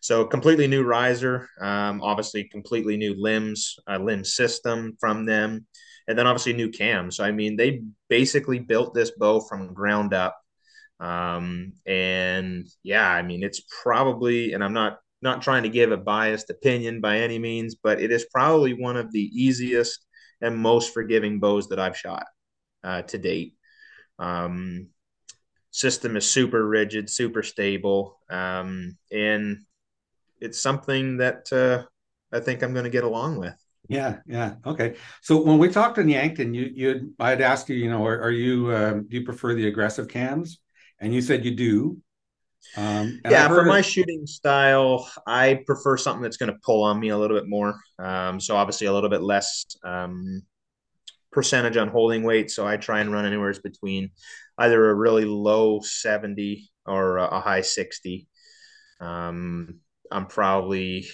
So 0.00 0.24
completely 0.24 0.68
new 0.68 0.84
riser, 0.84 1.48
um, 1.60 2.00
obviously 2.02 2.44
completely 2.44 2.96
new 2.96 3.14
limbs, 3.18 3.76
uh, 3.88 3.98
limb 3.98 4.24
system 4.24 4.96
from 5.00 5.26
them, 5.26 5.66
and 6.06 6.18
then 6.18 6.26
obviously 6.26 6.52
new 6.52 6.70
cams. 6.70 7.16
So 7.16 7.24
I 7.24 7.32
mean, 7.32 7.56
they 7.56 7.82
basically 8.08 8.60
built 8.60 8.94
this 8.94 9.12
bow 9.18 9.40
from 9.40 9.74
ground 9.74 10.14
up 10.14 10.38
um, 11.00 11.74
and 11.86 12.66
yeah, 12.82 13.08
I 13.08 13.22
mean, 13.22 13.42
it's 13.42 13.62
probably, 13.82 14.52
and 14.52 14.62
I'm 14.64 14.72
not 14.72 14.98
not 15.22 15.42
trying 15.42 15.64
to 15.64 15.68
give 15.68 15.92
a 15.92 15.96
biased 15.96 16.50
opinion 16.50 17.00
by 17.00 17.18
any 17.18 17.38
means, 17.38 17.74
but 17.82 18.00
it 18.00 18.12
is 18.12 18.26
probably 18.32 18.72
one 18.72 18.96
of 18.96 19.12
the 19.12 19.30
easiest 19.32 20.04
and 20.40 20.56
most 20.56 20.94
forgiving 20.94 21.40
bows 21.40 21.68
that 21.68 21.78
I've 21.78 21.96
shot 21.96 22.26
uh, 22.84 23.02
to 23.02 23.18
date. 23.18 23.54
Um, 24.18 24.88
system 25.70 26.16
is 26.16 26.30
super 26.30 26.66
rigid, 26.66 27.10
super 27.10 27.42
stable, 27.42 28.20
um, 28.30 28.96
and 29.10 29.58
it's 30.40 30.60
something 30.60 31.18
that 31.18 31.52
uh, 31.52 31.84
I 32.32 32.40
think 32.40 32.62
I'm 32.62 32.72
going 32.72 32.84
to 32.84 32.90
get 32.90 33.04
along 33.04 33.38
with. 33.38 33.54
Yeah, 33.88 34.18
yeah, 34.26 34.56
okay. 34.66 34.96
So 35.22 35.42
when 35.42 35.58
we 35.58 35.68
talked 35.68 35.98
in 35.98 36.08
Yankton, 36.08 36.52
you 36.54 36.70
you 36.74 37.14
I'd 37.18 37.40
ask 37.40 37.68
you, 37.68 37.76
you 37.76 37.90
know, 37.90 38.04
are, 38.06 38.20
are 38.20 38.30
you 38.30 38.74
um, 38.74 39.06
do 39.08 39.16
you 39.16 39.24
prefer 39.24 39.54
the 39.54 39.66
aggressive 39.66 40.08
cams? 40.08 40.60
and 41.00 41.14
you 41.14 41.20
said 41.20 41.44
you 41.44 41.54
do. 41.54 41.98
Um, 42.76 43.20
yeah, 43.24 43.48
for 43.48 43.64
my 43.64 43.80
shooting 43.80 44.26
style, 44.26 45.10
I 45.26 45.62
prefer 45.66 45.96
something 45.96 46.22
that's 46.22 46.36
going 46.36 46.52
to 46.52 46.58
pull 46.62 46.84
on 46.84 47.00
me 47.00 47.08
a 47.08 47.18
little 47.18 47.36
bit 47.36 47.48
more. 47.48 47.78
Um, 47.98 48.40
so 48.40 48.56
obviously 48.56 48.86
a 48.86 48.92
little 48.92 49.10
bit 49.10 49.22
less 49.22 49.64
um, 49.84 50.42
percentage 51.32 51.76
on 51.76 51.88
holding 51.88 52.22
weight. 52.22 52.50
So 52.50 52.66
I 52.66 52.76
try 52.76 53.00
and 53.00 53.12
run 53.12 53.26
anywhere 53.26 53.54
between 53.62 54.10
either 54.58 54.90
a 54.90 54.94
really 54.94 55.24
low 55.24 55.80
70 55.80 56.70
or 56.86 57.18
a 57.18 57.40
high 57.40 57.62
60. 57.62 58.28
Um, 59.00 59.80
I'm 60.10 60.26
probably, 60.26 61.06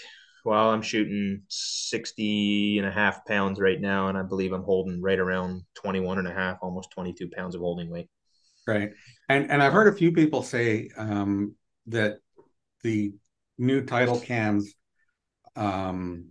well, 0.45 0.71
I'm 0.71 0.83
shooting 0.83 1.43
60 1.49 2.79
and 2.79 2.87
a 2.87 2.93
half 2.93 3.25
pounds 3.27 3.61
right 3.61 3.81
now. 3.81 4.09
And 4.09 4.19
I 4.19 4.23
believe 4.23 4.53
I'm 4.53 4.65
holding 4.65 5.03
right 5.03 5.19
around 5.19 5.63
21 5.75 6.19
and 6.19 6.29
a 6.29 6.35
half, 6.35 6.59
almost 6.63 6.91
22 6.93 7.31
pounds 7.31 7.55
of 7.55 7.61
holding 7.61 7.91
weight. 7.91 8.09
Right. 8.67 8.91
And 9.29 9.51
and 9.51 9.63
I've 9.63 9.73
heard 9.73 9.93
a 9.93 9.97
few 9.97 10.13
people 10.13 10.43
say 10.43 10.91
um, 10.97 11.55
that 11.87 12.19
the 12.83 13.15
new 13.59 13.85
title 13.85 14.21
cams 14.21 14.75
um, 15.57 16.27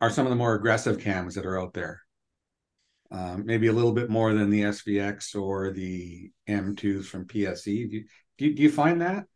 are 0.00 0.10
some 0.10 0.26
of 0.26 0.30
the 0.30 0.36
more 0.36 0.54
aggressive 0.54 1.00
cams 1.00 1.34
that 1.34 1.46
are 1.46 1.60
out 1.60 1.72
there. 1.72 2.02
Um, 3.10 3.46
maybe 3.46 3.68
a 3.68 3.72
little 3.72 3.92
bit 3.92 4.10
more 4.10 4.32
than 4.34 4.50
the 4.50 4.62
SVX 4.62 5.40
or 5.40 5.70
the 5.70 6.30
M2s 6.48 7.04
from 7.04 7.26
PSE. 7.26 7.64
Do 7.64 7.96
you, 7.96 8.04
do 8.36 8.46
you, 8.46 8.54
do 8.54 8.62
you 8.62 8.70
find 8.70 9.00
that? 9.00 9.26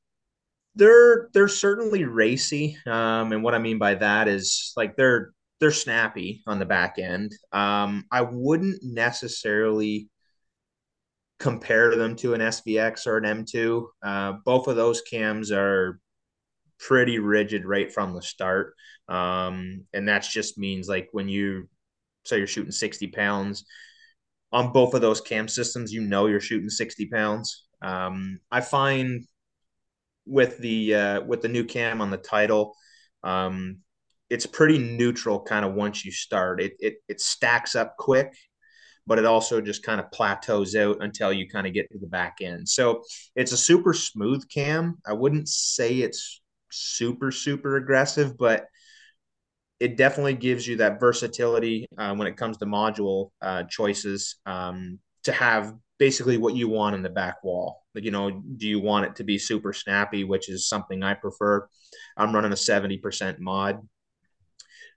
They're 0.75 1.29
they're 1.33 1.49
certainly 1.49 2.05
racy, 2.05 2.77
um, 2.87 3.33
and 3.33 3.43
what 3.43 3.55
I 3.55 3.59
mean 3.59 3.79
by 3.79 3.95
that 3.97 4.29
is 4.29 4.73
like 4.77 4.97
they're 4.97 5.33
they're 5.61 5.73
snappy 5.73 6.43
on 6.47 6.59
the 6.59 6.65
back 6.65 6.99
end. 6.99 7.33
Um, 7.53 8.05
I 8.11 8.23
wouldn't 8.23 8.83
necessarily 8.83 10.09
compare 11.41 11.97
them 11.97 12.15
to 12.17 12.35
an 12.35 12.41
SVX 12.41 13.07
or 13.07 13.17
an 13.17 13.25
M2. 13.25 13.87
Uh, 14.03 14.35
both 14.45 14.69
of 14.69 14.77
those 14.77 15.01
cams 15.01 15.51
are 15.51 15.99
pretty 16.79 17.19
rigid 17.19 17.65
right 17.65 17.93
from 17.93 18.15
the 18.15 18.23
start. 18.23 18.75
Um, 19.09 19.87
and 19.93 20.07
that 20.09 20.23
just 20.23 20.59
means 20.59 20.89
like 20.89 21.09
when 21.13 21.29
you 21.29 21.69
say 22.27 22.39
you're 22.39 22.47
shooting 22.47 22.71
60 22.71 23.09
pounds 23.09 23.65
on 24.53 24.73
both 24.73 24.95
of 24.95 25.01
those 25.01 25.21
cam 25.21 25.49
systems, 25.49 25.93
you 25.93 26.03
know 26.03 26.27
you're 26.27 26.41
shooting 26.41 26.69
60 26.69 27.07
pounds. 27.07 27.65
Um, 27.81 28.39
I 28.53 28.61
find 28.61 29.25
with 30.27 30.59
the 30.59 30.95
uh, 30.95 31.21
with 31.23 31.41
the 31.41 31.49
new 31.49 31.65
cam 31.65 32.03
on 32.03 32.11
the 32.11 32.19
title, 32.19 32.77
um, 33.25 33.79
it's 34.29 34.47
pretty 34.47 34.79
neutral 34.79 35.41
kind 35.41 35.65
of 35.65 35.73
once 35.73 36.05
you 36.05 36.13
start. 36.13 36.61
It, 36.61 36.75
it 36.79 36.95
it 37.09 37.21
stacks 37.21 37.75
up 37.75 37.97
quick 37.97 38.35
but 39.11 39.19
it 39.19 39.27
also 39.27 39.61
just 39.61 39.83
kind 39.83 39.99
of 39.99 40.09
plateaus 40.13 40.77
out 40.77 40.99
until 41.01 41.33
you 41.33 41.49
kind 41.49 41.67
of 41.67 41.75
get 41.75 41.91
to 41.91 41.99
the 41.99 42.07
back 42.07 42.37
end. 42.41 42.69
So 42.69 43.03
it's 43.35 43.51
a 43.51 43.57
super 43.57 43.93
smooth 43.93 44.49
cam. 44.49 44.99
I 45.05 45.15
wouldn't 45.15 45.49
say 45.49 45.97
it's 45.97 46.41
super, 46.71 47.33
super 47.33 47.77
aggressive, 47.77 48.39
but 48.39 48.67
it 49.81 49.97
definitely 49.97 50.35
gives 50.35 50.65
you 50.65 50.77
that 50.77 51.01
versatility 51.01 51.89
uh, 51.99 52.15
when 52.15 52.29
it 52.29 52.37
comes 52.37 52.59
to 52.59 52.67
module 52.67 53.31
uh, 53.43 53.65
choices 53.65 54.37
um, 54.47 55.01
to 55.25 55.33
have 55.33 55.75
basically 55.99 56.39
what 56.39 56.55
you 56.55 56.69
want 56.69 56.95
in 56.95 57.03
the 57.03 57.11
back 57.11 57.43
wall. 57.43 57.83
Like, 57.97 58.05
you 58.05 58.13
know, 58.13 58.31
do 58.31 58.69
you 58.69 58.79
want 58.79 59.07
it 59.07 59.17
to 59.17 59.25
be 59.25 59.39
super 59.39 59.73
snappy, 59.73 60.23
which 60.23 60.49
is 60.49 60.69
something 60.69 61.03
I 61.03 61.15
prefer? 61.15 61.67
I'm 62.17 62.33
running 62.33 62.53
a 62.53 62.57
70% 62.57 63.41
mod. 63.41 63.81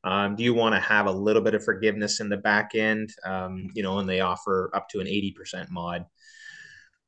Um, 0.04 0.36
do 0.36 0.44
you 0.44 0.54
want 0.54 0.76
to 0.76 0.82
have 0.82 1.06
a 1.06 1.12
little 1.12 1.42
bit 1.42 1.56
of 1.56 1.64
forgiveness 1.64 2.20
in 2.20 2.30
the 2.30 2.38
back 2.38 2.76
end? 2.76 3.10
Um, 3.26 3.70
you 3.74 3.84
know, 3.84 4.00
and 4.00 4.10
they 4.10 4.20
offer 4.20 4.70
up 4.74 4.90
to 4.90 5.00
an 5.00 5.08
80% 5.08 5.70
mod. 5.70 6.06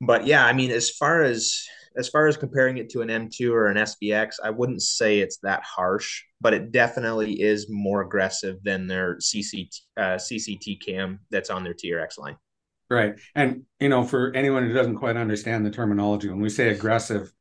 But 0.01 0.25
yeah, 0.25 0.45
I 0.45 0.53
mean, 0.53 0.71
as 0.71 0.89
far 0.89 1.23
as 1.23 1.65
as 1.97 2.09
far 2.09 2.27
as 2.27 2.35
comparing 2.35 2.77
it 2.77 2.89
to 2.89 3.01
an 3.01 3.07
M2 3.07 3.51
or 3.51 3.67
an 3.67 3.77
SVX, 3.77 4.35
I 4.43 4.49
wouldn't 4.49 4.81
say 4.81 5.19
it's 5.19 5.37
that 5.37 5.63
harsh, 5.63 6.23
but 6.41 6.53
it 6.53 6.71
definitely 6.71 7.41
is 7.41 7.69
more 7.69 8.01
aggressive 8.01 8.57
than 8.63 8.87
their 8.87 9.17
CCT, 9.17 9.79
uh, 9.95 10.15
CCT 10.15 10.81
cam 10.81 11.19
that's 11.31 11.49
on 11.49 11.63
their 11.63 11.73
TRX 11.73 12.17
line. 12.17 12.35
Right. 12.89 13.15
And, 13.33 13.63
you 13.79 13.89
know, 13.89 14.03
for 14.03 14.33
anyone 14.35 14.67
who 14.67 14.73
doesn't 14.73 14.97
quite 14.97 15.15
understand 15.15 15.65
the 15.65 15.71
terminology, 15.71 16.29
when 16.29 16.41
we 16.41 16.49
say 16.49 16.69
aggressive, 16.69 17.31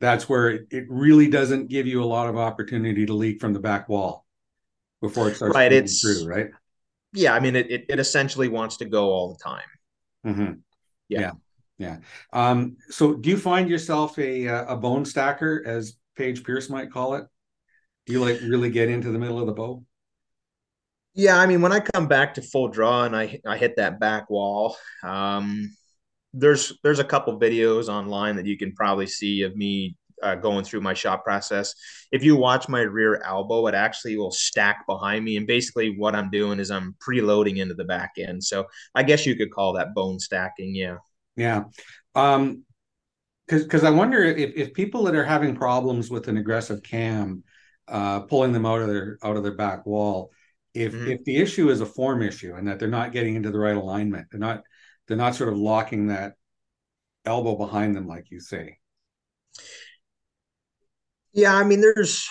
that's 0.00 0.28
where 0.28 0.50
it, 0.50 0.66
it 0.70 0.84
really 0.88 1.28
doesn't 1.28 1.68
give 1.68 1.86
you 1.86 2.02
a 2.02 2.04
lot 2.04 2.28
of 2.28 2.36
opportunity 2.36 3.06
to 3.06 3.14
leak 3.14 3.40
from 3.40 3.54
the 3.54 3.60
back 3.60 3.88
wall 3.88 4.23
before 5.06 5.28
it 5.28 5.36
starts 5.36 5.54
right. 5.54 5.72
It's 5.72 6.00
through, 6.00 6.26
right? 6.26 6.48
Yeah. 7.12 7.34
I 7.34 7.40
mean, 7.40 7.56
it, 7.56 7.70
it, 7.70 7.86
it 7.88 7.98
essentially 7.98 8.48
wants 8.48 8.78
to 8.78 8.84
go 8.84 9.10
all 9.10 9.32
the 9.32 9.42
time. 9.42 9.70
Mm-hmm. 10.26 10.52
Yeah. 11.08 11.20
yeah. 11.20 11.30
Yeah. 11.76 11.96
Um, 12.32 12.76
so 12.88 13.14
do 13.14 13.28
you 13.28 13.36
find 13.36 13.68
yourself 13.68 14.16
a, 14.18 14.46
a 14.46 14.76
bone 14.76 15.04
stacker, 15.04 15.62
as 15.66 15.98
Paige 16.16 16.44
Pierce 16.44 16.70
might 16.70 16.92
call 16.92 17.14
it? 17.14 17.24
Do 18.06 18.12
you 18.12 18.20
like 18.20 18.40
really 18.42 18.70
get 18.70 18.88
into 18.88 19.10
the 19.10 19.18
middle 19.18 19.40
of 19.40 19.46
the 19.46 19.52
bow? 19.52 19.84
Yeah, 21.14 21.36
I 21.36 21.46
mean, 21.46 21.62
when 21.62 21.72
I 21.72 21.80
come 21.80 22.06
back 22.06 22.34
to 22.34 22.42
full 22.42 22.68
draw 22.68 23.04
and 23.04 23.16
I 23.16 23.40
I 23.46 23.56
hit 23.56 23.76
that 23.76 23.98
back 23.98 24.30
wall, 24.30 24.76
um, 25.02 25.74
there's 26.32 26.72
there's 26.82 27.00
a 27.00 27.04
couple 27.04 27.40
videos 27.40 27.88
online 27.88 28.36
that 28.36 28.46
you 28.46 28.56
can 28.56 28.72
probably 28.72 29.06
see 29.06 29.42
of 29.42 29.56
me 29.56 29.96
uh, 30.22 30.34
going 30.36 30.64
through 30.64 30.80
my 30.80 30.94
shot 30.94 31.24
process. 31.24 31.74
If 32.12 32.22
you 32.22 32.36
watch 32.36 32.68
my 32.68 32.80
rear 32.80 33.22
elbow, 33.24 33.66
it 33.66 33.74
actually 33.74 34.16
will 34.16 34.30
stack 34.30 34.86
behind 34.86 35.24
me, 35.24 35.36
and 35.36 35.46
basically 35.46 35.96
what 35.96 36.14
I'm 36.14 36.30
doing 36.30 36.58
is 36.58 36.70
I'm 36.70 36.94
preloading 37.06 37.58
into 37.58 37.74
the 37.74 37.84
back 37.84 38.12
end. 38.18 38.42
So 38.42 38.66
I 38.94 39.02
guess 39.02 39.26
you 39.26 39.36
could 39.36 39.50
call 39.50 39.74
that 39.74 39.94
bone 39.94 40.18
stacking. 40.18 40.74
Yeah. 40.74 40.96
Yeah. 41.36 41.64
Um, 42.14 42.64
because 43.46 43.64
because 43.64 43.84
I 43.84 43.90
wonder 43.90 44.22
if 44.22 44.52
if 44.56 44.72
people 44.72 45.04
that 45.04 45.14
are 45.14 45.24
having 45.24 45.54
problems 45.54 46.08
with 46.08 46.28
an 46.28 46.38
aggressive 46.38 46.82
cam, 46.82 47.44
uh, 47.88 48.20
pulling 48.20 48.52
them 48.52 48.64
out 48.64 48.80
of 48.80 48.88
their 48.88 49.18
out 49.22 49.36
of 49.36 49.42
their 49.42 49.54
back 49.54 49.84
wall 49.84 50.30
if 50.74 50.92
mm-hmm. 50.92 51.12
if 51.12 51.24
the 51.24 51.36
issue 51.36 51.70
is 51.70 51.80
a 51.80 51.86
form 51.86 52.22
issue 52.22 52.54
and 52.54 52.66
that 52.68 52.78
they're 52.78 52.88
not 52.88 53.12
getting 53.12 53.36
into 53.36 53.50
the 53.50 53.58
right 53.58 53.76
alignment, 53.76 54.26
they're 54.30 54.40
not 54.40 54.62
they're 55.06 55.16
not 55.16 55.36
sort 55.36 55.52
of 55.52 55.58
locking 55.58 56.08
that 56.08 56.34
elbow 57.24 57.56
behind 57.56 57.94
them, 57.96 58.06
like 58.06 58.30
you 58.30 58.40
say. 58.40 58.78
Yeah, 61.34 61.54
I 61.54 61.64
mean, 61.64 61.80
there's 61.80 62.28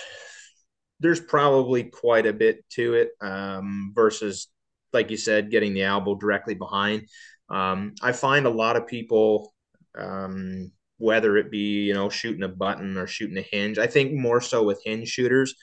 there's 1.00 1.20
probably 1.20 1.84
quite 1.84 2.26
a 2.26 2.34
bit 2.34 2.64
to 2.72 2.94
it 2.94 3.12
um, 3.22 3.92
versus, 3.94 4.48
like 4.94 5.12
you 5.12 5.18
said, 5.18 5.52
getting 5.52 5.74
the 5.74 5.84
elbow 5.84 6.16
directly 6.16 6.56
behind. 6.56 7.10
Um, 7.50 7.94
I 8.02 8.14
find 8.14 8.46
a 8.46 8.50
lot 8.50 8.78
of 8.78 8.88
people, 8.88 9.54
um, 9.98 10.72
whether 10.98 11.36
it 11.38 11.52
be 11.52 11.84
you 11.84 11.94
know 11.94 12.10
shooting 12.10 12.44
a 12.44 12.48
button 12.48 12.98
or 12.98 13.06
shooting 13.08 13.38
a 13.38 13.42
hinge, 13.42 13.78
I 13.78 13.88
think 13.88 14.14
more 14.14 14.40
so 14.42 14.64
with 14.64 14.82
hinge 14.84 15.10
shooters, 15.10 15.56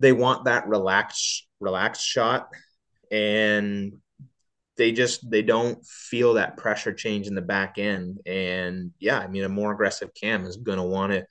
they 0.00 0.12
want 0.12 0.44
that 0.44 0.66
relaxed 0.68 1.46
relaxed 1.60 2.04
shot 2.04 2.48
and 3.12 3.92
they 4.76 4.90
just 4.90 5.28
they 5.30 5.42
don't 5.42 5.84
feel 5.86 6.34
that 6.34 6.56
pressure 6.56 6.92
change 6.92 7.28
in 7.28 7.34
the 7.34 7.42
back 7.42 7.78
end 7.78 8.18
and 8.26 8.90
yeah 8.98 9.18
i 9.18 9.28
mean 9.28 9.44
a 9.44 9.48
more 9.48 9.72
aggressive 9.72 10.10
cam 10.20 10.44
is 10.44 10.56
going 10.56 10.78
to 10.78 10.84
want 10.84 11.12
to 11.12 11.24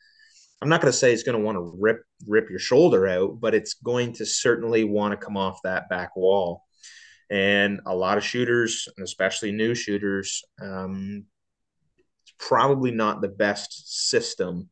i'm 0.61 0.69
not 0.69 0.81
going 0.81 0.91
to 0.91 0.97
say 0.97 1.13
it's 1.13 1.23
going 1.23 1.37
to 1.37 1.43
want 1.43 1.55
to 1.55 1.73
rip 1.79 2.03
rip 2.27 2.49
your 2.49 2.59
shoulder 2.59 3.07
out 3.07 3.39
but 3.39 3.53
it's 3.53 3.75
going 3.75 4.13
to 4.13 4.25
certainly 4.25 4.83
want 4.83 5.11
to 5.11 5.25
come 5.25 5.37
off 5.37 5.61
that 5.63 5.89
back 5.89 6.15
wall 6.15 6.63
and 7.29 7.79
a 7.85 7.95
lot 7.95 8.17
of 8.17 8.23
shooters 8.23 8.87
especially 9.01 9.51
new 9.51 9.73
shooters 9.73 10.43
um, 10.61 11.25
it's 12.23 12.33
probably 12.37 12.91
not 12.91 13.21
the 13.21 13.29
best 13.29 14.09
system 14.09 14.69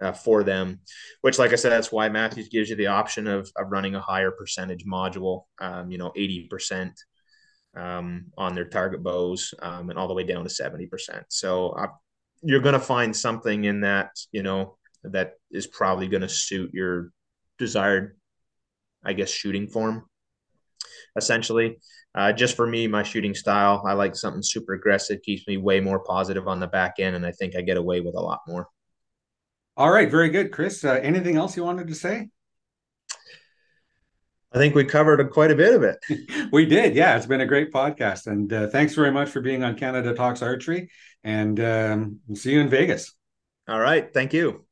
uh, 0.00 0.12
for 0.12 0.42
them, 0.42 0.80
which, 1.22 1.38
like 1.38 1.52
I 1.52 1.56
said, 1.56 1.72
that's 1.72 1.92
why 1.92 2.08
Mathews 2.08 2.48
gives 2.48 2.68
you 2.68 2.76
the 2.76 2.88
option 2.88 3.26
of, 3.26 3.50
of 3.56 3.70
running 3.70 3.94
a 3.94 4.00
higher 4.00 4.30
percentage 4.30 4.84
module, 4.84 5.44
um, 5.60 5.90
you 5.90 5.98
know, 5.98 6.12
80% 6.16 6.92
um, 7.76 8.26
on 8.36 8.54
their 8.54 8.66
target 8.66 9.02
bows 9.02 9.54
um, 9.60 9.90
and 9.90 9.98
all 9.98 10.08
the 10.08 10.14
way 10.14 10.24
down 10.24 10.44
to 10.44 10.50
70%. 10.50 11.24
So 11.28 11.70
uh, 11.70 11.88
you're 12.42 12.60
going 12.60 12.74
to 12.74 12.78
find 12.78 13.16
something 13.16 13.64
in 13.64 13.80
that, 13.80 14.10
you 14.32 14.42
know, 14.42 14.76
that 15.04 15.34
is 15.50 15.66
probably 15.66 16.08
going 16.08 16.22
to 16.22 16.28
suit 16.28 16.70
your 16.72 17.10
desired, 17.58 18.16
I 19.04 19.12
guess, 19.12 19.30
shooting 19.30 19.68
form. 19.68 20.04
Essentially, 21.16 21.78
uh, 22.14 22.32
just 22.32 22.56
for 22.56 22.66
me, 22.66 22.86
my 22.86 23.02
shooting 23.02 23.34
style, 23.34 23.82
I 23.86 23.92
like 23.94 24.14
something 24.14 24.42
super 24.42 24.74
aggressive, 24.74 25.22
keeps 25.22 25.46
me 25.46 25.56
way 25.56 25.80
more 25.80 26.00
positive 26.00 26.46
on 26.46 26.60
the 26.60 26.66
back 26.66 26.94
end, 26.98 27.16
and 27.16 27.26
I 27.26 27.32
think 27.32 27.56
I 27.56 27.60
get 27.60 27.76
away 27.76 28.00
with 28.00 28.14
a 28.14 28.20
lot 28.20 28.40
more. 28.46 28.68
All 29.76 29.90
right, 29.90 30.10
very 30.10 30.28
good, 30.28 30.52
Chris. 30.52 30.84
Uh, 30.84 31.00
anything 31.02 31.36
else 31.36 31.56
you 31.56 31.64
wanted 31.64 31.88
to 31.88 31.94
say? 31.94 32.28
I 34.52 34.58
think 34.58 34.76
we 34.76 34.84
covered 34.84 35.28
quite 35.32 35.50
a 35.50 35.56
bit 35.56 35.74
of 35.74 35.82
it. 35.82 35.98
we 36.52 36.64
did, 36.64 36.94
yeah. 36.94 37.16
It's 37.16 37.26
been 37.26 37.40
a 37.40 37.46
great 37.46 37.72
podcast, 37.72 38.28
and 38.28 38.52
uh, 38.52 38.68
thanks 38.68 38.94
very 38.94 39.10
much 39.10 39.30
for 39.30 39.40
being 39.40 39.64
on 39.64 39.76
Canada 39.76 40.14
Talks 40.14 40.42
Archery. 40.42 40.90
And 41.24 41.58
um, 41.58 42.20
we'll 42.28 42.36
see 42.36 42.52
you 42.52 42.60
in 42.60 42.68
Vegas. 42.68 43.12
All 43.66 43.80
right, 43.80 44.12
thank 44.14 44.32
you. 44.32 44.63